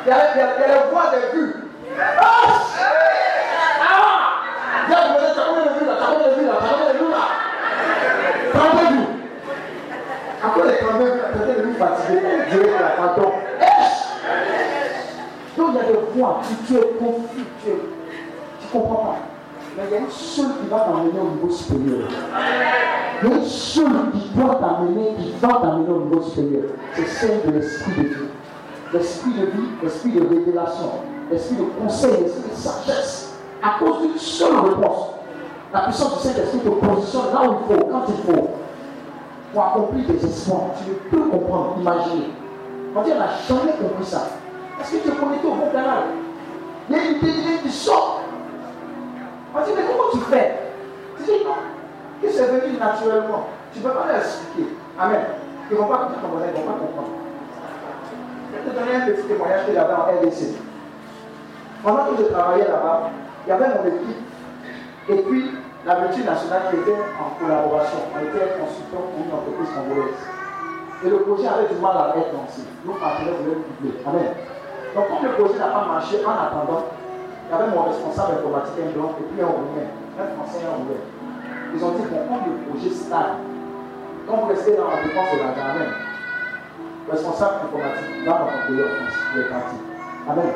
Il 0.05 0.09
y 0.09 0.11
a, 0.11 0.17
les 0.35 0.89
voix. 0.91 1.03
Ah! 1.05 2.53
De 4.83 4.93
vues 4.93 5.85
là, 5.85 5.95
t'as 5.99 6.05
combien 6.05 6.25
de 6.27 6.39
vues 6.39 6.45
là, 6.45 6.53
t'as 6.59 6.67
combien 6.67 6.93
de 6.93 6.97
vues 6.97 7.11
là? 7.11 7.17
32 8.53 8.87
vues. 8.93 9.07
Après 10.43 10.67
les 10.67 10.77
32 10.77 11.05
vues, 11.05 11.19
peut-être 11.19 11.57
de 11.57 11.63
vues 11.63 11.75
fatiguées, 11.75 12.21
Dieu 12.51 12.61
est 12.67 12.79
là, 12.79 12.89
pardon. 12.97 13.31
Donc 15.55 15.69
il 15.69 15.75
y 15.75 15.79
a 15.79 15.83
des 15.83 15.99
voix, 16.15 16.41
tu 16.67 16.75
es 16.75 16.87
confus, 16.99 17.45
tu 17.63 17.69
es 17.69 18.02
comprends 18.73 18.95
pas. 18.95 19.15
Mais 19.77 19.83
il 19.89 19.93
y 19.93 19.97
a 19.97 19.99
une 20.01 20.11
seule 20.11 20.51
qui 20.61 20.69
va 20.69 20.79
t'amener 20.81 21.19
au 21.19 21.35
niveau 21.35 21.49
supérieur. 21.49 22.07
Il 23.21 23.29
y 23.29 23.31
a 23.31 23.35
une 23.37 23.45
seule 23.45 24.11
qui 24.13 24.29
doit 24.37 24.55
t'amener, 24.55 25.15
qui 25.17 25.33
va 25.41 25.59
t'amener 25.61 25.89
au 25.89 26.01
niveau 26.01 26.21
supérieur. 26.21 26.65
C'est 26.93 27.07
celle 27.07 27.41
de 27.45 27.57
l'esprit 27.57 27.91
de 27.91 28.07
Dieu. 28.07 28.29
L'esprit 28.93 29.31
de 29.31 29.45
vie, 29.47 29.69
l'esprit 29.81 30.11
de 30.11 30.27
révélation, 30.27 30.91
l'esprit 31.31 31.55
de 31.55 31.63
conseil, 31.81 32.21
l'esprit 32.21 32.49
de 32.51 32.55
sagesse. 32.55 33.33
À 33.63 33.79
cause 33.79 34.01
d'une 34.01 34.17
seule 34.17 34.55
réponse. 34.55 35.09
La 35.73 35.79
puissance 35.81 36.21
du 36.21 36.27
Saint-Esprit 36.27 36.59
te 36.59 36.69
positionne 36.69 37.33
là 37.33 37.49
où 37.49 37.55
il 37.61 37.75
faut, 37.75 37.85
quand 37.85 38.03
il 38.09 38.33
faut. 38.33 38.49
Pour 39.53 39.63
accomplir 39.63 40.05
tes 40.05 40.25
espoirs. 40.25 40.61
Tu 40.83 40.89
ne 40.89 40.95
peux 40.95 41.29
comprendre, 41.29 41.77
imaginer. 41.79 42.29
On 42.95 43.01
dit, 43.01 43.11
on 43.15 43.19
n'a 43.19 43.29
jamais 43.47 43.71
compris 43.71 44.05
ça. 44.05 44.27
Est-ce 44.79 44.97
que 44.97 45.03
tu 45.03 45.09
es 45.09 45.15
connecté 45.15 45.47
au 45.47 45.55
bon 45.55 45.71
canal 45.71 46.03
Il 46.89 46.95
y 46.95 46.99
a 46.99 47.03
une 47.03 47.17
idée 47.17 47.59
qui 47.63 47.71
sort. 47.71 48.22
On 49.55 49.61
dit, 49.61 49.71
mais 49.75 49.83
comment 49.85 50.09
tu 50.11 50.19
fais? 50.31 50.59
Tu 51.17 51.23
dis 51.23 51.43
non. 51.43 51.55
Que 52.21 52.29
c'est 52.29 52.45
venu 52.45 52.77
naturellement. 52.77 53.47
Tu 53.73 53.79
ne 53.79 53.83
peux 53.83 53.93
pas 53.93 54.05
l'expliquer. 54.11 54.75
Amen. 54.99 55.21
Ils 55.69 55.73
ne 55.75 55.81
vont 55.81 55.87
pas 55.87 55.97
comprendre, 55.97 56.41
ils 56.45 56.59
ne 56.59 56.65
vont 56.65 56.71
pas 56.71 56.79
comprendre. 56.79 57.09
Je 58.51 58.57
vais 58.57 58.69
te 58.69 58.79
donner 58.79 58.95
un 58.95 59.05
petit 59.11 59.27
témoignage 59.27 59.65
que 59.65 59.73
j'avais 59.73 59.93
en 59.93 60.03
RDC. 60.03 60.57
Pendant 61.83 62.05
que 62.05 62.23
je 62.23 62.29
travaillais 62.29 62.67
là-bas, 62.67 63.09
il 63.45 63.49
y 63.49 63.51
avait 63.51 63.67
mon 63.67 63.85
équipe 63.87 64.23
et 65.09 65.17
puis 65.17 65.51
la 65.85 65.99
nationale 65.99 66.61
qui 66.69 66.77
était 66.77 66.95
en 67.19 67.35
collaboration. 67.39 67.99
On 68.15 68.19
était 68.23 68.55
consultant 68.55 69.03
pour 69.11 69.19
une 69.19 69.33
entreprise 69.33 69.69
congolaise. 69.75 70.21
Et 71.03 71.09
le 71.09 71.17
projet 71.19 71.47
avait 71.47 71.67
du 71.67 71.79
mal 71.81 71.97
à 71.97 72.15
être 72.15 72.31
lancé. 72.31 72.63
Nous 72.85 72.93
partenaires 72.93 73.35
voulaient 73.43 73.59
le 73.59 73.67
doubler. 73.67 73.99
Amen. 74.07 74.31
Donc, 74.95 75.09
comme 75.09 75.27
le 75.27 75.35
projet 75.35 75.59
n'a 75.59 75.67
pas 75.67 75.85
marché, 75.85 76.23
en 76.23 76.31
attendant, 76.31 76.87
il 77.43 77.51
y 77.51 77.53
avait 77.53 77.71
mon 77.75 77.83
responsable 77.83 78.39
informatique, 78.39 78.79
un 78.79 78.91
blanc, 78.97 79.11
et 79.19 79.23
puis 79.23 79.41
un 79.41 79.47
roumain, 79.47 79.89
un 80.17 80.27
français 80.35 80.63
un 80.65 80.77
roumain. 80.77 81.03
Ils 81.75 81.83
ont 81.83 81.91
dit 81.91 82.03
qu'on 82.07 82.25
prend 82.25 82.39
le 82.45 82.53
projet 82.69 82.93
stable. 82.93 83.43
Quand 84.27 84.37
vous 84.37 84.47
restez 84.47 84.75
dans 84.77 84.89
la 84.89 85.03
défense 85.03 85.27
de 85.33 85.39
la 85.39 85.51
Amen. 85.51 85.91
Responsable 87.11 87.55
informatique, 87.67 88.25
va 88.25 88.31
m'accompagner 88.31 88.83
en 88.83 88.93
France, 88.95 89.19
il 89.35 89.41
est 89.41 89.49
parti. 89.49 89.75
Amen. 90.29 90.51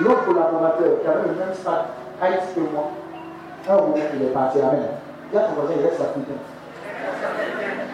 L'autre 0.00 0.24
collaborateur 0.24 0.90
qui 1.02 1.06
avait 1.06 1.28
le 1.28 1.34
même 1.38 1.54
stade 1.54 1.84
Haïti 2.20 2.54
que 2.54 2.60
moi, 2.60 2.90
un 3.68 3.76
roumain, 3.76 4.08
il 4.14 4.22
est 4.22 4.32
parti. 4.32 4.58
Amen. 4.60 4.88
Dis 5.30 5.36
à 5.36 5.40
ton 5.42 5.54
voisin, 5.54 5.74
il 5.78 5.84
reste 5.84 5.98
la 5.98 6.06
putain. 6.06 6.40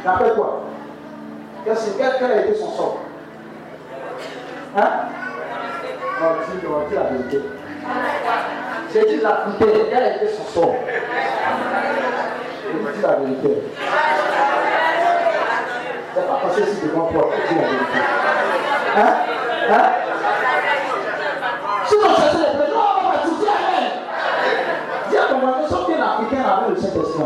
T'appelles 0.04 0.34
quoi 0.34 0.62
Quel 1.64 2.30
a 2.30 2.40
été 2.40 2.54
son 2.54 2.70
sort? 2.70 2.98
Hein? 4.76 4.88
Non, 6.20 6.70
non, 6.70 6.86
dis 6.88 6.94
la 6.94 7.02
vérité. 7.04 7.40
J'ai 8.92 9.04
dit 9.06 9.20
la 9.22 9.46
vérité, 9.58 9.94
a 9.94 10.16
été 10.16 10.28
son 10.28 10.44
sort 10.44 10.74
Je 12.64 12.92
dis 12.92 13.02
la 13.02 13.14
vérité. 13.16 13.62
C'est 16.14 16.26
pas 16.26 16.34
passé 16.42 16.62
ici 16.62 16.86
devant 16.86 17.06
toi, 17.06 17.30
tu 17.34 17.54
dis 17.54 17.60
la 17.60 17.66
vérité. 17.66 17.98
Hein 18.96 19.12
Hein 19.70 19.88
Sinon, 21.86 22.10
c'est 22.18 22.38
les 22.38 22.58
prénoms, 22.58 22.90
on 22.98 23.10
va 23.10 23.18
tout 23.22 23.36
dire 23.40 23.52
Amen. 23.56 23.90
Dis 25.08 25.16
à 25.16 25.24
ton 25.24 25.38
voisin, 25.38 25.68
sauf 25.68 25.86
que 25.86 25.92
l'Africain 25.92 26.42
avait 26.42 26.74
le 26.74 26.76
Saint-Esprit 26.76 27.22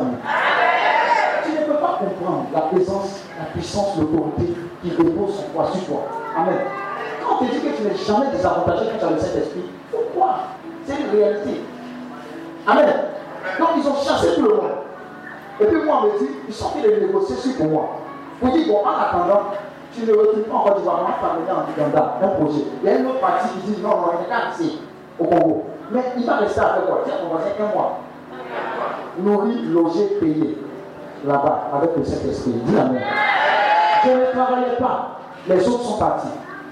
Tu 1.44 1.50
ne 1.50 1.64
peux 1.64 1.80
pas 1.80 1.98
comprendre 1.98 2.46
la 2.52 2.60
présence, 2.60 3.24
la 3.38 3.46
puissance, 3.46 3.96
l'autorité 3.98 4.54
qui 4.82 4.90
repose 4.90 5.36
son 5.36 5.42
poids 5.52 5.70
sur 5.72 5.86
toi. 5.86 6.02
Amen. 6.36 6.83
Quand 7.24 7.36
on 7.40 7.44
te 7.44 7.50
dit 7.50 7.60
que 7.60 7.76
tu 7.76 7.82
n'es 7.82 7.96
jamais 7.96 8.30
désavantagé 8.30 8.84
quand 8.92 8.98
tu 8.98 9.04
as 9.04 9.10
le 9.10 9.18
Saint-Esprit, 9.18 9.64
pourquoi 9.90 10.36
C'est 10.86 11.00
une 11.00 11.10
réalité. 11.18 11.60
Amen. 12.66 12.94
Donc 13.58 13.68
ils 13.76 13.88
ont 13.88 13.94
chassé 13.94 14.34
tout 14.36 14.42
le 14.42 14.54
monde. 14.54 14.70
Et 15.60 15.64
puis 15.66 15.82
moi, 15.84 16.02
on 16.02 16.06
me 16.06 16.18
dit, 16.18 16.30
ils 16.48 16.54
sont 16.54 16.70
de 16.82 17.06
négocier 17.06 17.36
sur 17.36 17.56
pour 17.56 17.66
moi. 17.66 17.88
Pour 18.40 18.50
dire, 18.52 18.66
bon, 18.66 18.80
en 18.84 19.00
attendant, 19.00 19.42
tu 19.92 20.02
ne 20.04 20.12
retournes 20.12 20.42
pas 20.42 20.54
en 20.56 20.64
Côte 20.64 20.76
d'Ivoire, 20.78 21.00
on 21.00 21.26
va 21.26 21.32
en 21.32 21.70
Uganda, 21.70 22.18
un 22.22 22.28
projet. 22.28 22.64
Il 22.82 22.88
y 22.88 22.92
a 22.92 22.98
une 22.98 23.06
autre 23.06 23.20
partie 23.20 23.48
qui 23.48 23.70
dit, 23.70 23.80
non, 23.80 23.90
non, 23.90 24.10
il 24.14 24.22
n'est 24.22 24.28
pas 24.28 24.50
ici, 24.52 24.80
au 25.18 25.24
Congo. 25.24 25.64
Mais 25.92 26.00
il 26.16 26.26
va 26.26 26.36
rester 26.36 26.60
avec 26.60 26.86
quoi 26.86 27.02
Tiens, 27.04 27.14
on 27.30 27.34
va 27.34 27.44
dire 27.44 27.52
un 27.60 27.74
mois. 27.74 27.98
Nourri, 29.18 29.62
logé, 29.66 30.06
payé. 30.20 30.58
Là-bas, 31.24 31.70
avec 31.74 31.96
le 31.96 32.04
Saint-Esprit. 32.04 32.52
Dis 32.64 32.76
Amen. 32.76 33.00
Je 34.04 34.10
ne 34.10 34.32
travaillais 34.32 34.76
pas. 34.78 35.20
Les 35.48 35.68
autres 35.68 35.84
sont 35.84 35.98
partis. 35.98 36.28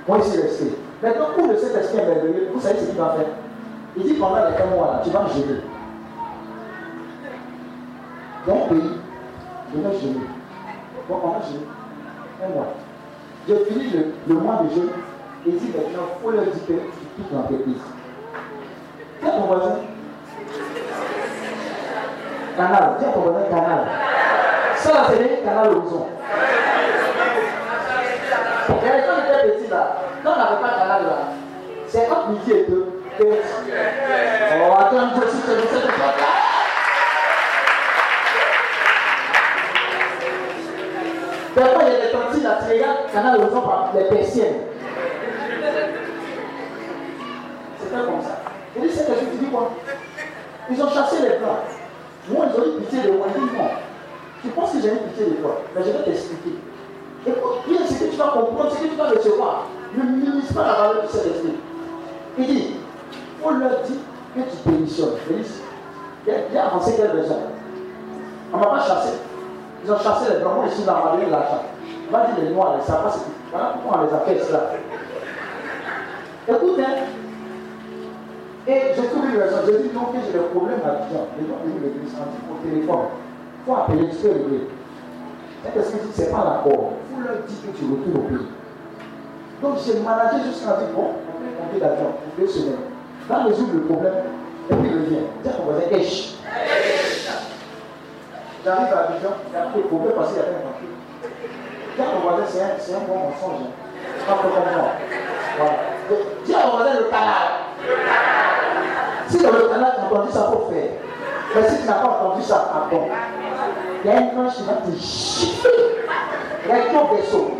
Moi, 0.08 0.18
ici 0.18 0.40
resté. 0.40 0.64
Maintenant, 1.02 1.26
pour 1.36 1.46
le 1.46 1.56
Saint-Esprit 1.56 1.98
est 1.98 2.06
merveilleux, 2.06 2.50
vous 2.52 2.60
savez 2.60 2.80
ce 2.80 2.86
qu'il 2.86 2.98
va 2.98 3.14
faire 3.16 3.26
Il 3.96 4.02
dit 4.04 4.14
pendant 4.14 4.36
les 4.48 4.56
15 4.56 4.70
mois 4.70 4.86
là, 4.86 5.00
tu 5.04 5.10
vas 5.10 5.26
gérer. 5.28 5.60
Dans 8.46 8.54
un 8.54 8.68
pays, 8.68 8.90
je 9.72 9.80
vais 9.80 9.98
gérer. 10.00 10.26
Bon, 11.08 11.20
on 11.22 11.28
va 11.28 11.40
gérer. 11.40 11.66
Un 12.44 12.48
mois. 12.54 12.74
J'ai 13.48 13.64
fini 13.64 13.90
le, 13.90 14.12
le, 14.28 14.40
mois 14.40 14.62
de 14.62 14.74
jeûne 14.74 14.90
et 15.46 15.50
dit 15.50 15.72
maintenant, 15.76 16.06
il 16.16 16.22
faut 16.22 16.30
leur 16.30 16.44
dire 16.44 16.52
que 16.52 16.72
tu 16.72 17.06
quittes 17.16 17.32
l'entreprise. 17.32 17.82
Tiens 19.20 19.30
ton 19.30 19.46
voisin. 19.46 19.76
Canal, 22.56 22.96
tiens 22.98 23.08
ton 23.10 23.20
voisin 23.20 23.48
canal. 23.50 23.86
Ça 24.76 25.06
c'est 25.08 25.18
le 25.18 25.44
canal 25.44 25.68
horizon. 25.68 26.06
Il 28.68 28.86
y 28.86 28.90
a 28.90 28.96
les 28.96 29.02
gens 29.02 29.14
qui 29.14 29.48
étaient 29.48 29.58
petits 29.58 29.70
là. 29.70 29.96
Quand 30.24 30.30
on 30.30 30.36
n'avait 30.36 30.41
pas 30.56 30.86
là, 30.86 30.98
c'est 31.88 32.08
entre 32.10 32.28
midi 32.28 32.52
et 32.52 32.64
deux. 32.68 32.86
Oh, 33.20 34.72
attends, 34.78 35.10
je 35.14 35.28
suis 35.28 35.42
cette 35.46 35.84
là. 35.84 36.14
Parfois, 41.54 41.82
il 41.86 41.92
y 41.92 41.96
a 41.96 42.06
des 42.06 42.12
cantines 42.12 42.46
à 42.46 42.54
Tréga, 42.54 42.86
canal 43.12 43.40
horizon 43.40 43.60
par 43.60 43.92
les 43.94 44.04
persiennes. 44.04 44.60
C'était 47.78 47.96
comme 47.96 48.22
ça. 48.22 48.40
Je 48.74 48.80
dis, 48.80 48.90
c'est 48.90 49.04
que 49.04 49.12
tu 49.20 49.36
dis 49.38 49.50
quoi? 49.50 49.70
Ils 50.70 50.82
ont 50.82 50.88
chassé 50.88 51.16
les 51.20 51.36
blancs. 51.36 51.68
Moi, 52.28 52.46
ils 52.48 52.58
ont 52.58 52.64
eu 52.64 52.80
pitié 52.80 53.02
de 53.02 53.10
moi. 53.12 53.26
Ils 53.36 53.42
disent 53.42 53.52
non. 53.58 53.70
Tu 54.40 54.48
penses 54.48 54.72
que 54.72 54.80
j'ai 54.80 54.88
eu 54.88 54.98
pitié 55.10 55.26
de 55.26 55.34
toi? 55.42 55.60
Mais 55.76 55.82
je 55.84 55.90
vais 55.90 56.04
t'expliquer. 56.04 56.56
Écoute 57.26 57.58
bien 57.68 57.86
ce 57.86 57.94
que 57.94 58.10
tu 58.10 58.16
vas 58.16 58.28
comprendre, 58.28 58.72
ce 58.72 58.78
que 58.78 58.88
tu 58.88 58.96
vas 58.96 59.08
recevoir. 59.10 59.66
Ne 59.94 60.02
minimise 60.02 60.52
pas 60.52 60.66
la 60.66 60.72
valeur 60.74 61.02
du 61.02 61.08
Saint-Esprit. 61.08 61.58
Il 62.38 62.46
dit, 62.46 62.76
faut 63.42 63.50
leur 63.50 63.82
dire 63.82 63.96
que 64.34 64.40
tu 64.40 64.70
démissionnes. 64.70 65.14
Il 66.26 66.56
a 66.56 66.66
avancé 66.66 66.94
quelle 66.96 67.10
raison 67.10 67.38
On 68.52 68.56
ne 68.56 68.62
m'a 68.62 68.70
pas 68.70 68.80
chassé. 68.80 69.18
Ils 69.84 69.92
ont 69.92 69.98
chassé 69.98 70.32
les 70.32 70.40
blancs, 70.40 70.54
moi 70.56 70.66
ici, 70.66 70.82
on 70.82 70.92
m'a 70.92 71.12
donné 71.16 71.30
l'argent. 71.30 71.64
On 72.08 72.12
va 72.12 72.26
dire 72.26 72.44
les 72.44 72.50
noirs, 72.54 72.76
les 72.78 72.84
savants, 72.84 73.10
c'est 73.10 73.32
voilà 73.50 73.74
pourquoi 73.74 74.00
on 74.00 74.06
les 74.06 74.14
a 74.14 74.20
fait 74.20 74.38
cela. 74.46 74.70
Écoute, 76.48 76.78
hein. 76.78 77.04
Et 78.66 78.80
j'ai 78.96 79.06
trouvé 79.08 79.28
une 79.34 79.40
raison. 79.40 79.56
J'ai 79.66 79.78
dit 79.78 79.90
non, 79.92 80.06
que 80.06 80.18
j'ai 80.24 80.32
des 80.32 80.44
problèmes 80.46 80.80
à 80.84 80.88
l'argent. 80.88 81.26
Les 81.38 81.46
gens 81.46 81.58
viennent 81.64 81.82
l'église, 81.82 82.14
on 82.16 82.30
dit 82.30 82.40
au 82.48 82.56
téléphone. 82.64 83.06
Il 83.58 83.64
faut 83.66 83.76
appeler, 83.76 84.08
tu 84.08 84.16
peux 84.16 84.28
régler. 84.28 84.68
Tu 85.64 85.78
dis, 85.78 86.12
c'est 86.14 86.30
pas 86.30 86.44
d'accord. 86.64 86.92
Il 87.10 87.14
faut 87.14 87.22
leur 87.22 87.42
dire 87.42 87.58
que 87.60 87.76
tu 87.76 87.84
retournes 87.84 88.16
au 88.16 88.28
pays. 88.28 88.46
Donc 89.62 89.78
j'ai 89.86 90.00
managé 90.00 90.50
jusqu'à 90.50 90.74
dire, 90.76 90.90
bon, 90.94 91.14
on 91.14 91.62
compter 91.62 91.78
l'argent 91.80 92.18
deux 92.36 92.48
semaines. 92.48 92.90
Va 93.28 93.44
résoudre 93.44 93.74
le 93.74 93.80
problème, 93.82 94.14
et 94.68 94.74
puis 94.74 94.90
revient. 94.90 95.26
Dis 95.42 95.48
à 95.48 95.52
voisin, 95.62 95.86
Esh. 95.92 96.34
J'arrive 98.64 98.92
à 98.92 98.98
Abidjan, 98.98 99.34
il 99.48 99.54
y 99.54 99.56
a 99.56 99.66
de 99.66 99.86
problème 99.86 100.12
parce 100.16 100.28
qu'il 100.30 100.38
y 100.38 100.40
avait 100.40 100.50
un 100.50 100.66
papier. 100.66 100.88
Dis 101.94 102.02
à 102.02 102.04
ton 102.04 102.20
voisin, 102.20 102.44
c'est 102.78 102.94
un, 102.94 102.98
bon 103.06 103.14
mensonge. 103.14 103.70
Pas 104.26 104.34
comme 104.34 104.50
moi. 104.50 104.92
Voilà. 105.58 105.72
Dis 106.44 106.54
à 106.54 106.58
ton 106.58 106.70
voisin, 106.76 106.94
le 106.98 107.04
canal. 107.04 107.48
Si 109.28 109.38
dans 109.38 109.52
le 109.52 109.68
canal, 109.68 109.92
tu 109.94 110.00
as 110.00 110.18
entendu 110.18 110.32
ça, 110.32 110.50
faut 110.52 110.72
faire. 110.72 110.90
Mais 111.54 111.68
si 111.68 111.80
tu 111.82 111.86
n'as 111.86 111.94
pas 111.94 112.08
entendu 112.08 112.42
ça, 112.42 112.72
attends. 112.74 113.08
Il 114.04 114.10
y 114.10 114.12
a 114.12 114.16
un 114.16 114.44
ange 114.44 114.54
qui 114.54 114.62
va 114.64 114.72
te 114.72 114.90
chiffrer. 114.98 115.70
Avec 116.68 116.92
ton 116.92 117.14
vaisseau. 117.14 117.50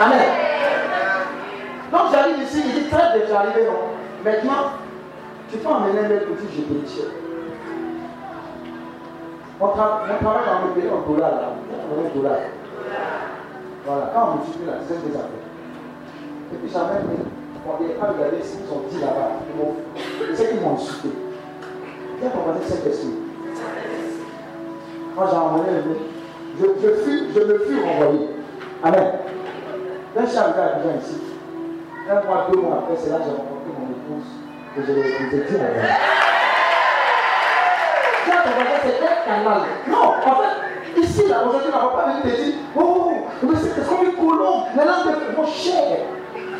Amen. 0.00 0.20
啊 1.86 1.92
Donc 1.92 2.12
j'arrive 2.12 2.42
ici, 2.42 2.62
il 2.66 2.82
dit 2.82 2.88
très 2.90 3.18
bien, 3.18 3.26
j'arrive, 3.28 3.66
non. 3.66 3.94
Maintenant, 4.24 4.42
bien, 4.42 4.42
bien, 4.42 5.50
Tu 5.50 5.58
peux 5.58 5.68
emmener 5.68 6.00
un 6.00 6.18
petit 6.18 6.46
GP 6.56 6.86
on, 9.58 9.68
tra 9.68 10.02
on 10.02 10.22
travaille 10.22 10.44
dans 10.44 10.68
le 10.68 10.80
pays 10.80 10.90
en 10.90 11.10
dollars 11.10 11.30
là. 11.30 11.48
En 11.48 12.18
dollars. 12.18 12.36
Voilà, 13.86 14.10
quand 14.12 14.28
on 14.28 14.36
multiplie 14.36 14.66
la 14.66 14.78
dizaine 14.78 15.00
des 15.08 15.16
affaires. 15.16 15.46
Et 16.52 16.56
puis 16.56 16.70
j'amène, 16.70 17.06
on 17.64 17.82
n'est 17.82 17.94
pas 17.94 18.06
regardé 18.12 18.42
ce 18.42 18.56
qu'ils 18.56 18.70
ont 18.70 18.82
dit 18.90 19.00
là-bas. 19.00 19.40
C'est 20.34 20.50
qu'ils 20.50 20.60
m'ont 20.60 20.74
insulté. 20.74 21.08
Viens 22.20 22.30
ton 22.30 22.40
voisin 22.40 22.60
Saint-Esprit. 22.68 23.14
Moi 25.14 25.26
j'ai 25.30 25.36
emmené 25.36 25.70
le 25.70 25.96
je, 26.58 26.64
je, 27.34 27.40
me 27.44 27.58
fus 27.58 27.80
renvoyé. 27.82 28.28
Amen. 28.82 29.12
Quand 30.14 30.22
je 30.22 30.30
suis 30.30 30.38
arrivé 30.38 30.98
ici, 31.00 31.20
un 32.08 32.22
mois, 32.22 32.46
deux 32.50 32.60
mois 32.60 32.78
après, 32.78 32.96
c'est 32.96 33.10
là 33.10 33.18
que 33.18 33.24
j'ai 33.24 33.30
rencontré 33.30 33.70
mon 33.76 33.90
épouse 33.90 34.26
et 34.76 34.82
je 34.86 34.92
l'ai 34.92 35.02
à 35.02 35.68
elle. 35.68 35.96
Tiens, 38.24 38.42
ton 38.44 38.50
voisin, 38.50 38.78
c'est 38.84 39.02
un 39.04 39.16
canal. 39.24 39.62
Non, 39.88 40.14
en 40.24 40.36
fait, 40.42 41.00
ici, 41.00 41.28
là, 41.28 41.42
aujourd'hui, 41.46 41.70
on 41.74 41.86
va 41.86 42.02
pas 42.02 42.10
venir 42.10 42.22
te 42.22 42.42
dire, 42.42 42.54
oh, 42.76 43.12
mais 43.42 43.56
c'est 43.56 43.88
comme 43.88 44.04
une 44.04 44.14
colombe, 44.14 44.64
les 44.76 44.84
langues 44.84 45.30
de 45.30 45.36
mon 45.36 45.46
cher. 45.46 45.98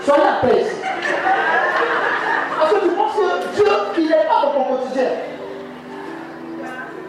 Soyez 0.03 0.23
à 0.23 0.47
paix 0.47 0.63
ici. 0.63 0.77
Parce 2.59 2.73
que 2.73 2.79
tu 2.81 2.89
penses 2.91 3.15
que 3.15 3.55
Dieu, 3.55 3.67
il 3.99 4.09
n'est 4.09 4.15
pas 4.15 4.43
dans 4.43 4.53
ton 4.53 4.77
quotidien. 4.77 5.11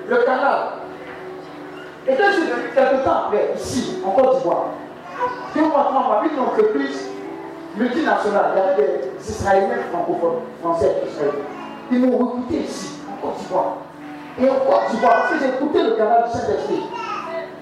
Le 0.09 0.17
canal. 0.17 0.59
Et 2.07 2.15
quand 2.15 2.23
je 2.27 2.33
suis 2.33 2.41
venu 2.43 2.69
quelque 2.73 3.03
temps 3.03 3.23
après, 3.25 3.53
ici, 3.55 4.01
en 4.05 4.11
Côte 4.11 4.37
d'Ivoire, 4.37 4.65
deux 5.55 5.61
mois, 5.61 5.83
trois 5.89 6.03
mois, 6.03 6.23
une 6.31 6.39
entreprise 6.39 7.06
multinationale, 7.77 8.51
il 8.53 8.59
y 8.59 8.61
avait 8.61 8.97
des 9.19 9.29
Israéliens 9.29 9.83
francophones, 9.91 10.41
français, 10.61 10.95
israéliens. 11.07 11.45
Ils 11.91 11.99
m'ont 11.99 12.17
recruté 12.17 12.63
ici, 12.63 12.99
en 13.09 13.25
Côte 13.25 13.37
d'Ivoire. 13.37 13.77
Et 14.39 14.49
en 14.49 14.55
Côte 14.55 14.91
d'Ivoire, 14.91 15.13
parce 15.21 15.33
que 15.33 15.39
j'ai 15.39 15.49
écouté 15.49 15.83
le 15.83 15.91
canal 15.91 16.23
du 16.25 16.31
Saint-Esprit, 16.31 16.83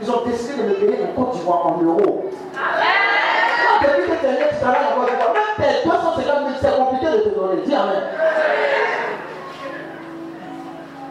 ils 0.02 0.12
ont 0.12 0.26
décidé 0.26 0.64
de 0.64 0.70
me 0.70 0.74
payer 0.76 1.06
en 1.06 1.22
Côte 1.22 1.36
d'Ivoire 1.36 1.68
en 1.68 1.82
euros. 1.82 2.26
Depuis 3.82 4.02
que 4.04 4.16
tu 4.20 4.26
es 4.26 4.50
tu 4.50 4.56
travailles 4.62 4.88
en 4.92 5.02
Côte 5.02 5.12
d'Ivoire, 5.12 5.34
même 5.34 5.56
tes 5.58 5.88
250 5.88 6.26
000, 6.26 6.58
c'est 6.62 6.78
compliqué 6.78 7.06
de 7.06 7.18
te 7.18 7.36
donner. 7.36 7.62
Dis 7.66 7.76
Amen. 7.76 8.04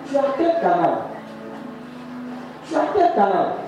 Tu 0.09 0.16
as 0.16 0.22
quel 0.38 0.61
canal? 0.61 0.94
Tu 2.68 2.76
as 2.76 2.80
quel 2.94 3.14
canal? 3.14 3.64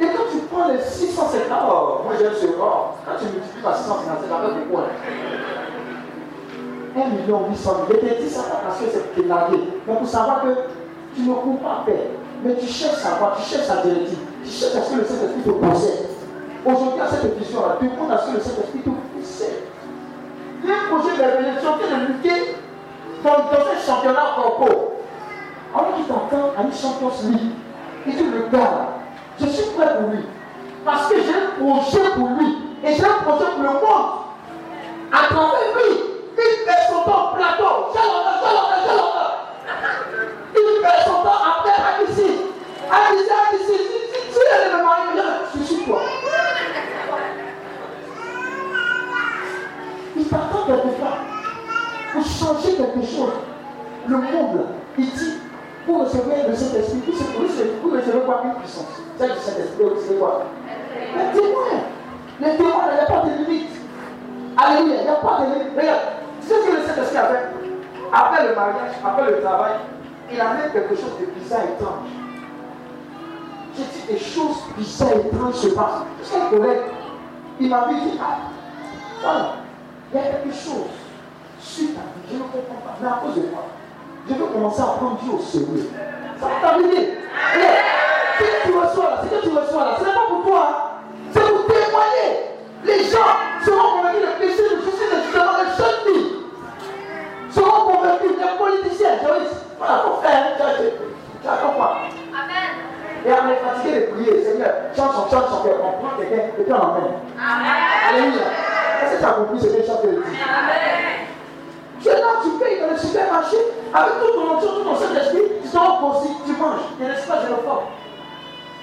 Et 0.00 0.04
quand 0.04 0.28
tu 0.30 0.38
prends 0.50 0.68
les 0.68 0.80
650, 0.80 1.58
oh, 1.70 2.02
moi 2.04 2.14
j'aime 2.18 2.34
ce 2.34 2.46
corps, 2.48 2.98
quand 3.04 3.12
tu 3.18 3.24
multiplies 3.32 3.62
par 3.62 3.76
650, 3.76 4.18
c'est 4.20 4.34
avec 4.34 4.58
des 4.58 4.64
points. 4.70 4.92
1 6.96 7.08
million 7.10 7.48
800 7.50 7.70
000. 7.88 8.00
Je 8.02 8.06
t'ai 8.06 8.22
dit 8.22 8.30
ça 8.30 8.42
parce 8.64 8.78
que 8.78 8.84
c'est 8.88 9.26
largué. 9.26 9.58
Mais 9.86 9.94
pour 9.94 10.08
savoir 10.08 10.42
que 10.42 10.48
tu 11.14 11.22
ne 11.22 11.34
cours 11.34 11.58
pas 11.60 11.82
paix. 11.86 12.10
Mais 12.44 12.54
tu 12.56 12.66
cherches 12.66 12.94
à 12.94 13.10
savoir, 13.10 13.36
tu 13.36 13.42
cherches 13.42 13.70
à 13.70 13.82
directive, 13.82 14.18
tu 14.44 14.50
cherches 14.50 14.76
à 14.76 14.82
ce 14.82 14.90
que 14.90 14.96
le 15.00 15.04
Saint-Esprit 15.04 15.42
te 15.44 15.50
possède. 15.50 16.06
Aujourd'hui, 16.64 17.00
à 17.00 17.08
cette 17.08 17.38
vision-là, 17.38 17.76
tu 17.80 17.88
comptes 17.90 18.10
à 18.10 18.18
ce 18.18 18.26
que 18.26 18.34
le 18.34 18.40
Saint-Esprit 18.40 18.80
te 18.80 18.90
possède. 18.90 19.62
Il 20.64 20.70
projet 20.90 21.16
de 21.16 21.16
tu 21.16 21.94
es 21.94 22.06
lutter 22.06 22.56
dans, 23.22 23.30
dans 23.30 23.64
un 23.64 23.78
championnat 23.84 24.34
corpo. 24.36 24.92
Alors 25.74 25.94
qu'il 25.96 26.04
t'entend 26.06 26.52
à 26.56 26.62
une 26.62 26.72
Champions 26.72 27.12
League, 27.24 27.52
il 28.06 28.16
dit 28.16 28.24
le 28.24 28.48
gars, 28.48 28.88
je 29.40 29.46
suis 29.46 29.70
prêt 29.70 29.98
pour 29.98 30.10
lui. 30.10 30.24
Parce 30.84 31.08
que 31.08 31.16
j'ai 31.20 31.34
un 31.34 31.58
projet 31.58 32.10
pour 32.14 32.28
lui. 32.28 32.58
Et 32.84 32.94
j'ai 32.94 33.04
un 33.04 33.22
projet 33.24 33.50
pour 33.54 33.62
le 33.62 33.70
monde. 33.70 34.06
À 35.12 35.26
travers 35.28 35.74
lui, 35.74 36.00
il 36.36 36.64
fait 36.64 36.86
son 36.88 37.02
temps 37.02 37.32
plateau. 37.34 37.92
J'ai 37.92 38.02
l'honneur, 38.02 38.36
j'ai 38.40 38.50
l'honneur, 38.54 38.78
j'ai 38.84 38.94
l'honneur. 38.96 39.32
Il 40.54 40.84
fait 40.84 41.04
son 41.04 41.22
temps 41.22 41.40
à 41.42 42.02
ici. 42.02 42.30
À 42.90 43.14
ici, 43.14 43.30
à 43.30 43.56
ici. 43.56 43.78
Si 44.12 44.32
tu 44.32 44.38
es 44.38 44.76
le 44.76 44.84
mari, 44.84 45.02
je 45.56 45.62
suis 45.62 45.84
toi. 45.84 46.00
Il 50.16 50.28
t'attend 50.28 50.66
quelque 50.66 51.00
part 51.00 51.18
pour 52.12 52.24
changer 52.24 52.76
quelque 52.76 53.06
chose. 53.06 53.32
Le 54.08 54.16
monde, 54.16 54.66
il 54.98 55.10
dit, 55.10 55.32
pour 55.86 56.00
recevoir 56.00 56.36
le 56.48 56.54
Saint-Esprit, 56.54 57.00
vous 57.82 57.90
recevez 57.90 58.20
quoi 58.26 58.42
Une 58.44 58.54
puissance. 58.54 59.00
C'est 59.16 59.28
du 59.28 59.38
Saint-Esprit, 59.38 59.84
vous 59.84 59.94
recevez 59.94 60.18
quoi? 60.18 60.42
Les 61.16 61.38
témoins. 61.38 61.80
Les 62.40 62.56
témoins, 62.56 62.84
il 62.90 62.94
n'y 62.94 63.00
a 63.00 63.06
pas 63.06 63.26
de 63.26 63.44
limite. 63.44 63.70
Alléluia, 64.56 64.96
il 64.96 65.02
n'y 65.02 65.08
a 65.08 65.14
pas 65.14 65.38
de 65.40 65.52
limite. 65.52 65.78
Regarde, 65.78 66.00
sais 66.40 66.54
ce 66.54 66.66
que 66.66 66.76
le 66.76 66.82
Saint-Esprit 66.82 67.16
a 67.16 67.26
fait? 67.28 67.46
Après 68.12 68.48
le 68.48 68.54
mariage, 68.54 68.92
après 69.04 69.30
le 69.30 69.40
travail, 69.40 69.72
il 70.32 70.40
amène 70.40 70.72
quelque 70.72 70.96
chose 70.96 71.12
de 71.20 71.26
bizarre 71.40 71.60
et 71.62 71.80
étrange. 71.80 72.08
J'ai 73.76 73.84
dit 73.84 74.06
des 74.12 74.18
choses 74.18 74.56
bizarres 74.76 75.12
et 75.12 75.28
étranges 75.28 75.54
se 75.54 75.68
passent. 75.68 76.02
J'ai 76.24 76.40
un 76.40 76.50
collègue, 76.50 76.82
il 77.60 77.70
m'a 77.70 77.86
dit, 77.88 78.18
ah, 78.20 78.38
voilà, 79.22 79.52
il 80.12 80.16
y 80.16 80.20
a 80.20 80.26
quelque 80.26 80.52
chose 80.52 80.90
sur 81.60 81.88
ta 81.94 82.00
vie, 82.00 82.26
je 82.30 82.36
ne 82.36 82.42
comprends 82.42 82.82
pas, 82.84 82.96
mais 83.00 83.08
à 83.08 83.20
cause 83.22 83.36
de 83.36 83.48
quoi? 83.48 83.66
Je 84.28 84.34
veux 84.34 84.46
commencer 84.46 84.82
à 84.82 84.84
prendre 84.84 85.18
Dieu 85.22 85.32
au 85.32 85.40
sérieux. 85.40 85.90
Ça 86.40 86.46
va 86.46 86.68
t'arriver. 86.68 87.18
Ce 88.38 88.44
que 88.44 88.66
tu 88.66 88.72
reçois 88.76 89.04
là, 89.04 89.22
ce 89.22 89.28
que 89.28 89.42
tu 89.42 89.56
reçois 89.56 89.84
là, 89.84 89.96
ce 89.98 90.04
n'est 90.04 90.12
pas 90.12 90.26
pour 90.28 90.44
toi, 90.44 90.68
hein. 90.68 91.12
c'est 91.32 91.40
pour 91.40 91.66
témoigner. 91.66 92.58
Les 92.84 93.04
gens 93.04 93.32
seront 93.64 93.96
convaincus 93.98 94.20
de 94.20 94.38
péché, 94.38 94.62
de 94.62 94.82
justice, 94.82 95.10
de 95.10 95.22
justement, 95.24 95.52
de 95.52 95.66
jeunes 95.78 96.00
filles 96.04 96.36
seront 97.56 97.90
convaincus, 97.90 98.30
les 98.36 98.58
politiciens, 98.58 99.16
Joyce, 99.22 99.64
voilà, 99.78 99.98
pour 100.00 100.22
faire, 100.22 100.56
tu 100.56 101.48
as 101.48 101.56
compris. 101.56 101.86
Amen. 102.36 102.72
Et 103.24 103.30
on 103.32 103.50
est 103.50 103.56
fatigué 103.56 104.00
de 104.00 104.06
prier, 104.12 104.44
Seigneur, 104.44 104.72
chante 104.94 105.12
son 105.14 105.30
chante 105.30 105.48
son 105.48 105.62
cœur, 105.62 105.78
on 105.82 106.04
prend 106.04 106.16
quelqu'un 106.18 106.44
et 106.58 106.62
puis 106.62 106.72
on 106.72 106.78
l'emmène. 106.78 107.16
Amen. 107.38 107.72
Alléluia. 108.10 108.46
Est-ce 109.02 109.16
que 109.16 109.18
tu 109.18 109.24
as 109.24 109.32
compris 109.32 109.60
ce 109.60 109.66
que 109.66 109.72
je 109.72 110.06
de 110.06 110.12
dire? 110.12 110.22
Amen. 110.46 111.26
Tu 112.02 112.08
es 112.08 112.14
là, 112.14 112.26
tu 112.42 112.50
payes 112.62 112.80
dans 112.80 112.92
le 112.92 112.98
supermarché, 112.98 113.56
avec 113.92 114.12
tout 114.20 114.32
ton 114.32 114.54
onction, 114.54 114.70
tout 114.76 114.84
ton 114.84 114.96
Saint-Esprit, 114.96 115.42
tu 115.62 115.68
sors 115.68 116.02
aussi, 116.04 116.30
tu 116.44 116.52
manges. 116.52 116.80
A 117.00 117.04
un 117.04 117.12
espace 117.12 117.42
génophore. 117.42 117.84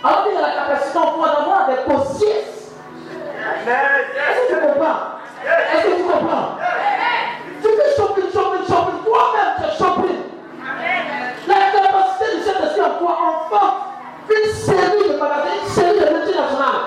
Alors 0.03 0.24
qu'il 0.24 0.34
y 0.34 0.38
a 0.38 0.41
la 0.41 0.53
capacité 0.53 0.97
en 0.97 1.11
toi 1.14 1.28
d'avoir 1.38 1.68
des 1.68 1.80
consciences. 1.86 2.74
Est-ce 3.66 4.39
que 4.41 4.53
tu 4.53 4.59
comprends? 4.59 4.99
Est-ce 5.45 5.86
que 5.88 5.95
tu 5.95 6.03
comprends? 6.03 6.47
Tu 7.61 7.70
fais 7.70 7.95
shopping, 7.95 8.28
shopping, 8.34 8.66
shopping, 8.68 8.99
toi-même 9.05 9.51
tu 9.57 9.64
es 9.64 9.78
shopping. 9.78 10.20
La 11.47 11.55
capacité 11.55 12.26
du 12.36 12.43
Saint-Esprit 12.43 12.82
en 12.82 12.99
toi, 12.99 13.14
enfant, 13.30 13.72
une 14.30 14.51
série 14.51 15.09
de 15.09 15.16
magasins, 15.18 15.55
une 15.64 15.70
série 15.70 15.99
de 15.99 16.05
multinationales. 16.14 16.83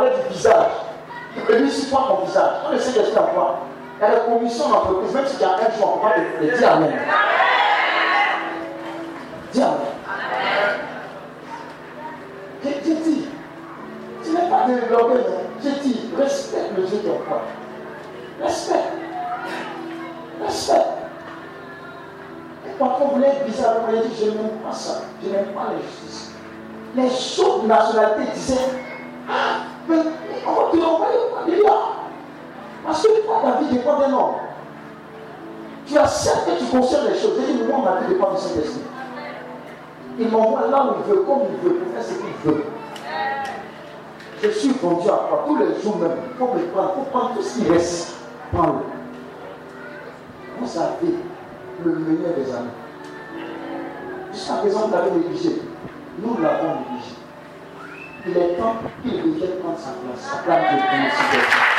Parlé 0.00 0.16
du 0.16 0.34
visage, 0.34 0.66
il 1.48 1.56
lui 1.56 1.70
sur 1.70 1.90
toi 1.90 2.06
ton 2.08 2.24
visage. 2.26 2.52
Quand 2.62 2.72
le 2.72 2.78
Saint-Esprit 2.78 3.18
en 3.18 3.34
toi, 3.34 3.58
il 3.98 4.02
y 4.02 4.04
a 4.04 4.10
la 4.10 4.20
commission 4.20 4.68
d'entreprise, 4.68 5.14
même 5.14 5.26
si 5.26 5.36
tu 5.36 5.44
as 5.44 5.48
un 5.48 5.78
jour, 5.78 6.00
on 6.00 6.06
va 6.06 6.12
te 6.14 6.58
dire 6.58 6.72
Amen. 6.72 6.92
Dis 9.52 9.62
Amen. 9.62 9.76
Je 12.62 12.92
dis, 12.92 13.28
tu 14.22 14.30
n'es 14.30 14.50
pas 14.50 14.66
développé, 14.66 15.14
mais 15.14 15.70
je 15.70 15.80
dis, 15.80 16.10
respecte 16.18 16.76
le 16.76 16.82
Dieu 16.82 16.98
qui 16.98 17.06
est 17.06 17.10
toi. 17.10 17.42
Respecte. 18.42 18.92
Respecte. 20.44 20.86
Et 22.66 22.70
parfois, 22.78 23.10
vous 23.14 23.22
être 23.22 23.44
bizarre, 23.46 23.76
vous 23.80 23.86
voulez 23.86 24.08
dire, 24.08 24.16
je 24.18 24.24
n'aime 24.30 24.58
pas 24.64 24.72
ça, 24.72 25.02
je 25.22 25.30
n'aime 25.30 25.46
pas 25.54 25.72
la 25.72 25.80
justice. 25.80 26.32
Les 26.96 27.40
autres 27.44 27.66
nationalités 27.66 28.32
disaient, 28.34 28.56
ah, 29.28 29.60
mais 29.88 29.96
on 30.46 30.52
va 30.52 30.70
te 30.70 30.76
renvoyer 30.76 31.16
au 31.16 31.50
milliard. 31.50 31.96
Parce 32.84 33.02
que 33.02 33.22
toi, 33.24 33.42
ta 33.44 33.60
vie 33.60 33.72
dépend 33.72 33.98
d'un 33.98 34.12
homme. 34.12 34.34
Tu 35.86 35.89
acceptes 36.00 36.46
que 36.46 36.58
tu 36.58 36.70
conserves 36.70 37.08
les 37.08 37.18
choses. 37.18 37.38
Et 37.38 37.64
moi, 37.64 37.78
ma 37.84 38.00
vie 38.00 38.14
dépend 38.14 38.32
du 38.32 38.40
Saint-Esprit. 38.40 38.80
Il 40.18 40.28
m'envoie 40.28 40.66
là 40.68 40.84
où 40.86 40.94
il 41.00 41.10
veut, 41.10 41.22
comme 41.22 41.40
il 41.50 41.68
veut, 41.68 41.76
pour 41.76 41.92
faire 41.92 42.04
ce 42.04 42.14
qu'il 42.14 42.52
veut. 42.52 42.64
Je 44.42 44.48
suis 44.48 44.70
vendu 44.70 45.08
à 45.08 45.26
quoi 45.28 45.44
Tous 45.46 45.56
les 45.56 45.80
jours 45.82 45.98
même, 45.98 46.12
il 46.30 46.38
faut 46.38 46.46
me 46.46 46.60
prendre, 46.72 46.90
il 46.98 47.02
faut 47.04 47.10
prendre 47.10 47.34
tout 47.34 47.42
ce 47.42 47.58
qui 47.58 47.68
reste. 47.68 48.14
Prends-le. 48.52 48.72
Vous 50.58 50.78
avez 50.78 51.14
le 51.84 51.92
meilleur 51.92 52.34
des 52.34 52.50
années. 52.52 52.68
Jusqu'à 54.32 54.54
présent, 54.54 54.88
vous 54.88 54.94
l'avez 54.94 55.10
négligé. 55.10 55.62
Nous 56.18 56.36
l'avons 56.42 56.80
négligé. 56.80 57.16
Il 58.26 58.36
est 58.36 58.56
temps 58.56 58.76
qu'il 59.02 59.12
revienne 59.12 59.58
prendre 59.62 59.78
sa 59.78 59.92
place. 60.44 61.69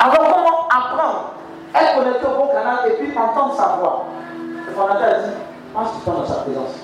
Alors 0.00 0.16
comment 0.16 0.66
apprendre 0.68 1.32
Être 1.74 1.94
connecté 1.98 2.26
au 2.26 2.38
bon 2.38 2.46
canal 2.48 2.78
et 2.88 2.94
puis 2.94 3.16
entendre 3.16 3.54
sa 3.54 3.76
voix. 3.76 4.06
Le 4.66 4.72
fondateur 4.72 5.08
a 5.08 5.18
dit, 5.18 5.34
passe 5.74 5.94
du 5.94 6.00
temps 6.04 6.14
dans 6.14 6.26
sa 6.26 6.34
présence. 6.36 6.74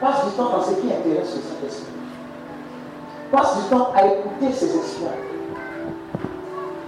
Passe 0.00 0.24
du 0.26 0.32
temps 0.32 0.50
dans 0.50 0.62
ce 0.62 0.74
qui 0.74 0.92
intéresse 0.92 1.36
le 1.36 1.42
Saint-Esprit. 1.42 1.92
Passe 3.30 3.56
du 3.58 3.70
temps 3.70 3.90
à 3.94 4.06
écouter 4.06 4.52
ses 4.52 4.76
exploits. 4.76 5.10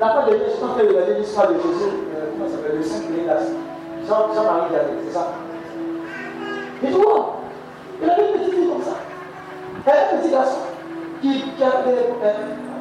La 0.01 0.11
fois 0.11 0.25
dernière, 0.25 0.49
je 0.49 0.53
suis 0.55 0.61
de 0.61 0.89
regarder 0.89 1.15
l'histoire 1.15 1.49
de 1.49 1.55
Jésus, 1.55 1.93
euh, 2.17 2.31
comment 2.33 2.51
ça 2.51 2.57
s'appelle, 2.57 2.79
le 2.79 2.83
Saint. 2.83 3.03
Jean, 4.09 4.35
Jean-Marie 4.35 4.73
Gallet, 4.73 4.99
c'est 5.07 5.15
ça 5.15 5.29
Et 6.83 6.87
tu 6.89 6.93
vois, 6.95 7.37
il 8.03 8.11
avait 8.11 8.33
une 8.33 8.39
petite 8.41 8.55
fille 8.55 8.69
comme 8.69 8.83
ça. 8.83 8.97
Elle 9.87 10.17
un 10.17 10.21
petit 10.21 10.31
garçon 10.31 10.59
qui, 11.21 11.43
qui 11.53 11.63
avait 11.63 11.85
des, 11.85 11.93
des, 11.93 12.72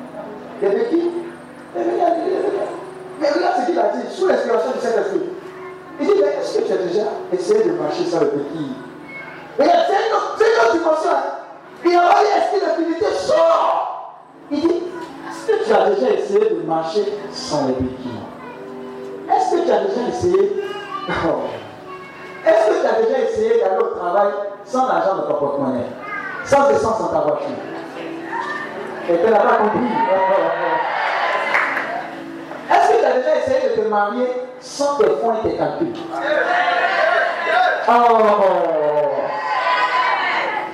des 0.61 0.69
béquilles. 0.69 1.11
Des 1.75 1.83
béquilles, 1.83 2.05
Mais 3.19 3.29
regarde 3.29 3.61
ce 3.61 3.65
qu'il 3.65 3.79
a 3.79 3.89
dit, 3.89 4.13
sous 4.15 4.27
l'inspiration 4.27 4.71
du 4.71 4.79
Saint-Esprit. 4.79 5.21
Il 5.99 6.07
dit, 6.07 6.13
mais 6.19 6.41
est-ce 6.41 6.59
que 6.59 6.63
tu 6.63 6.73
as 6.73 6.77
déjà 6.77 7.03
essayé 7.33 7.63
de 7.63 7.71
marcher 7.71 8.05
sans 8.05 8.19
le 8.21 8.27
béquille? 8.27 8.75
Regarde, 9.59 9.85
c'est 9.87 10.07
une 10.07 10.15
autre 10.15 10.71
dimension. 10.73 11.09
Il 11.83 11.95
a 11.95 12.21
l'esprit 12.21 12.59
de 12.61 12.83
divinité, 12.83 13.05
sort 13.13 14.15
Il 14.51 14.61
dit, 14.61 14.83
est-ce 15.29 15.51
que 15.51 15.65
tu 15.65 15.73
as 15.73 15.89
déjà 15.89 16.11
essayé 16.11 16.49
de 16.49 16.61
marcher 16.67 17.05
sans 17.31 17.67
les 17.67 17.73
béquilles 17.73 18.21
Est-ce 19.29 19.55
que 19.55 19.65
tu 19.65 19.71
as 19.71 19.83
déjà 19.85 20.07
essayé? 20.09 20.63
Est-ce 22.45 22.67
que 22.69 22.81
tu 22.81 22.87
as 22.87 23.01
déjà 23.01 23.19
essayé 23.19 23.59
d'aller 23.59 23.81
au 23.81 23.95
travail 23.95 24.29
sans 24.65 24.87
l'argent 24.87 25.15
de 25.17 25.21
ton 25.21 25.39
porte-monnaie? 25.39 25.85
Sans 26.45 26.69
essence 26.69 26.99
dans 26.99 27.07
ta 27.07 27.19
voiture? 27.19 27.70
Est-ce 29.11 29.23
que 32.91 32.99
tu 32.99 33.05
as 33.05 33.11
déjà 33.11 33.35
essayé 33.37 33.75
de 33.75 33.81
te 33.81 33.87
marier 33.89 34.27
sans 34.61 34.95
tes 34.97 35.05
fonds 35.05 35.33
et 35.39 35.49
tes 35.49 35.57
calculs? 35.57 35.93
Oh 37.87 37.91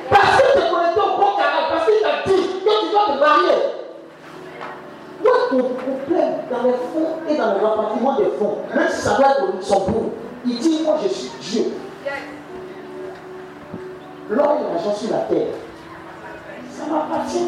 Parce 0.10 0.38
que 0.38 0.52
tu 0.52 0.58
es 0.60 0.70
connecté 0.70 1.00
au 1.00 1.18
bon 1.18 1.32
canal, 1.36 1.64
parce 1.72 1.86
qu'il 1.86 2.02
t'a 2.02 2.10
dit 2.26 2.42
que 2.42 2.70
tu 2.70 2.92
dois 2.92 3.06
te 3.08 3.20
marier. 3.20 3.58
Est 5.24 5.50
ton 5.50 5.64
problème 5.70 6.34
dans 6.52 6.64
les 6.64 6.74
fonds 6.74 7.14
et 7.28 7.36
dans 7.38 7.54
le 7.54 7.66
rapatriement 7.66 8.16
des 8.18 8.32
fonds 8.38 8.58
Même 8.76 8.90
si 8.90 9.02
ça 9.02 9.16
doit 9.16 9.32
être 9.32 9.44
au 9.44 9.52
Luxembourg, 9.54 10.12
il 10.46 10.60
dit 10.60 10.84
Moi 10.84 10.96
je 11.02 11.08
suis 11.08 11.32
Dieu. 11.42 11.66
L'or 14.30 14.58
et 14.60 14.74
l'argent 14.74 14.94
sur 14.94 15.12
la 15.12 15.20
terre, 15.20 15.54
ça 16.70 16.84
m'appartient. 16.86 17.48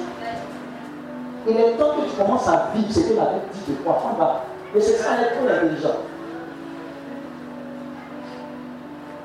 Il 1.49 1.57
est 1.57 1.71
temps 1.77 1.95
que 1.95 2.07
tu 2.07 2.15
commences 2.15 2.47
à 2.47 2.69
vivre 2.75 2.91
ce 2.91 2.99
que 2.99 3.15
la 3.15 3.25
Bible 3.25 3.45
dit 3.53 3.71
de 3.71 3.83
toi. 3.83 4.43
Et 4.75 4.81
c'est 4.81 4.97
ça 4.97 5.13
être 5.19 5.39
trop 5.39 5.47
intelligent. 5.47 5.95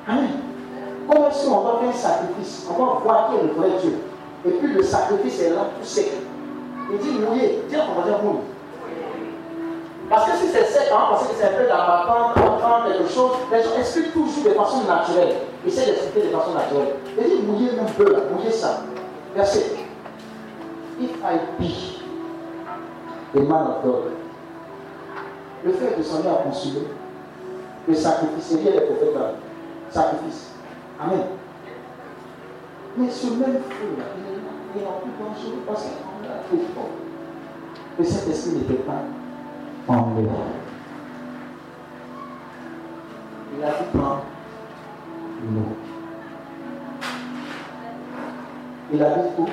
Amen. 0.08 0.30
Comme 1.06 1.32
si 1.32 1.46
on 1.48 1.60
va 1.60 1.80
faire 1.80 1.88
un 1.90 1.92
sacrifice, 1.92 2.66
on 2.70 2.82
va 2.82 3.00
voir 3.04 3.28
qui 3.28 3.36
est 3.36 3.42
le 3.42 3.52
vrai 3.52 3.78
Dieu. 3.82 3.98
Et 4.46 4.50
puis 4.52 4.72
le 4.72 4.82
sacrifice 4.82 5.40
est 5.42 5.50
là 5.50 5.66
tout 5.78 5.86
sec. 5.86 6.12
Il 6.90 6.98
dit 6.98 7.18
mouiller. 7.18 7.62
Dis 7.68 7.76
on 7.76 8.00
va 8.00 8.06
dire 8.06 8.22
mouiller. 8.22 8.40
Parce 10.08 10.30
que 10.30 10.36
si 10.38 10.48
c'est 10.48 10.64
sec, 10.64 10.88
hein, 10.92 11.06
parce 11.10 11.26
que 11.26 11.34
c'est 11.38 11.44
un 11.44 11.58
peu 11.58 11.64
d'abattant, 11.64 12.32
d'entendre 12.36 12.86
quelque 12.88 13.10
chose, 13.10 13.32
les 13.52 13.62
gens 13.62 13.78
expliquent 13.78 14.12
toujours 14.12 14.44
de 14.44 14.50
façon 14.50 14.84
naturelle. 14.84 15.36
Essaye 15.66 15.86
d'expliquer 15.86 16.28
de 16.28 16.32
façon 16.32 16.52
naturelle. 16.54 16.94
Il 17.18 17.24
dit 17.24 17.42
mouiller 17.42 17.70
un 17.78 17.90
peu 17.92 18.12
là, 18.12 18.18
mouiller 18.32 18.50
ça. 18.50 18.80
Verset. 19.34 19.64
If 21.00 21.10
I 21.24 21.38
be 21.58 21.93
a 23.36 23.40
man 23.40 23.66
le 25.64 25.72
fait 25.72 25.96
de 25.96 26.02
s'en 26.02 26.20
aller 26.20 26.28
à 26.28 26.42
consumer, 26.44 26.86
le 27.88 27.94
sacrifice, 27.94 28.52
y 28.52 28.68
a 28.68 28.72
les 28.72 28.80
prophètes 28.82 29.16
sacrifice. 29.90 30.50
Amen. 31.00 31.20
Mais 32.96 33.10
ce 33.10 33.26
même 33.26 33.60
feu-là, 33.68 34.04
il 34.16 34.80
est 34.80 34.84
plus 34.84 35.24
dangereux 35.24 35.62
parce 35.66 35.82
qu'on 35.82 36.24
a 36.24 36.42
fait 36.50 36.64
fort. 36.74 36.90
Le 37.98 38.04
Saint-Esprit 38.04 38.56
n'était 38.56 38.82
pas 38.82 39.02
en 39.88 40.14
lui. 40.16 40.28
Il 43.56 43.64
a 43.64 43.68
dit 43.68 43.98
prendre. 43.98 44.22
Il 48.92 49.02
a 49.02 49.10
dit 49.10 49.28
où 49.38 49.46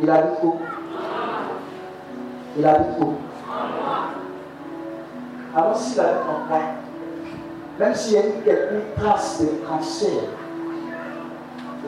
Il 0.00 0.10
a 0.10 0.22
dit 0.22 0.28
où 0.42 0.54
Il 2.58 2.66
a 2.66 2.78
dit 2.78 3.00
où 3.00 3.14
Alors 5.56 5.76
s'il 5.76 6.00
a 6.00 6.04
dit 6.04 6.18
en 6.28 6.48
quoi 6.48 6.60
même 7.78 7.94
s'il 7.94 8.14
y 8.14 8.16
a 8.16 8.26
eu 8.26 8.32
quelques 8.44 8.96
traces 8.96 9.40
de 9.40 9.46
cancer, 9.68 10.10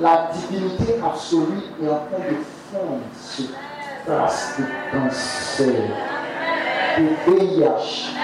la 0.01 0.31
divinité 0.33 1.01
absolue 1.05 1.62
est 1.83 1.89
en 1.89 1.97
train 1.97 2.31
de 2.31 2.37
fondre 2.71 3.01
sur 3.21 3.47
traces 4.07 4.57
de 4.57 4.64
cancer, 4.93 5.83
de 6.97 7.33
VIH, 7.33 8.14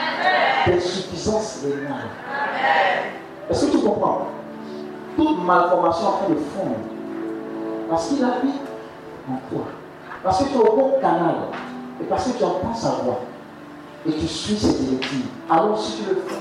d'insuffisance 0.67 1.65
rénale. 1.65 2.07
Est-ce 3.51 3.67
que 3.67 3.73
tu 3.73 3.79
comprends? 3.79 4.29
Toute 5.17 5.45
malformation 5.45 6.05
est 6.05 6.09
en 6.09 6.17
train 6.19 6.29
de 6.29 6.39
fondre. 6.57 6.77
Parce 7.91 8.09
qu'il 8.09 8.25
habite 8.25 8.63
en 9.29 9.37
toi. 9.51 9.65
Parce 10.23 10.39
que 10.39 10.49
tu 10.51 10.55
es 10.55 10.59
au 10.59 10.77
bon 10.77 11.01
canal. 11.01 11.35
Et 12.01 12.05
parce 12.05 12.29
que 12.29 12.39
tu 12.39 12.45
entends 12.45 12.75
sa 12.75 12.91
voix. 13.03 13.21
Et 14.07 14.13
tu 14.13 14.27
suis 14.27 14.57
ses 14.57 14.85
directives. 14.85 15.27
Alors 15.51 15.79
si 15.79 16.03
tu 16.03 16.09
le 16.09 16.17
fais, 16.27 16.35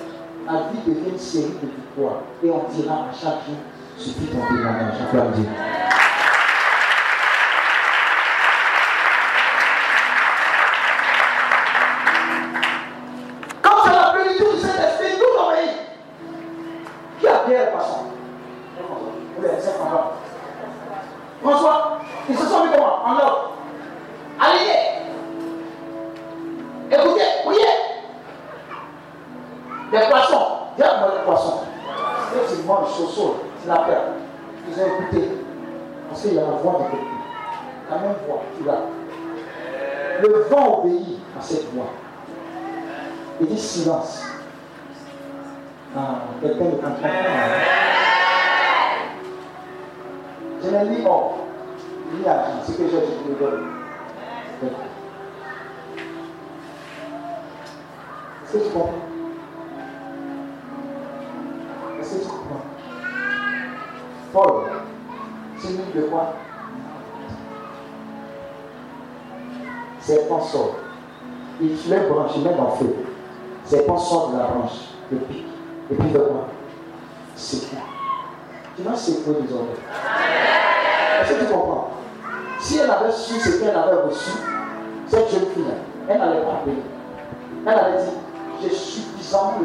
la 0.46 0.70
vie 0.70 0.80
devient 0.86 1.12
une 1.12 1.20
série 1.20 1.54
de 1.62 1.68
victoires. 1.68 2.22
Et 2.44 2.50
on 2.50 2.64
dira 2.74 3.08
à 3.10 3.14
chaque 3.14 3.46
jour, 3.46 3.58
suffit 3.98 4.28
ton 4.28 4.46
témoignage. 4.48 5.02
Applaudis. 5.02 5.48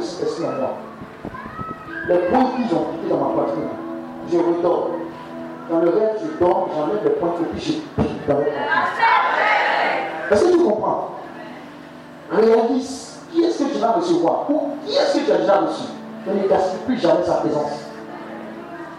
Cet 0.02 0.28
esprit 0.28 0.44
en 0.44 0.52
moi. 0.52 0.70
Les 2.08 2.18
points 2.18 2.50
qu'ils 2.56 2.76
ont 2.76 2.84
piqué 2.92 3.08
dans 3.08 3.18
ma 3.18 3.34
poitrine, 3.34 3.68
je 4.30 4.38
redors. 4.38 4.90
Dans 5.70 5.78
le 5.78 5.88
rêve, 5.90 6.18
je 6.20 6.44
dors, 6.44 6.68
j'enlève 6.74 7.04
les 7.04 7.10
points 7.10 7.34
et 7.40 7.44
puis 7.44 7.60
je 7.60 7.72
pique 8.02 8.26
dans 8.26 8.38
le 8.38 8.44
poitrine. 8.44 9.00
Est-ce 10.30 10.44
que 10.44 10.50
tu 10.52 10.58
comprends 10.58 11.10
Réalise 12.30 13.18
qui 13.32 13.44
est-ce 13.44 13.62
que 13.62 13.72
tu 13.72 13.78
vas 13.78 13.92
recevoir? 13.92 14.50
Ou 14.50 14.70
qui 14.84 14.94
est-ce 14.94 15.18
que 15.18 15.24
tu 15.24 15.32
as 15.32 15.38
déjà 15.38 15.60
reçu? 15.60 15.84
Ne 16.26 16.48
gaspille 16.48 16.80
plus 16.86 16.98
jamais 16.98 17.24
sa 17.24 17.34
présence. 17.34 17.70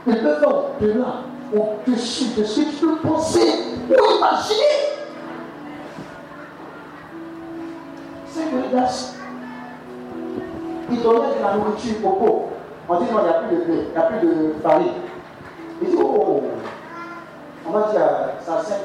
Il 0.08 0.18
peut 0.18 0.36
faire 0.39 0.49
au-delà, 0.49 1.06
au-dessus 1.54 2.34
de 2.38 2.43
ce 2.43 2.62
que 2.62 2.70
tu 2.70 2.76
peux 2.78 2.95
penser 3.08 3.54
ou 3.89 4.18
imaginer. 4.18 4.82
C'est 8.28 8.43
que 8.43 8.76
grâce. 8.76 9.20
Il 10.92 11.02
donnait 11.02 11.36
de 11.38 11.42
la 11.42 11.56
nourriture 11.56 12.06
au 12.06 12.10
pauvre. 12.12 12.44
On 12.89 13.00
dit 13.00 13.06
non, 13.12 13.20
il 13.20 13.24
n'y 13.24 13.30
a 13.30 13.34
plus 13.34 13.56
de 13.56 13.64
blé, 13.64 13.84
il 13.88 13.92
n'y 13.92 13.98
a 13.98 14.02
plus 14.02 14.28
de 14.28 14.54
farine. 14.62 14.88
Il 15.82 15.89
dit, 15.89 15.96
oh, 15.98 16.14
oh, 16.14 16.24
oh. 16.28 16.44
on 17.68 17.72
va 17.72 17.92
dire, 17.92 18.02
ça 18.42 18.62
5 18.62 18.80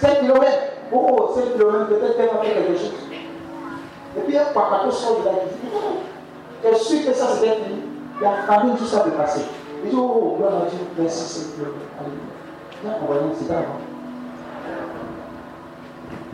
5 0.00 0.20
km. 0.20 0.44
Oh, 0.92 1.32
5 1.34 1.56
km, 1.56 1.88
peut-être 1.88 2.16
qu'elle 2.16 2.26
va 2.26 2.42
faire 2.42 2.54
quelque 2.54 2.78
chose. 2.78 2.92
Et 4.16 4.20
puis 4.20 4.36
un 4.36 4.44
papato 4.52 4.90
sort 4.90 5.20
de 5.20 5.24
là, 5.26 5.30
il 6.64 6.70
dit, 6.70 6.78
sûr 6.84 7.06
que 7.06 7.12
ça 7.12 7.26
c'était 7.34 7.56
fini 7.56 7.82
Il 8.20 8.22
y 8.22 8.26
a 8.26 8.42
farine, 8.46 8.76
tout 8.76 8.86
ça 8.86 9.04
de 9.04 9.10
passer. 9.10 9.42
Il 9.84 9.90
dit, 9.90 9.96
oh, 9.96 10.34
gloire 10.36 10.54
à 10.54 10.66
Dieu, 10.68 10.78
merci 10.98 11.22
Seigneur. 11.22 11.70
Alléluia. 11.98 12.34
Là, 12.84 12.98
on 13.02 13.12
va 13.12 13.20
dire, 13.20 13.36
c'est 13.38 13.48
pas 13.48 13.54
avant. 13.54 13.83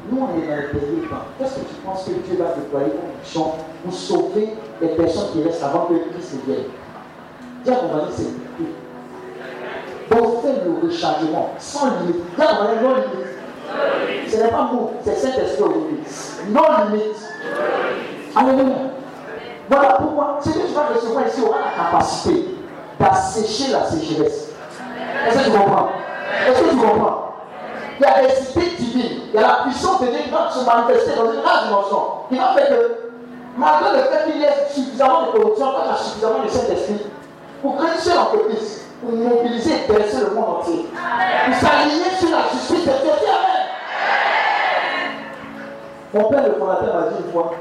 Nous, 0.08 0.18
on 0.18 0.28
est 0.38 0.46
dans 0.46 0.56
derniers 0.56 1.08
temps. 1.08 1.26
Qu'est-ce 1.38 1.54
que 1.56 1.60
tu 1.60 1.74
penses 1.84 2.04
que 2.04 2.10
Dieu 2.10 2.36
va 2.38 2.54
déployer 2.54 2.90
comme 2.90 3.20
mission 3.20 3.52
pour 3.84 3.92
sauver 3.92 4.54
les 4.80 4.88
personnes 4.88 5.32
qui 5.32 5.42
restent 5.42 5.62
avant 5.62 5.86
que 5.86 5.94
Christ 6.10 6.36
vienne? 6.46 6.64
Dieu, 7.64 7.72
dire, 7.72 8.08
c'est. 8.10 8.32
Donc, 10.14 10.42
fais 10.42 10.54
le 10.64 10.86
rechargement 10.86 11.50
sans 11.58 11.86
limite. 12.00 12.24
Dieu, 12.36 12.46
dire, 12.46 12.82
non 12.82 12.94
limite. 12.94 13.30
Ce 14.28 14.36
n'est 14.36 14.48
pas 14.48 14.70
moi, 14.72 14.90
c'est 15.04 15.16
Saint-Esprit 15.16 15.62
aujourd'hui. 15.62 15.98
Non 16.48 16.62
limite. 16.86 17.16
Alléluia. 18.34 18.76
Voilà 19.68 19.98
pourquoi 20.00 20.38
ce 20.40 20.48
que 20.48 20.66
tu 20.66 20.74
vas 20.74 20.86
recevoir 20.94 21.26
ici 21.28 21.42
aura 21.42 21.58
la 21.58 21.84
capacité 21.84 22.56
d'assécher 22.98 23.72
la 23.72 23.84
sécheresse. 23.84 24.48
Est-ce 25.28 25.38
que 25.38 25.44
tu 25.44 25.50
comprends? 25.50 25.90
Est-ce 26.48 26.60
que 26.62 26.70
tu 26.70 26.76
comprends? 26.76 27.29
Il 28.00 28.04
y 28.04 28.06
a 28.06 28.22
des 28.22 28.50
idées 28.50 28.76
divines, 28.78 29.20
il 29.28 29.34
y 29.34 29.38
a 29.38 29.46
la 29.46 29.54
puissance 29.64 30.00
de 30.00 30.06
Dieu 30.06 30.20
qui 30.24 30.30
va 30.30 30.50
se 30.50 30.64
manifester 30.64 31.10
dans 31.18 31.32
une 31.34 31.40
grande 31.42 31.64
dimension, 31.66 32.02
qui 32.30 32.38
va 32.38 32.54
faire 32.54 32.68
que, 32.70 33.12
malgré 33.58 33.92
le 33.92 34.04
fait 34.04 34.24
qu'il 34.24 34.40
y 34.40 34.44
ait 34.44 34.66
suffisamment 34.70 35.26
de 35.26 35.32
corruption, 35.32 35.66
quand 35.66 35.82
il 35.84 35.90
y 35.90 35.92
a 35.92 35.96
suffisamment 35.98 36.42
de 36.42 36.48
Saint-Esprit, 36.48 37.06
pour 37.60 37.76
créer 37.76 37.92
une 37.92 38.00
seule 38.00 38.18
entreprise, 38.18 38.86
pour 39.02 39.12
mobiliser 39.12 39.84
et 39.84 39.92
dresser 39.92 40.20
le 40.24 40.30
monde 40.30 40.60
entier, 40.60 40.86
pour 40.88 41.54
s'aligner 41.60 42.10
sur 42.18 42.30
la 42.30 42.48
justice 42.50 42.86
de 42.86 42.92
Dieu. 43.02 43.12
Amen. 43.28 43.60
Mon 46.14 46.24
père, 46.30 46.42
le 46.46 46.52
fondateur, 46.54 46.94
m'a 46.94 47.02
dit 47.08 47.22
une 47.22 47.32
fois 47.32 47.52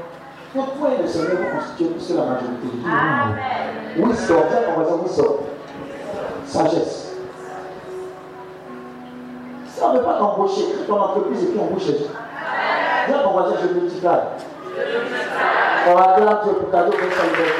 que 0.54 0.58
toi 0.58 0.88
et 0.98 1.02
le 1.02 1.06
Seigneur 1.06 1.36
vous 1.36 1.58
constituez 1.58 1.88
plus 1.88 2.08
que 2.08 2.12
la 2.14 2.24
majorité 2.24 2.66
monde. 2.80 4.08
Wisdom, 4.08 4.42
tiens, 4.48 4.60
on 4.74 4.80
va 4.80 4.86
dire 4.86 5.02
wisdom. 5.02 5.36
Sagesse. 6.46 7.09
On 9.82 9.92
ne 9.92 9.98
veut 9.98 10.04
pas 10.04 10.14
t'embaucher, 10.14 10.66
ton 10.86 11.00
entreprise 11.00 11.48
les 11.48 11.54
gens. 11.56 11.68
Viens, 13.06 13.22
on 13.26 13.40
va 13.40 13.48
dire 13.48 13.58
je 13.62 13.66
multiplie. 13.68 14.08
On 15.88 15.96
acclame 15.96 16.38
Dieu 16.44 16.52
pour 16.52 16.70
cadeau 16.70 16.90
pour 16.90 17.12
saluer. 17.12 17.50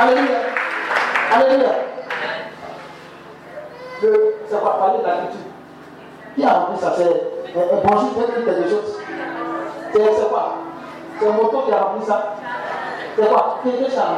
Alléluia. 0.00 0.38
Alléluia. 1.32 1.72
Le, 4.02 4.34
ça 4.50 4.56
va 4.56 4.70
parler 4.70 4.98
de 4.98 5.06
la 5.06 5.12
culture. 5.12 5.38
Qui 6.34 6.44
a 6.44 6.52
rempli 6.52 6.80
ça? 6.80 6.94
C'est 6.96 7.04
un 7.04 7.80
bonjour, 7.84 8.10
dire 8.14 8.44
quelque 8.44 8.68
chose 8.68 8.98
C'est 9.92 10.28
quoi? 10.28 10.54
C'est 11.20 11.28
un 11.28 11.32
moto 11.32 11.62
qui 11.66 11.72
a 11.72 11.82
rempli 11.82 12.06
ça 12.06 12.34
C'est 13.16 13.28
quoi? 13.28 13.58
Est 13.66 13.90
ça 13.90 14.08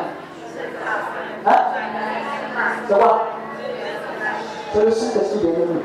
Hein? 1.46 1.56
C'est 2.88 2.98
quoi? 2.98 3.26
C'est 4.74 4.84
le 4.84 4.90
Saint-Esprit 4.90 5.38
de 5.38 5.46
l'ennemi. 5.46 5.80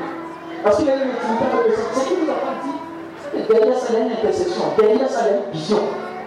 Parce 0.64 0.78
qu'il 0.78 0.88
est 0.88 0.96
l'utilité 0.96 1.44
de 1.46 1.74
C'est 1.94 2.08
qui 2.08 2.14
nous 2.14 2.30
a 2.30 2.34
pas 2.34 2.58
dit 2.64 2.80
derrière 3.48 3.78
ça, 3.78 3.86
il 3.90 3.94
y 3.94 4.02
a 4.02 4.04
une 4.04 4.12
intercession. 4.12 4.62
Derrière 4.76 5.08
ça, 5.08 5.20
il 5.20 5.26
y 5.26 5.30
a 5.30 5.36
une 5.36 5.52
vision. 5.52 5.78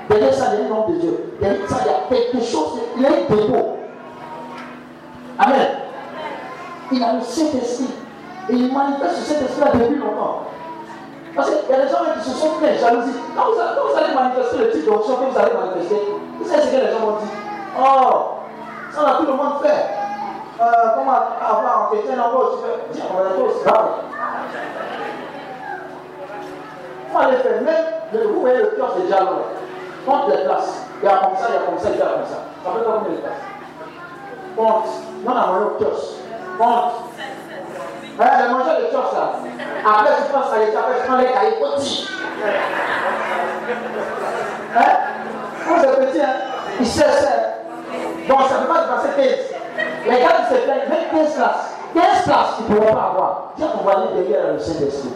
Derrière 0.09 0.33
ça, 0.33 0.45
il 0.53 0.59
y 0.59 0.63
a 0.63 0.65
un 0.65 0.69
nom 0.69 0.87
de 0.87 0.95
Dieu. 0.95 1.33
Derrière 1.41 1.69
ça, 1.69 1.77
il 1.83 1.87
y 1.87 1.93
a 1.93 2.21
quelque 2.21 2.45
chose. 2.45 2.79
Il 2.95 3.01
y 3.01 3.05
a 3.05 3.09
un 3.09 3.35
dépôt. 3.35 3.77
Amen. 5.39 5.67
Il 6.93 7.03
a 7.03 7.13
le 7.13 7.21
Saint-Esprit. 7.21 7.89
Et 8.49 8.53
il 8.53 8.73
manifeste 8.73 9.15
ce 9.17 9.33
Saint-Esprit 9.33 9.79
depuis 9.79 9.99
longtemps. 9.99 10.43
Parce 11.35 11.49
qu'il 11.49 11.69
y 11.69 11.73
a 11.73 11.83
des 11.83 11.91
gens 11.91 11.97
qui 12.15 12.29
se 12.29 12.35
sont 12.35 12.51
fait 12.61 12.79
jalousie. 12.79 13.11
Quand 13.35 13.43
vous, 13.51 13.97
allez, 13.97 14.13
manifester 14.15 14.57
le 14.57 14.71
type 14.71 14.85
d'option 14.85 15.15
que 15.15 15.31
vous 15.31 15.37
allez 15.37 15.51
manifester, 15.53 15.95
vous 16.39 16.47
savez 16.47 16.61
ce 16.61 16.67
que 16.67 16.75
les 16.75 16.91
gens 16.93 16.99
vont 16.99 17.17
dire 17.19 17.29
Oh, 17.77 18.39
ça, 18.93 19.01
on 19.03 19.07
a 19.07 19.17
tout 19.17 19.25
le 19.25 19.33
monde 19.33 19.59
fait. 19.63 20.02
Euh, 20.61 20.65
aussi 23.45 23.63
grave. 23.65 23.89
Il 27.07 27.11
faut 27.11 27.19
aller 27.19 27.37
faire. 27.37 27.61
Même, 27.61 27.85
vous 28.33 28.41
voyez 28.41 28.57
le 28.57 28.77
là. 29.09 29.19
Compte 30.05 30.29
les 30.29 30.43
places. 30.43 30.85
Il 31.01 31.05
y 31.05 31.11
a 31.11 31.17
comme 31.17 31.37
ça, 31.37 31.47
il 31.49 31.55
y 31.55 31.57
a 31.57 31.61
comme 31.61 31.79
ça, 31.79 31.89
il 31.91 31.97
y 31.97 32.01
a 32.01 32.05
comme 32.05 32.25
ça. 32.25 32.39
Ça 32.63 32.71
fait 32.71 32.85
combien 32.85 32.99
de 32.99 33.17
places 33.17 33.33
Compte. 34.55 34.85
Non, 35.25 35.31
on 35.31 35.37
a 35.37 35.47
moyen 35.47 35.65
au 35.65 35.83
kiosque. 35.83 36.17
Compte. 36.59 36.91
Hein, 38.19 38.43
les 38.43 38.53
mangeurs 38.53 38.77
de 38.77 38.85
kiosque 38.85 39.13
là. 39.13 39.25
Après, 39.85 40.11
tu 40.17 40.31
penses 40.31 40.53
à 40.53 40.59
l'état, 40.59 40.79
après, 40.79 41.07
prends 41.07 41.17
les 41.17 41.31
cahiers 41.31 41.59
petits. 41.59 42.07
Hein 44.75 44.91
Quand 45.67 45.75
c'est 45.81 46.05
petit, 46.05 46.21
hein, 46.21 46.35
il 46.79 46.85
sait 46.85 47.01
ça. 47.03 47.29
Donc, 48.27 48.41
ça 48.47 48.59
ne 48.59 48.65
peut 48.65 48.73
pas 48.73 48.81
dépasser 48.81 49.09
15. 49.51 49.62
Les 50.05 50.19
gars 50.19 50.27
qui 50.47 50.53
se 50.53 50.59
plaignent, 50.61 50.89
même 50.89 51.25
15 51.25 51.35
places. 51.35 51.77
15 51.93 52.23
places, 52.23 52.47
ils 52.59 52.73
ne 52.73 52.79
pourront 52.79 52.93
pas 52.93 53.11
avoir. 53.13 53.53
Tiens, 53.55 53.67
on 53.79 53.83
va 53.85 53.91
aller 53.91 54.23
derrière 54.23 54.53
le 54.53 54.59
Saint-Esprit. 54.59 55.13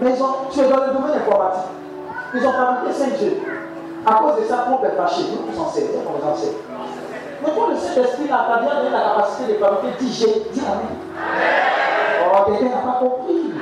Mais 0.00 0.14
ils 0.14 0.22
ont, 0.22 0.34
tu 0.52 0.60
es 0.60 0.68
dans 0.68 0.86
le 0.86 0.92
domaine 0.92 1.18
informatique. 1.18 1.70
Ils 2.34 2.46
ont 2.46 2.52
fabriqué 2.52 2.92
5G. 2.92 3.32
À 4.06 4.14
cause 4.14 4.40
de 4.40 4.46
ça, 4.46 4.66
on 4.70 4.76
peut 4.76 4.88
fâcher. 4.96 5.22
Nous, 5.32 5.52
tous 5.52 5.60
en 5.60 5.68
sait. 5.68 5.86
Tiens, 5.90 6.02
on 6.06 6.28
en 6.28 6.36
sait. 6.36 6.52
Mais 7.42 7.50
quand 7.54 7.68
le 7.68 7.76
Saint-Esprit 7.76 8.28
n'a 8.28 8.38
pas 8.38 8.60
bien 8.60 8.90
la 8.90 9.00
capacité 9.00 9.52
de 9.54 9.58
fabriquer 9.58 10.04
10G, 10.04 10.52
dis 10.52 10.60
Amen. 10.60 10.86
Oh, 12.30 12.50
quelqu'un 12.50 12.76
n'a 12.76 12.82
pas 12.82 12.98
compris. 13.00 13.52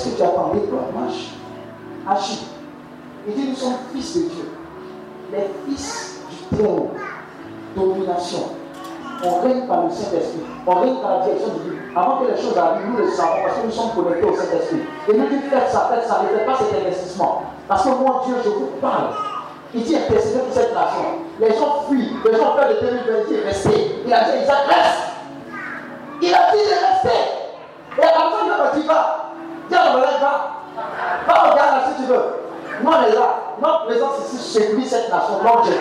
Qu'est-ce 0.00 0.14
que 0.14 0.16
tu 0.16 0.22
attendais, 0.22 0.60
toi 0.60 0.80
Marche. 0.98 1.32
Agis. 2.08 2.46
Il 3.28 3.34
dit, 3.34 3.50
nous 3.50 3.54
sommes 3.54 3.74
fils 3.92 4.16
de 4.16 4.20
Dieu. 4.30 4.50
Les 5.30 5.50
fils 5.66 6.22
du 6.30 6.56
Très-Haut. 6.56 6.92
Domination. 7.76 8.48
On 9.22 9.40
règne 9.42 9.66
par 9.66 9.84
le 9.84 9.90
Saint-Esprit. 9.90 10.40
On 10.66 10.74
règne 10.76 10.96
par 11.02 11.18
la 11.18 11.24
direction 11.26 11.48
de 11.48 11.58
Dieu. 11.64 11.82
Avant 11.94 12.16
que 12.16 12.30
les 12.30 12.40
choses 12.40 12.56
arrivent, 12.56 12.88
nous 12.90 12.96
le 12.96 13.10
savons 13.10 13.42
parce 13.44 13.58
que 13.58 13.66
nous 13.66 13.72
sommes 13.72 13.90
connectés 13.90 14.26
au 14.26 14.34
Saint-Esprit. 14.34 14.80
Et 15.08 15.18
nous 15.18 15.26
dit 15.26 15.38
faites 15.50 15.68
ça, 15.68 15.90
faites 15.92 16.08
ça, 16.08 16.22
ne 16.22 16.34
faites 16.34 16.46
pas 16.46 16.56
cet 16.56 16.80
investissement. 16.80 17.42
Parce 17.68 17.84
que 17.84 17.88
moi, 17.90 18.22
Dieu, 18.24 18.36
je 18.42 18.48
vous 18.48 18.70
parle. 18.80 19.10
Il 19.74 19.82
dit 19.82 19.96
intercéder 19.96 20.40
pour 20.40 20.54
cette 20.54 20.72
nation. 20.72 21.04
Les 21.38 21.50
gens 21.50 21.84
fuient. 21.86 22.16
Les 22.24 22.38
gens 22.38 22.56
peur 22.56 22.68
de 22.70 22.80
2020. 22.80 23.44
restez. 23.44 23.96
Il 24.06 24.12
a 24.14 24.24
dit 24.24 24.42
Isaac, 24.44 24.66
reste. 24.66 24.98
Il 26.22 26.34
a 26.34 26.52
dit 26.52 26.58
de 26.58 26.86
rester. 26.86 27.18
Et 27.98 28.02
après, 28.02 28.46
il 28.46 28.50
a 28.50 28.74
dit 28.74 28.86
va. 28.86 29.29
Dis 29.70 29.76
à 29.76 29.92
ton 29.92 30.00
va. 30.00 30.60
Va 31.26 31.52
au 31.52 31.56
là 31.56 31.82
si 31.86 32.02
tu 32.02 32.08
veux. 32.08 32.24
On 32.84 32.90
est 32.90 33.14
là. 33.14 33.28
Notre 33.62 33.86
présence 33.86 34.18
ici 34.24 34.38
séduit 34.38 34.84
cette 34.84 35.08
nation. 35.10 35.40
Non, 35.44 35.62
Jésus. 35.62 35.78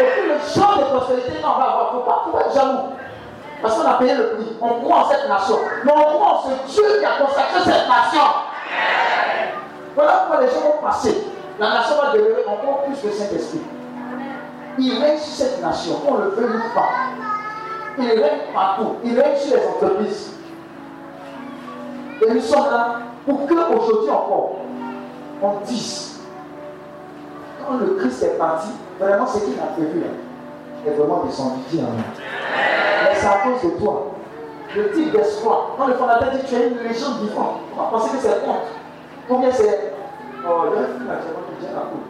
Et 0.00 0.04
puis 0.04 0.28
le 0.28 0.38
champ 0.38 0.78
de 0.78 0.84
prospérité, 0.84 1.32
non, 1.42 1.48
on 1.54 1.58
va 1.58 1.64
avoir. 1.64 1.90
Il 1.92 1.96
ne 1.96 2.02
faut 2.02 2.10
pas 2.10 2.40
être 2.40 2.54
jaloux. 2.54 2.78
Parce 3.60 3.76
qu'on 3.76 3.88
a 3.88 3.94
payé 3.94 4.14
le 4.14 4.30
prix. 4.30 4.56
On 4.60 4.80
croit 4.80 4.96
en 4.96 5.08
cette 5.10 5.28
nation. 5.28 5.58
Mais 5.84 5.92
on 5.94 6.02
croit 6.02 6.28
en 6.28 6.42
ce 6.42 6.72
Dieu 6.72 6.98
qui 6.98 7.04
a 7.04 7.24
consacré 7.24 7.60
cette 7.62 7.88
nation. 7.88 8.22
Voilà 9.94 10.12
pourquoi 10.12 10.40
les 10.40 10.48
gens 10.48 10.60
vont 10.60 10.86
passer. 10.86 11.26
La 11.58 11.74
nation 11.74 11.96
va 12.00 12.12
demeurer 12.12 12.44
encore 12.48 12.84
plus 12.84 12.96
que 12.96 13.14
Saint-Esprit. 13.14 13.60
Il 14.78 15.02
règne 15.02 15.18
sur 15.18 15.44
cette 15.44 15.62
nation, 15.62 16.00
on 16.08 16.14
le 16.14 16.30
veut 16.30 16.62
pas. 16.74 16.88
Il 17.98 18.08
règne 18.08 18.40
partout. 18.54 18.96
Il 19.04 19.20
règne 19.20 19.36
sur 19.36 19.56
les 19.56 19.66
entreprises. 19.66 20.32
Et 22.22 22.30
nous 22.32 22.40
sommes 22.40 22.70
là 22.70 22.98
pour 23.26 23.46
qu'aujourd'hui 23.46 24.10
encore, 24.10 24.56
on 25.42 25.52
dise, 25.64 26.20
quand 27.66 27.78
le 27.78 27.94
Christ 27.96 28.22
est 28.22 28.38
parti, 28.38 28.68
vraiment 28.98 29.26
ce 29.26 29.38
qu'il 29.44 29.58
a 29.58 29.66
prévu 29.74 30.04
est 30.86 30.90
vraiment 30.90 31.24
descendu. 31.24 31.62
Dis 31.70 31.80
Amen. 31.80 32.02
Mais 33.04 33.14
c'est 33.14 33.26
à 33.26 33.38
cause 33.42 33.70
de 33.70 33.78
toi. 33.78 34.06
Le 34.76 34.90
type 34.92 35.12
d'espoir. 35.12 35.70
Quand 35.76 35.86
le 35.86 35.94
fondateur 35.94 36.30
dit 36.30 36.38
tu 36.48 36.54
es 36.54 36.68
une 36.68 36.78
légende 36.78 37.20
vivante, 37.22 37.60
on 37.76 37.82
va 37.82 37.88
penser 37.90 38.16
que 38.16 38.22
c'est 38.22 38.48
honte. 38.48 38.68
Combien 39.28 39.50
c'est? 39.50 39.92
Oh, 40.48 40.64
le 40.64 40.86
film 40.86 41.08
là, 41.08 41.14
c'est 41.20 41.64
bien 41.64 41.74
la 41.74 41.82
cour. 41.82 42.00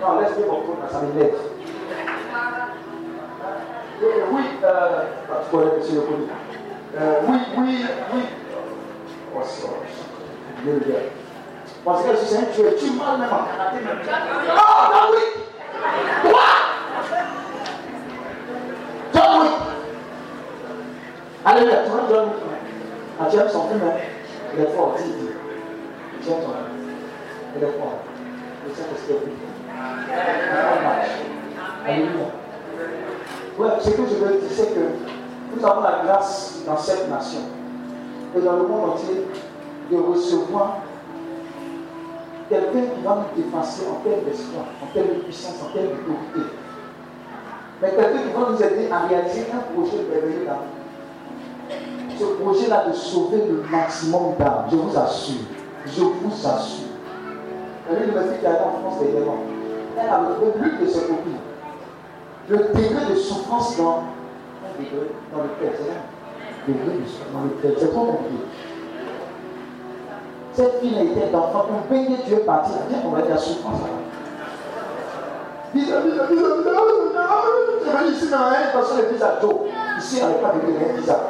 Non, 0.00 0.20
laisse-moi 0.20 0.46
mon 0.48 0.60
tour, 0.62 0.76
ça 0.90 1.00
m'énerve. 1.00 1.38
Oui, 4.32 4.42
euh, 4.64 5.02
tu 5.44 5.56
connais 5.56 5.76
monsieur 5.76 5.94
le 5.94 6.00
police. 6.02 6.28
Oui, 6.94 7.38
oui, 7.56 7.86
oui. 8.14 8.20
Oh, 9.34 9.40
ça, 9.42 9.68
Dieu 10.62 10.74
le 10.74 10.80
gars. 10.92 10.98
Parce 11.84 12.02
que 12.04 12.10
si 12.16 12.26
c'est 12.26 12.38
un 12.38 12.42
tueur, 12.42 12.72
tu 12.78 12.90
mal 12.90 13.18
même 13.18 13.32
en 13.32 13.42
même. 13.42 13.56
Oh, 14.54 14.82
John 14.92 15.08
Wick 15.14 15.30
Toi 16.22 16.40
John 19.14 19.30
Wick 19.40 19.52
Alléluia, 21.44 21.76
tu 21.84 21.90
vois 21.90 22.04
John 22.10 22.28
Ah, 23.18 23.26
tu 23.30 23.36
aimes 23.38 23.48
son 23.48 23.68
film, 23.68 23.80
hein? 23.84 23.96
Il 24.54 24.60
est 24.62 24.72
fort, 24.76 24.94
dis, 24.98 25.04
dis. 25.04 25.30
Son 26.22 26.36
film 26.36 26.52
Il 27.56 27.62
est 27.64 27.72
fort. 27.78 27.96
Le 28.68 28.74
Saint-Esprit 28.74 29.14
est 29.14 29.18
Alléluia. 31.90 32.26
Ouais, 33.58 33.70
ce 33.80 33.90
que 33.90 33.96
je 33.96 34.02
veux 34.14 34.30
dire, 34.40 34.50
c'est 34.50 34.74
que 34.74 34.80
nous 35.54 35.66
avons 35.66 35.82
la 35.82 36.02
grâce 36.04 36.60
dans 36.66 36.76
cette 36.76 37.08
nation 37.10 37.40
et 38.36 38.40
dans 38.40 38.56
le 38.56 38.66
monde 38.66 38.90
entier 38.90 39.26
de 39.90 39.96
recevoir 39.96 40.78
quelqu'un 42.48 42.94
qui 42.94 43.02
va 43.02 43.16
nous 43.16 43.42
dépasser 43.42 43.82
en 43.90 44.02
termes 44.02 44.24
d'espoir, 44.24 44.64
en 44.82 44.86
termes 44.92 45.08
de 45.08 45.22
puissance, 45.22 45.56
en 45.62 45.72
termes 45.72 45.88
d'autorité. 45.88 46.54
Mais 47.80 47.90
quelqu'un 47.90 48.18
qui 48.18 48.32
va 48.32 48.50
nous 48.50 48.62
aider 48.62 48.90
à 48.90 48.98
réaliser 49.06 49.46
un 49.52 49.72
projet 49.72 49.98
merveilleux 50.10 50.46
là. 50.46 50.58
Ce 52.18 52.24
projet-là 52.24 52.84
de 52.88 52.92
sauver 52.92 53.38
le 53.48 53.64
maximum 53.70 54.34
d'âmes, 54.38 54.66
je 54.70 54.76
vous 54.76 54.96
assure. 54.96 55.40
Je 55.86 56.02
vous 56.02 56.46
assure. 56.46 56.88
Filles 57.88 58.38
qui 58.40 58.46
est 58.46 58.48
en 58.48 58.80
France 58.80 59.00
dernièrement, 59.00 59.38
elle 59.98 60.08
a 60.08 60.18
retrouvé 60.18 60.52
l'une 60.56 60.80
de 60.80 60.86
ses 60.86 61.00
copines. 61.00 61.38
Le 62.48 62.58
degré 62.58 63.10
de 63.10 63.14
souffrance 63.16 63.76
dans 63.76 64.02
dans 65.32 65.42
le 65.42 65.48
cœur. 65.60 65.72
C'est 65.78 67.32
dans 67.32 67.44
le 67.44 67.50
cœur. 67.62 67.72
C'est 67.78 67.90
trop 67.90 68.04
compliqué. 68.04 68.44
Cette 70.52 70.80
fille 70.80 70.98
était 70.98 71.30
d'enfant. 71.30 71.66
On 71.70 71.88
peignait 71.92 72.18
Dieu 72.26 72.38
parti. 72.46 72.72
Viens, 72.88 72.98
on 73.06 73.10
va 73.10 73.22
dire 73.22 73.38
souffrance. 73.38 73.80
Bisous, 75.74 75.86
bisous, 76.04 76.26
bisous, 76.28 76.56
bisous. 76.58 76.72
Je 77.84 77.90
vais 77.90 78.12
ici 78.12 78.28
dans 78.28 78.36
un 78.36 78.52
parce 78.72 78.92
que 78.92 79.02
le 79.02 79.18
Joe. 79.40 79.54
Ici, 79.98 80.20
on 80.22 80.28
n'est 80.28 80.34
pas 80.34 80.52
de 80.52 80.94
un 80.94 81.00
visa. 81.00 81.20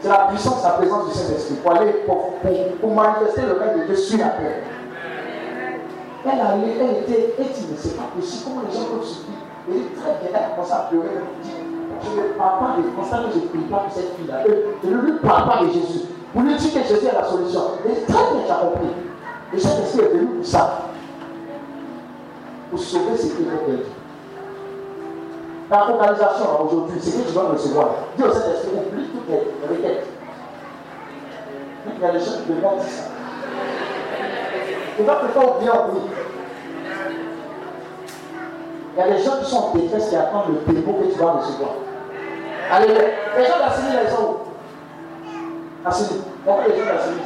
C'est 0.00 0.08
la 0.08 0.26
puissance, 0.28 0.62
la 0.62 0.70
présence 0.70 1.08
du 1.08 1.18
Saint-Esprit 1.18 1.54
pour 1.62 1.72
aller, 1.72 1.92
pour, 2.06 2.34
pour, 2.34 2.52
pour, 2.80 2.94
manifester 2.94 3.42
le 3.42 3.54
règne 3.54 3.80
de 3.80 3.84
Dieu 3.86 3.96
sur 3.96 4.18
la 4.18 4.28
terre. 4.28 4.62
Elle, 6.24 6.40
allait, 6.40 6.76
elle 6.80 6.96
était, 7.02 7.34
mais 7.38 7.46
c'est 7.76 7.96
pas 7.96 8.10
possible, 8.14 8.44
comment 8.44 8.62
les 8.68 8.76
gens 8.76 8.84
peuvent 8.84 9.04
souffrir. 9.04 9.36
Elle 9.68 9.74
dit 9.74 9.88
très 9.94 10.10
bien, 10.20 10.30
elle 10.30 10.36
a 10.36 10.48
commencé 10.54 10.72
à 10.72 10.86
pleurer, 10.90 11.08
elle 11.16 11.42
dit, 11.42 11.56
je 12.02 12.20
ne 12.20 12.28
parle 12.38 12.58
pas 12.58 12.76
de 12.76 12.82
constat 12.96 13.16
que 13.18 13.34
je 13.34 13.38
ne 13.40 13.48
prie 13.48 13.70
pas 13.70 13.78
pour 13.78 13.92
cette 13.92 14.16
fille-là. 14.16 14.44
Ne 14.84 14.96
lui 14.96 15.18
parle 15.18 15.48
pas 15.48 15.64
de 15.64 15.70
Jésus. 15.70 16.04
Pour 16.32 16.42
lui 16.42 16.54
dire 16.54 16.72
que 16.72 16.88
Jésus 16.88 17.06
est 17.06 17.14
la 17.14 17.24
solution. 17.24 17.60
Mais 17.84 17.94
très 17.94 18.12
bien, 18.12 18.42
tu 18.44 18.52
as 18.52 18.56
compris. 18.56 18.88
Le 19.52 19.58
Saint-Esprit 19.58 20.00
est 20.00 20.08
venu 20.08 20.26
pour 20.26 20.46
ça. 20.46 20.78
Pour 22.70 22.78
sauver 22.78 23.16
ce 23.16 23.26
qui 23.26 23.42
est 23.42 23.46
perdu. 23.46 23.82
La 25.70 25.78
focalisation 25.78 26.64
aujourd'hui, 26.64 26.96
c'est 27.00 27.22
que 27.22 27.26
tu 27.28 27.32
dois 27.32 27.48
recevoir. 27.50 27.88
Dis 28.16 28.22
au 28.22 28.32
Saint-Esprit, 28.32 28.70
oublie 28.74 29.08
toutes 29.08 29.28
les 29.28 29.66
requêtes. 29.68 30.06
Il 31.86 32.02
y 32.02 32.04
a 32.04 32.12
des 32.12 32.18
gens 32.18 32.32
qui 32.44 32.52
demandent 32.52 32.80
ça. 32.80 33.04
Tu 34.96 35.02
vas 35.02 35.14
te 35.16 35.26
faire 35.28 35.56
oublier 35.56 35.70
en 35.70 35.88
Il 38.96 38.98
y 38.98 39.02
a 39.02 39.16
des 39.16 39.22
gens 39.22 39.38
qui 39.42 39.50
sont 39.50 39.56
en 39.56 39.74
détresse 39.74 40.08
qui 40.08 40.16
attendent 40.16 40.54
le 40.66 40.74
dépôt 40.74 40.92
que 40.92 41.12
tu 41.12 41.18
vas 41.18 41.32
recevoir. 41.32 41.70
Alléluia. 42.70 43.00
Les 43.36 43.44
gens 43.44 43.58
d'Assini, 43.58 43.88
ils 44.04 44.10
sont 44.10 44.22
où? 44.22 44.36
Assini. 45.84 46.22
Pourquoi 46.44 46.64
les 46.68 46.78
gens 46.78 46.86
d'Assini 46.86 47.20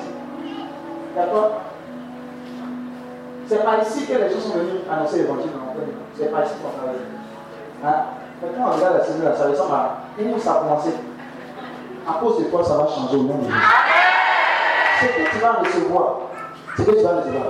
D'accord? 1.17 1.51
C'est 3.49 3.65
pas 3.65 3.79
ici 3.83 4.07
que 4.07 4.13
les 4.13 4.31
gens 4.31 4.41
sont 4.41 4.59
venus 4.59 4.83
annoncer 4.91 5.19
l'évangile 5.19 5.51
C'est 6.17 6.31
pas 6.31 6.45
ici 6.45 6.53
qu'on 6.63 6.71
travaille. 6.71 7.01
Hein? 7.85 8.05
Quand 8.41 8.71
on 8.71 8.77
regarde 8.77 8.97
la 8.99 9.05
cellule, 9.05 9.25
ça 9.37 9.49
ressemble 9.49 9.75
à 9.75 9.99
où 10.19 10.39
ça 10.39 10.53
a 10.53 10.55
commencé. 10.61 10.91
À 12.09 12.13
cause 12.21 12.39
de 12.39 12.45
toi, 12.45 12.65
ça 12.65 12.77
va 12.77 12.87
changer 12.87 13.17
au 13.17 13.23
monde. 13.23 13.47
Ce 15.01 15.07
que 15.07 15.31
tu 15.31 15.39
vas 15.39 15.53
recevoir, 15.53 16.19
ce 16.77 16.83
que 16.83 16.91
tu 16.91 17.03
vas 17.03 17.17
recevoir. 17.17 17.47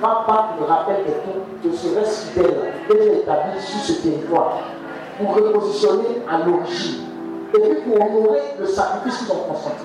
Papa 0.00 0.48
me 0.60 0.66
rappelle 0.66 1.04
que 1.04 1.68
tu 1.68 1.76
serais 1.76 2.04
fidèle 2.04 2.72
et 2.88 2.94
tu 2.94 3.08
établi 3.18 3.60
sur 3.60 3.80
ce 3.80 4.00
territoire 4.02 4.58
pour 5.18 5.34
repositionner 5.34 6.22
à 6.30 6.38
l'origine 6.38 7.04
et 7.54 7.60
puis 7.60 7.76
pour 7.82 7.94
honorer 7.96 8.40
le 8.58 8.66
sacrifice 8.66 9.18
qu'ils 9.18 9.32
ont 9.32 9.44
consenti. 9.48 9.84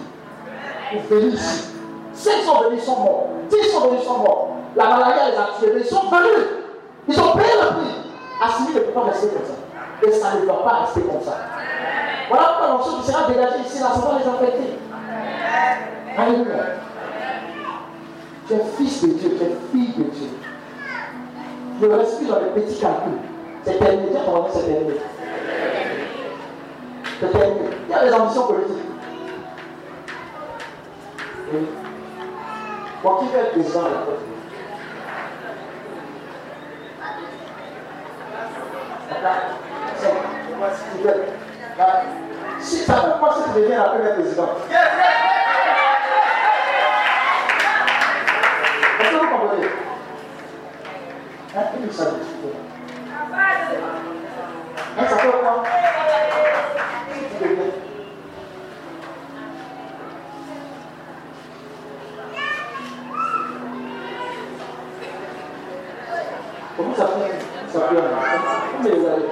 Pour 0.92 1.18
venir 1.18 1.34
ici. 1.34 1.70
S'ils 2.14 2.44
sont 2.44 2.62
venus, 2.62 2.80
ils 2.82 2.86
sont 2.86 3.00
morts. 3.00 3.30
S'ils 3.50 3.72
sont 3.72 3.88
venus, 3.88 4.04
sont 4.04 4.18
morts. 4.20 4.50
La 4.76 4.86
maladie 4.86 5.32
les 5.32 5.38
a 5.38 5.50
tués, 5.60 5.80
ils 5.80 5.86
sont 5.86 6.10
venus. 6.10 6.48
Ils 7.08 7.20
ont 7.20 7.32
payé 7.34 7.50
le 7.62 7.68
prix. 7.68 8.12
Assimi 8.42 8.76
ne 8.76 8.80
peut 8.80 8.92
pas 8.92 9.02
rester 9.02 9.28
comme 9.28 9.46
ça. 9.46 10.08
Et 10.08 10.12
ça 10.12 10.36
ne 10.36 10.46
doit 10.46 10.64
pas 10.64 10.82
rester 10.82 11.02
comme 11.02 11.22
ça. 11.22 11.38
Voilà 12.30 12.44
pourquoi 12.50 12.68
l'onction 12.76 13.00
qui 13.02 13.12
sera 13.12 13.28
dégagée 13.28 13.60
ici, 13.66 13.80
là, 13.80 13.90
ça 13.94 14.02
va 14.02 14.20
les 14.20 14.28
affecter. 14.28 14.80
Alléluia. 16.18 16.64
Tu 18.48 18.54
es 18.54 18.64
fils 18.78 19.02
de 19.04 19.08
Dieu, 19.14 19.38
tu 19.38 19.44
es 19.44 19.56
fille 19.72 19.94
de 19.98 20.04
Dieu. 20.10 20.30
Ne 21.82 21.88
reste 21.88 22.28
dans 22.28 22.40
les 22.40 22.62
petits 22.62 22.80
calculs. 22.80 23.20
C'est 23.64 23.80
terminé. 23.80 24.10
Tiens, 24.12 24.22
ton 24.26 24.46
c'est 24.54 24.66
terminé. 24.66 24.94
C'est 27.24 27.40
terminé. 27.40 27.70
Il 27.88 27.92
y 27.92 27.94
a 27.94 28.04
des 28.04 28.14
ambitions 28.14 28.48
politiques. 28.48 28.78
Oui. 31.54 31.68
Bon, 33.02 33.16
qui 33.18 33.28
veut 33.28 33.40
être 33.40 33.52
président 33.52 33.84
de 33.84 33.86
la 33.86 33.92
Côte 34.02 34.20
Si 42.60 42.78
ça 42.80 42.94
peut 42.94 43.20
pas 43.22 43.36
si 43.36 43.44
tu 43.44 43.60
deviens 43.62 43.78
la 43.78 43.90
première 43.90 44.14
présidente. 44.16 44.50
Est-ce 49.00 49.10
que 49.10 49.16
vous 49.16 49.28
comprenez 49.30 49.68
Hein, 51.56 51.62
il 51.82 51.94
s'agit 51.94 52.16
Hein, 54.96 55.06
ça 55.10 55.18
fait 55.18 55.28
quoi 55.30 55.64
Comment 66.76 66.96
ça 66.96 67.06
fait 67.06 67.72
Ça 67.72 67.80
fait 67.88 67.96
Comment 67.96 68.84
les 68.84 69.06
avez 69.06 69.30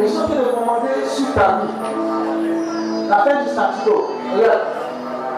Les 0.00 0.08
gens 0.08 0.26
qui 0.26 0.34
le 0.34 0.44
commander 0.44 1.06
sur 1.06 1.34
ta 1.34 1.60
vie. 1.60 3.08
La 3.08 3.16
fin 3.18 3.42
du 3.42 3.48
statu 3.50 3.74
quo. 3.84 4.10
Regarde. 4.34 4.60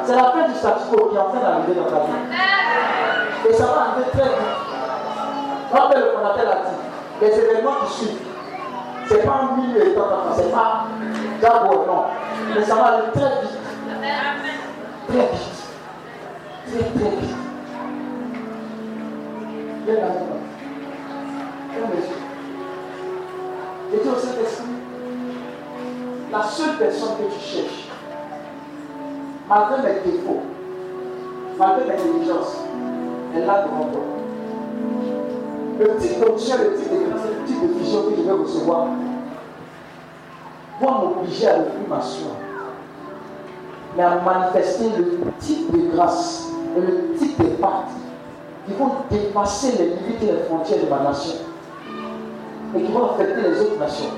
C'est 0.05 0.15
la 0.15 0.25
fin 0.25 0.49
du 0.49 0.55
statu 0.55 0.85
quo 0.91 1.07
qui 1.07 1.17
est 1.17 1.19
en 1.19 1.31
train 1.31 1.41
d'arriver 1.41 1.75
dans 1.75 1.91
ta 1.91 2.05
vie. 2.05 3.49
Et 3.49 3.53
ça 3.53 3.65
va 3.65 3.91
arriver 3.91 4.11
très 4.13 4.23
vite. 4.23 4.57
Comme 5.73 5.91
le 5.91 6.11
fondateur 6.13 6.45
l'a 6.45 6.71
dit, 6.71 6.77
les 7.21 7.39
événements 7.39 7.75
qui 7.85 7.93
suivent, 7.93 8.26
ce 9.09 9.15
n'est 9.15 9.21
pas 9.21 9.51
un 9.53 9.57
milieu 9.57 9.85
de 9.85 9.91
temps, 9.91 10.35
ce 10.37 10.43
n'est 10.43 10.51
pas 10.51 10.87
d'abord, 11.41 11.87
non. 11.87 12.05
Mais 12.55 12.65
ça 12.65 12.75
va 12.75 12.85
aller 12.85 13.13
très 13.13 13.43
vite. 13.43 13.59
Très 15.09 15.19
vite. 15.19 15.57
Très, 16.67 16.79
très 16.79 17.11
vite. 17.17 17.37
Viens 19.87 19.95
là 19.95 20.09
les 21.95 21.99
yeux. 21.99 22.17
Et 23.95 24.03
dis 24.03 24.09
au 24.09 24.19
Saint-Esprit, 24.19 24.65
la 26.33 26.43
seule 26.43 26.77
personne 26.77 27.11
que 27.19 27.35
tu 27.35 27.41
cherches, 27.41 27.89
malgré 29.49 29.83
mes 29.83 30.01
défauts, 30.11 30.43
malgré 31.59 31.85
mes 31.85 32.03
négligences, 32.03 32.57
elle 33.35 33.47
l'a 33.47 33.63
devant 33.63 33.85
toi. 33.93 34.03
Le 35.79 35.97
type 35.99 36.21
d'option, 36.21 36.57
le 36.59 36.77
type 36.77 36.91
de 36.91 36.97
le 36.97 37.36
type 37.47 37.63
de 37.63 37.79
vision 37.79 38.03
que 38.03 38.17
je 38.17 38.23
vais 38.23 38.33
recevoir, 38.33 38.87
va 40.81 40.91
m'obliger 40.91 41.49
à 41.49 41.59
ne 41.59 41.65
plus 41.65 41.87
m'asseoir, 41.89 42.37
mais 43.97 44.03
à 44.03 44.21
manifester 44.21 44.91
le 44.97 45.19
type 45.39 45.71
de 45.73 45.95
grâce 45.95 46.49
et 46.77 46.81
le 46.81 47.15
type 47.19 47.39
de 47.39 47.49
pacte 47.57 47.93
qui 48.67 48.73
vont 48.75 48.91
dépasser 49.11 49.73
les 49.79 49.87
limites 49.87 50.23
et 50.23 50.27
les 50.27 50.43
frontières 50.49 50.85
de 50.85 50.91
ma 50.91 51.09
nation 51.09 51.37
et 52.75 52.83
qui 52.83 52.93
vont 52.93 53.11
affecter 53.11 53.41
les 53.43 53.61
autres 53.61 53.79
nations. 53.79 54.11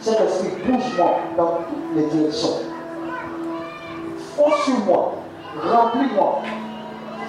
Saint-Esprit, 0.00 0.50
bouge-moi 0.66 1.10
dans 1.36 1.46
toutes 1.46 1.96
les 1.96 2.04
directions. 2.06 2.58
Fonce 4.36 4.64
sur 4.64 4.78
moi, 4.84 5.14
remplis-moi, 5.56 6.42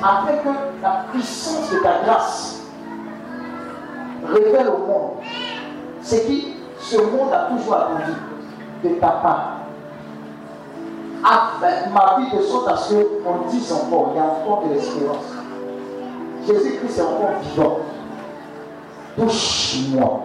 afin 0.03 0.37
que 0.37 0.49
la 0.81 1.05
puissance 1.11 1.71
de 1.71 1.77
ta 1.77 2.01
grâce 2.03 2.54
révèle 4.31 4.67
au 4.67 4.85
monde 4.85 5.11
ce 6.05 6.15
qui? 6.17 6.53
Ce 6.79 6.97
monde 6.97 7.33
a 7.33 7.49
toujours 7.49 7.75
attendu 7.75 8.11
de 8.83 8.89
ta 8.99 9.07
part. 9.07 9.51
Avec 11.23 11.91
ma 11.91 12.19
vie 12.19 12.37
de 12.37 12.43
sorte 12.43 12.67
à 12.67 12.77
ce 12.77 12.93
qu'on 12.93 13.49
dise 13.49 13.73
encore, 13.73 14.11
il 14.13 14.17
y 14.17 14.19
a 14.19 14.25
encore 14.25 14.63
de 14.67 14.73
l'espérance. 14.75 15.33
Jésus-Christ 16.45 16.99
est 16.99 17.01
encore 17.01 17.39
vivant. 17.41 17.79
Touche-moi. 19.17 20.21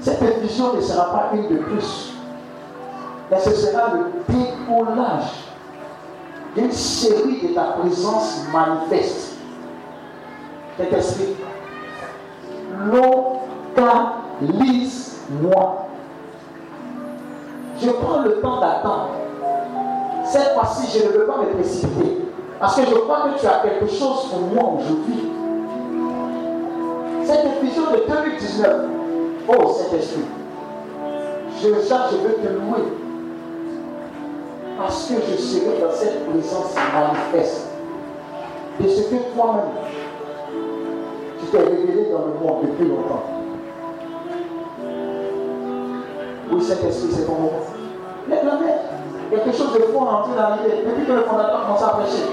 Cette 0.00 0.40
vision 0.40 0.74
ne 0.74 0.80
sera 0.80 1.12
pas 1.12 1.30
une 1.34 1.48
de 1.48 1.62
plus, 1.62 2.14
mais 3.30 3.38
ce 3.38 3.52
sera 3.52 3.92
le 3.94 4.34
décollage 4.34 5.44
d'une 6.56 6.72
série 6.72 7.40
de 7.40 7.54
ta 7.54 7.62
présence 7.62 8.40
manifeste. 8.52 9.36
Cet 10.76 10.92
esprit, 10.92 11.36
localise-moi. 12.86 15.86
Je 17.80 17.90
prends 17.90 18.20
le 18.20 18.40
temps 18.40 18.60
d'attendre. 18.60 19.08
Cette 20.24 20.54
fois-ci, 20.54 20.98
je 20.98 21.04
ne 21.06 21.12
veux 21.12 21.26
pas 21.26 21.38
me 21.38 21.46
précipiter. 21.54 22.18
Parce 22.60 22.76
que 22.76 22.82
je 22.86 22.94
crois 22.94 23.22
que 23.22 23.40
tu 23.40 23.46
as 23.46 23.60
quelque 23.60 23.88
chose 23.88 24.28
pour 24.30 24.40
moi 24.40 24.74
aujourd'hui. 24.78 25.30
Cette 27.24 27.60
vision 27.60 27.84
de 27.90 28.04
2019, 28.08 28.84
oh 29.48 29.72
Saint-Esprit, 29.72 30.26
je, 31.60 31.68
je 31.68 31.68
veux 31.68 32.34
te 32.34 32.48
louer. 32.48 32.84
Parce 34.78 35.06
que 35.06 35.14
je 35.28 35.36
serai 35.36 35.80
dans 35.80 35.92
cette 35.92 36.28
présence 36.28 36.74
manifeste 36.92 37.68
de 38.80 38.88
ce 38.88 39.02
que 39.02 39.16
toi-même, 39.34 39.70
t'es 41.52 41.58
révélé 41.58 42.08
dans 42.10 42.26
le 42.26 42.32
monde 42.40 42.62
depuis 42.62 42.88
longtemps. 42.88 43.24
Oui, 46.50 46.62
Saint-Esprit, 46.62 47.12
c'est 47.12 47.26
ton 47.26 47.34
moment. 47.34 47.52
Lève 48.28 48.44
la 48.46 48.52
main. 48.52 48.72
Quelque 49.30 49.52
chose 49.56 49.72
de 49.74 49.80
fort 49.80 50.02
en 50.02 50.22
train 50.22 50.34
d'arriver. 50.34 50.82
Depuis 50.86 51.06
que 51.06 51.12
le 51.12 51.22
fondateur 51.22 51.62
commence 51.62 51.82
à 51.82 51.88
prêcher. 51.88 52.24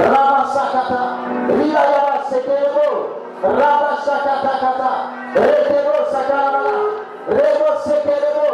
Raba 0.00 0.44
sakata, 0.54 1.02
ria 1.56 1.82
yara 1.92 2.16
sekeo, 2.30 2.90
raba 3.42 3.92
sakata 4.04 4.52
kata, 4.62 4.92
rete 5.34 5.78
ro 5.84 5.98
sakara, 6.12 6.64
rego 7.28 7.70
sekeo, 7.84 8.48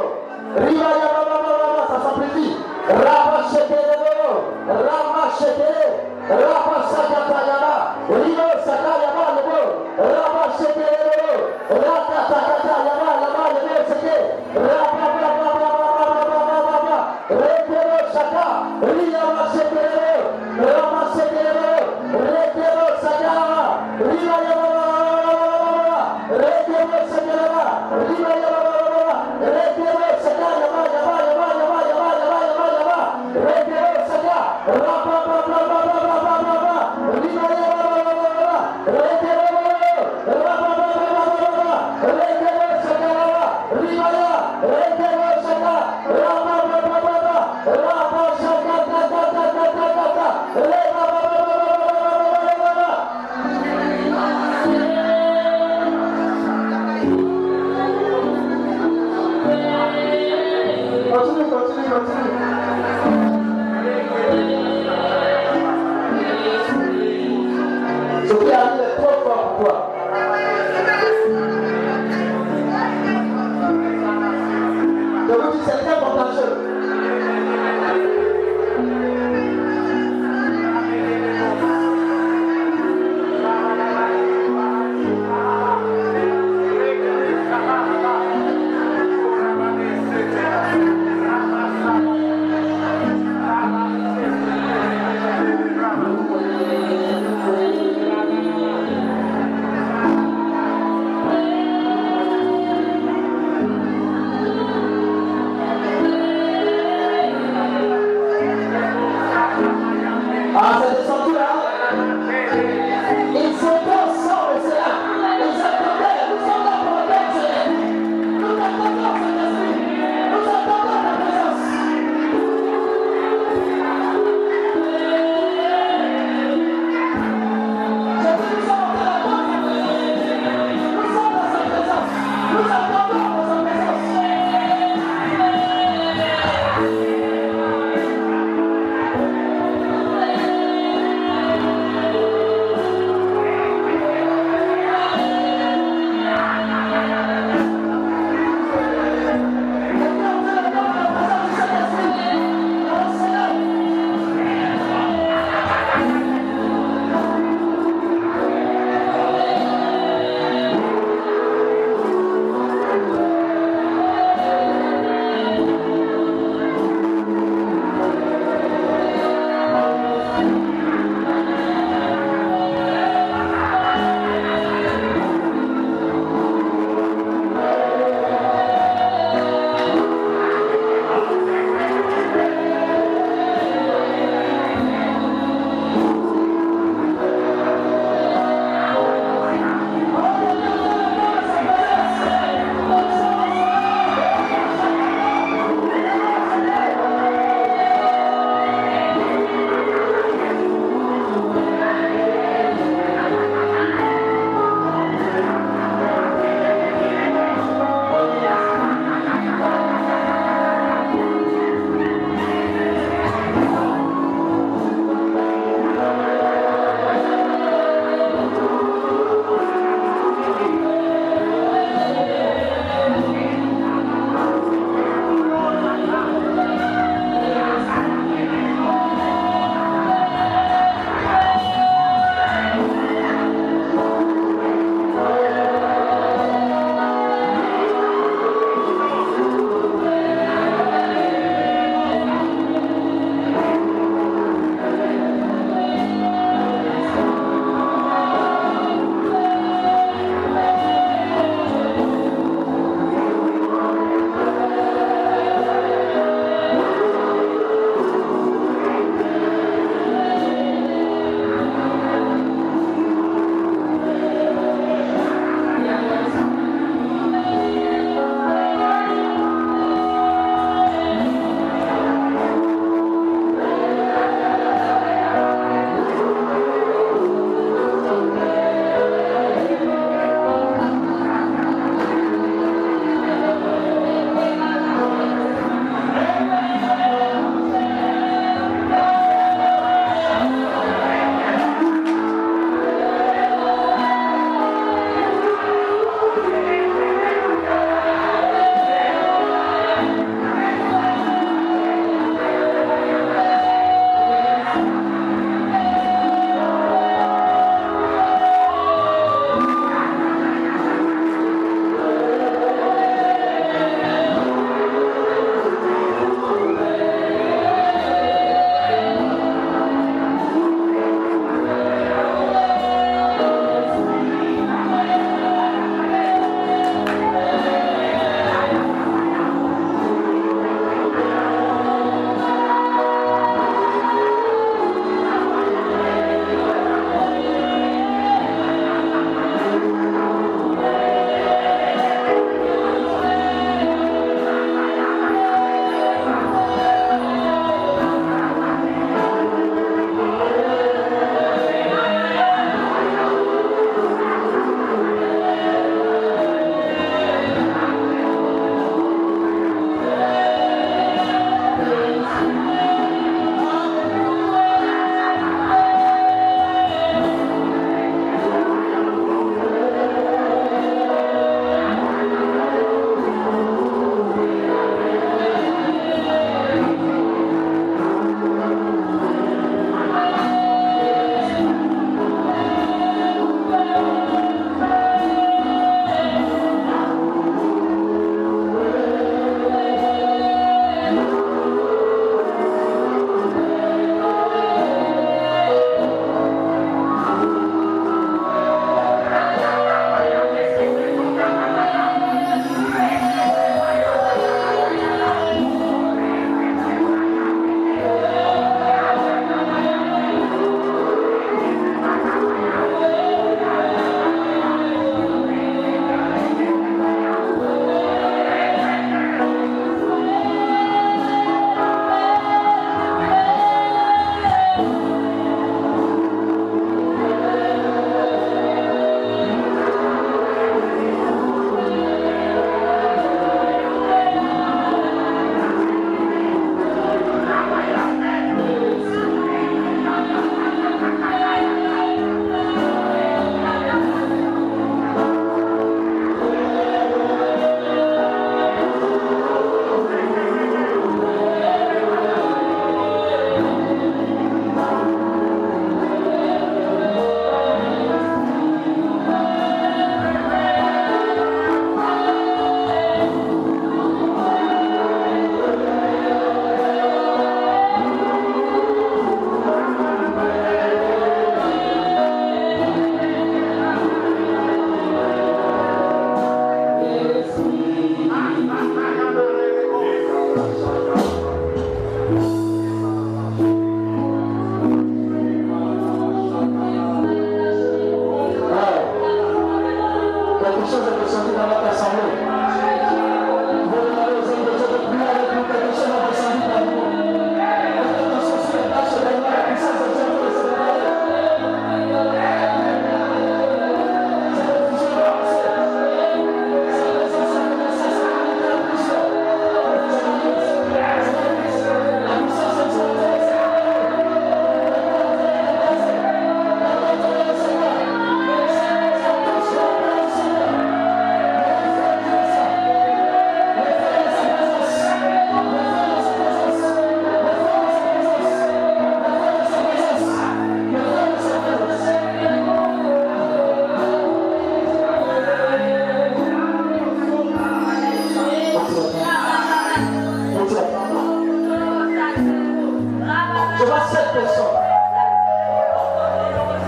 devant 543.87 544.07
cette 544.11 544.33
personne. 544.33 544.65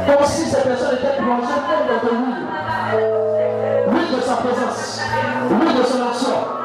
Comme 0.07 0.27
si 0.27 0.51
cette 0.51 0.65
personne 0.65 0.97
était 0.97 1.17
plongée 1.17 1.61
comme 1.69 1.87
dans 1.87 2.03
le 2.03 2.19
oui 3.91 4.17
de 4.17 4.21
sa 4.21 4.35
présence, 4.37 5.01
oui 5.51 5.75
de 5.79 5.83
son 5.85 6.09
action. 6.09 6.58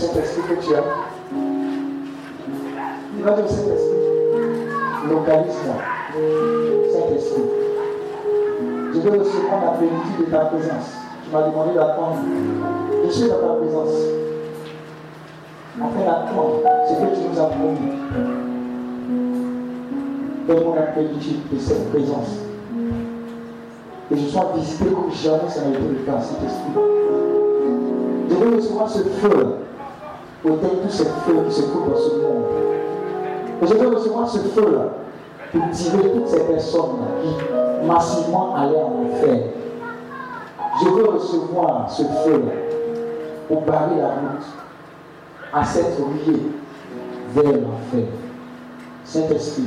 Le 0.00 0.06
Saint-Esprit 0.06 0.42
que 0.48 0.66
tu 0.66 0.74
as. 0.74 0.82
Tu 3.16 3.22
vas 3.22 3.32
dire 3.32 3.48
Saint-Esprit, 3.48 4.00
localise-moi. 5.10 5.76
Saint-Esprit, 6.92 7.42
je 8.94 8.98
veux 9.00 9.18
recevoir 9.18 9.64
la 9.64 9.70
plénitude 9.72 10.18
de 10.20 10.30
ta 10.30 10.38
présence. 10.46 10.96
Tu 11.24 11.30
m'as 11.32 11.42
demandé 11.42 11.74
d'attendre. 11.74 12.16
Je 13.04 13.10
suis 13.10 13.28
dans 13.28 13.40
ta 13.40 13.54
présence. 13.54 13.94
Afin 15.76 16.04
d'attendre 16.04 16.60
ce 16.88 16.94
que 16.94 17.14
tu 17.14 17.20
nous 17.30 17.40
as 17.40 17.46
promis. 17.46 17.92
Donne-moi 20.48 20.76
la 20.76 20.82
plénitude 20.82 21.48
de 21.52 21.58
cette 21.58 21.90
présence. 21.90 22.38
Et 24.10 24.16
je 24.16 24.26
sois 24.26 24.52
visité 24.56 24.86
comme 24.86 25.12
jamais 25.12 25.48
ça 25.48 25.60
n'a 25.62 25.68
été 25.68 25.78
le 25.78 26.04
cas, 26.06 26.20
Saint-Esprit. 26.20 26.72
Je 28.30 28.34
veux 28.34 28.56
recevoir 28.56 28.88
ce 28.88 28.98
feu, 28.98 29.56
de 30.44 30.50
tous 30.50 30.90
ces 30.90 31.04
feux 31.04 31.44
qui 31.48 31.54
se 31.54 31.62
trouvent 31.62 31.90
dans 31.90 31.98
ce 31.98 32.14
monde. 32.16 32.44
Je 33.62 33.74
veux 33.74 33.94
recevoir 33.94 34.28
ce 34.28 34.38
feu-là 34.38 34.86
pour 35.52 35.70
tirer 35.70 36.10
toutes 36.12 36.28
ces 36.28 36.40
personnes 36.40 36.96
qui 37.22 37.86
massivement 37.86 38.54
allaient 38.54 38.82
en 38.82 39.04
enfer. 39.06 39.40
Je 40.82 40.88
veux 40.88 41.10
recevoir 41.10 41.90
ce 41.90 42.02
feu-là 42.02 42.52
pour 43.48 43.62
barrer 43.62 43.96
la 43.98 44.08
route 44.08 44.46
à 45.52 45.64
cette 45.64 45.98
lié 45.98 46.40
vers 47.34 47.52
l'enfer. 47.52 48.06
Saint-Esprit, 49.04 49.64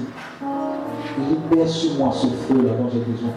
libère 1.18 1.68
sur 1.68 1.95
moi 1.95 2.12
ce 2.14 2.28
feu-là 2.28 2.74
dont 2.80 2.90
j'ai 2.91 3.00
besoin. 3.00 3.32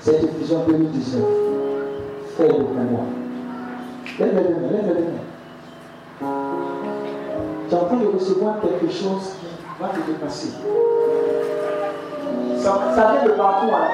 Cette 0.00 0.32
vision 0.38 0.60
2019, 0.66 1.22
fais-le 2.36 2.64
pour 2.64 2.74
moi. 2.74 3.00
Lève 4.18 4.34
les 4.34 4.76
lève 4.76 4.96
les. 4.96 5.27
Tu 6.18 6.24
es 6.24 7.74
en 7.74 7.84
train 7.84 7.96
de 7.96 8.06
recevoir 8.08 8.56
quelque 8.60 8.92
chose 8.92 9.34
qui 9.38 9.46
va 9.80 9.88
te 9.88 10.00
dépasser. 10.10 10.48
Ça, 12.58 12.72
vient 12.94 13.24
de 13.24 13.30
partout. 13.36 13.70
Hein. 13.72 13.86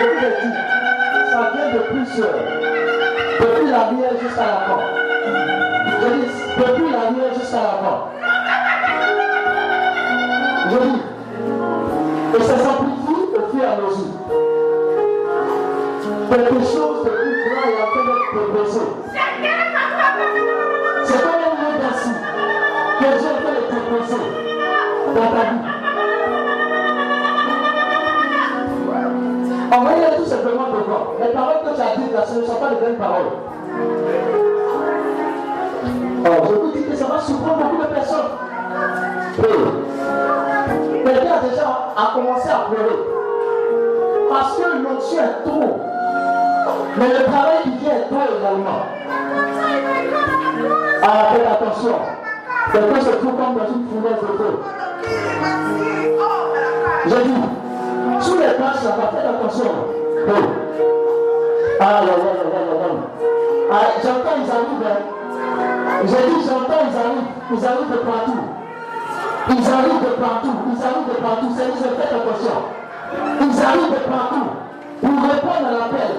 Ai 0.00 0.04
dit, 0.42 0.54
ça 1.30 1.52
vient 1.54 1.68
de 1.72 1.78
plusieurs. 1.86 2.34
Depuis 3.40 3.70
la 3.70 3.90
lumière 3.90 4.10
jusqu'à 4.20 4.46
la 4.46 4.60
porte. 4.66 4.82
Je 5.86 6.06
dis, 6.08 6.26
depuis 6.58 6.90
la 6.90 7.10
lumière 7.10 7.34
jusqu'à 7.38 7.62
la 7.62 7.76
porte. 7.84 8.08
Je 10.70 10.78
dis, 10.78 11.00
et 12.34 12.42
ça 12.42 12.58
s'amplifie 12.58 13.22
au 13.34 13.40
fur 13.52 13.62
et 13.62 13.66
à 13.66 13.76
mesure. 13.76 14.16
Quelque 16.28 16.58
chose 16.64 16.98
de 17.04 17.10
plus 17.10 17.36
grand 17.44 17.62
est 17.70 17.78
en 17.82 17.86
train 17.92 18.04
d'être. 18.04 19.55
De 23.86 23.96
proposer 23.96 24.16
dans 25.14 25.20
ta 25.20 25.42
vie. 25.50 25.76
Tout 30.16 30.24
simplement 30.24 30.68
devant. 30.70 31.14
Les 31.20 31.32
paroles 31.32 31.60
que 31.64 31.74
tu 31.76 31.80
as 31.80 31.96
dites 31.96 32.12
là, 32.12 32.24
ce 32.26 32.40
ne 32.40 32.44
sont 32.44 32.54
pas 32.56 32.70
les 32.70 32.76
vraies 32.76 32.94
paroles. 32.94 33.26
Alors, 36.24 36.46
je 36.46 36.54
vous 36.54 36.72
dis 36.72 36.82
que 36.82 36.96
ça 36.96 37.04
va 37.06 37.20
surprendre 37.20 37.56
beaucoup 37.58 37.82
de 37.82 37.94
personnes. 37.94 38.30
Oui. 39.38 39.48
Quelqu'un 41.04 41.34
a 41.34 41.48
déjà 41.48 41.68
a 41.96 42.14
commencé 42.14 42.48
à 42.48 42.68
pleurer. 42.70 42.98
Parce 44.28 44.56
que 44.56 44.82
l'onction 44.82 45.18
est 45.18 45.48
trop. 45.48 45.80
Mais 46.98 47.08
le 47.08 47.24
travail 47.24 47.62
qui 47.62 47.70
vient 47.78 47.94
est 47.94 48.08
trop 48.08 48.22
également. 48.38 48.82
Ah, 51.02 51.28
faites 51.32 51.46
attention. 51.46 52.15
Quelqu'un 52.72 53.00
se 53.00 53.10
trouve 53.10 53.36
comme 53.36 53.54
dans 53.54 53.68
une 53.68 53.86
de. 53.86 54.56
J'ai 57.06 57.22
dit, 57.22 57.40
sous 58.20 58.38
les 58.38 58.54
planches 58.54 58.82
là-bas, 58.84 59.12
faites 59.14 59.26
attention. 59.26 59.70
Oui. 60.26 60.40
Ah, 61.78 61.84
là, 61.84 62.00
là, 62.00 62.06
là, 62.06 62.60
là. 62.74 62.88
Ah, 63.70 63.86
j'entends, 64.02 64.36
ils 64.42 64.50
arrivent. 64.50 64.84
Hein. 64.84 65.16
J'ai 66.04 66.26
dit, 66.28 66.42
j'entends, 66.46 66.82
ils 66.90 66.96
arrivent. 66.98 67.36
Ils 67.52 67.64
arrivent 67.64 67.90
de 67.90 67.96
partout. 67.98 68.42
Ils 69.48 69.70
arrivent 69.70 70.02
de 70.02 70.14
partout. 70.20 70.56
Ils 70.66 70.82
arrivent 70.82 71.08
de 71.08 71.22
partout. 71.22 71.50
C'est 71.56 71.70
dit, 71.70 71.78
faites 71.78 72.12
attention. 72.12 72.58
Ils 73.40 73.64
arrivent 73.64 73.94
de 73.94 74.10
partout 74.10 74.46
pour 75.00 75.30
répondre 75.30 75.66
à 75.66 75.70
l'appel. 75.70 76.12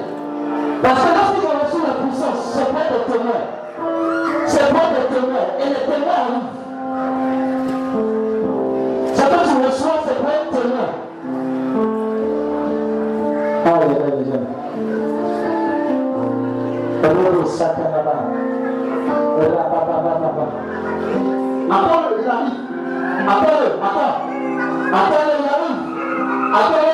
Parce 0.82 1.02
que 1.02 1.10
lorsqu'ils 1.12 1.46
ont 1.46 1.60
reçu 1.60 1.80
la 1.86 1.94
puissance, 2.06 2.40
c'est 2.54 2.72
pas 2.72 2.88
des 2.88 3.12
témoins. 3.12 3.57
Témoins. 5.06 5.48
Et 5.60 5.70
les 5.70 5.84
témoins 5.86 6.18
arrivent. 6.18 6.52
C'est 9.14 9.30
quand 9.30 9.44
tu 9.44 9.56
reçois, 9.66 9.98
c'est 10.06 10.20
témoin. 10.52 10.90
Rababababa. 19.56 20.46
Attends-le, 21.70 22.12
il. 22.28 22.58
Attends-le, 23.28 23.68
attends. 23.84 24.16
Attends-le, 24.94 25.34
il 25.40 25.48
arrive. 25.54 26.87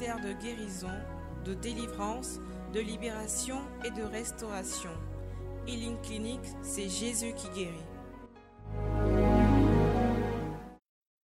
De 0.00 0.32
guérison, 0.42 0.90
de 1.44 1.54
délivrance, 1.54 2.40
de 2.72 2.80
libération 2.80 3.60
et 3.84 3.90
de 3.90 4.02
restauration. 4.02 4.90
Healing 5.68 6.00
Clinique, 6.02 6.46
c'est 6.62 6.88
Jésus 6.88 7.32
qui 7.34 7.48
guérit. 7.50 7.83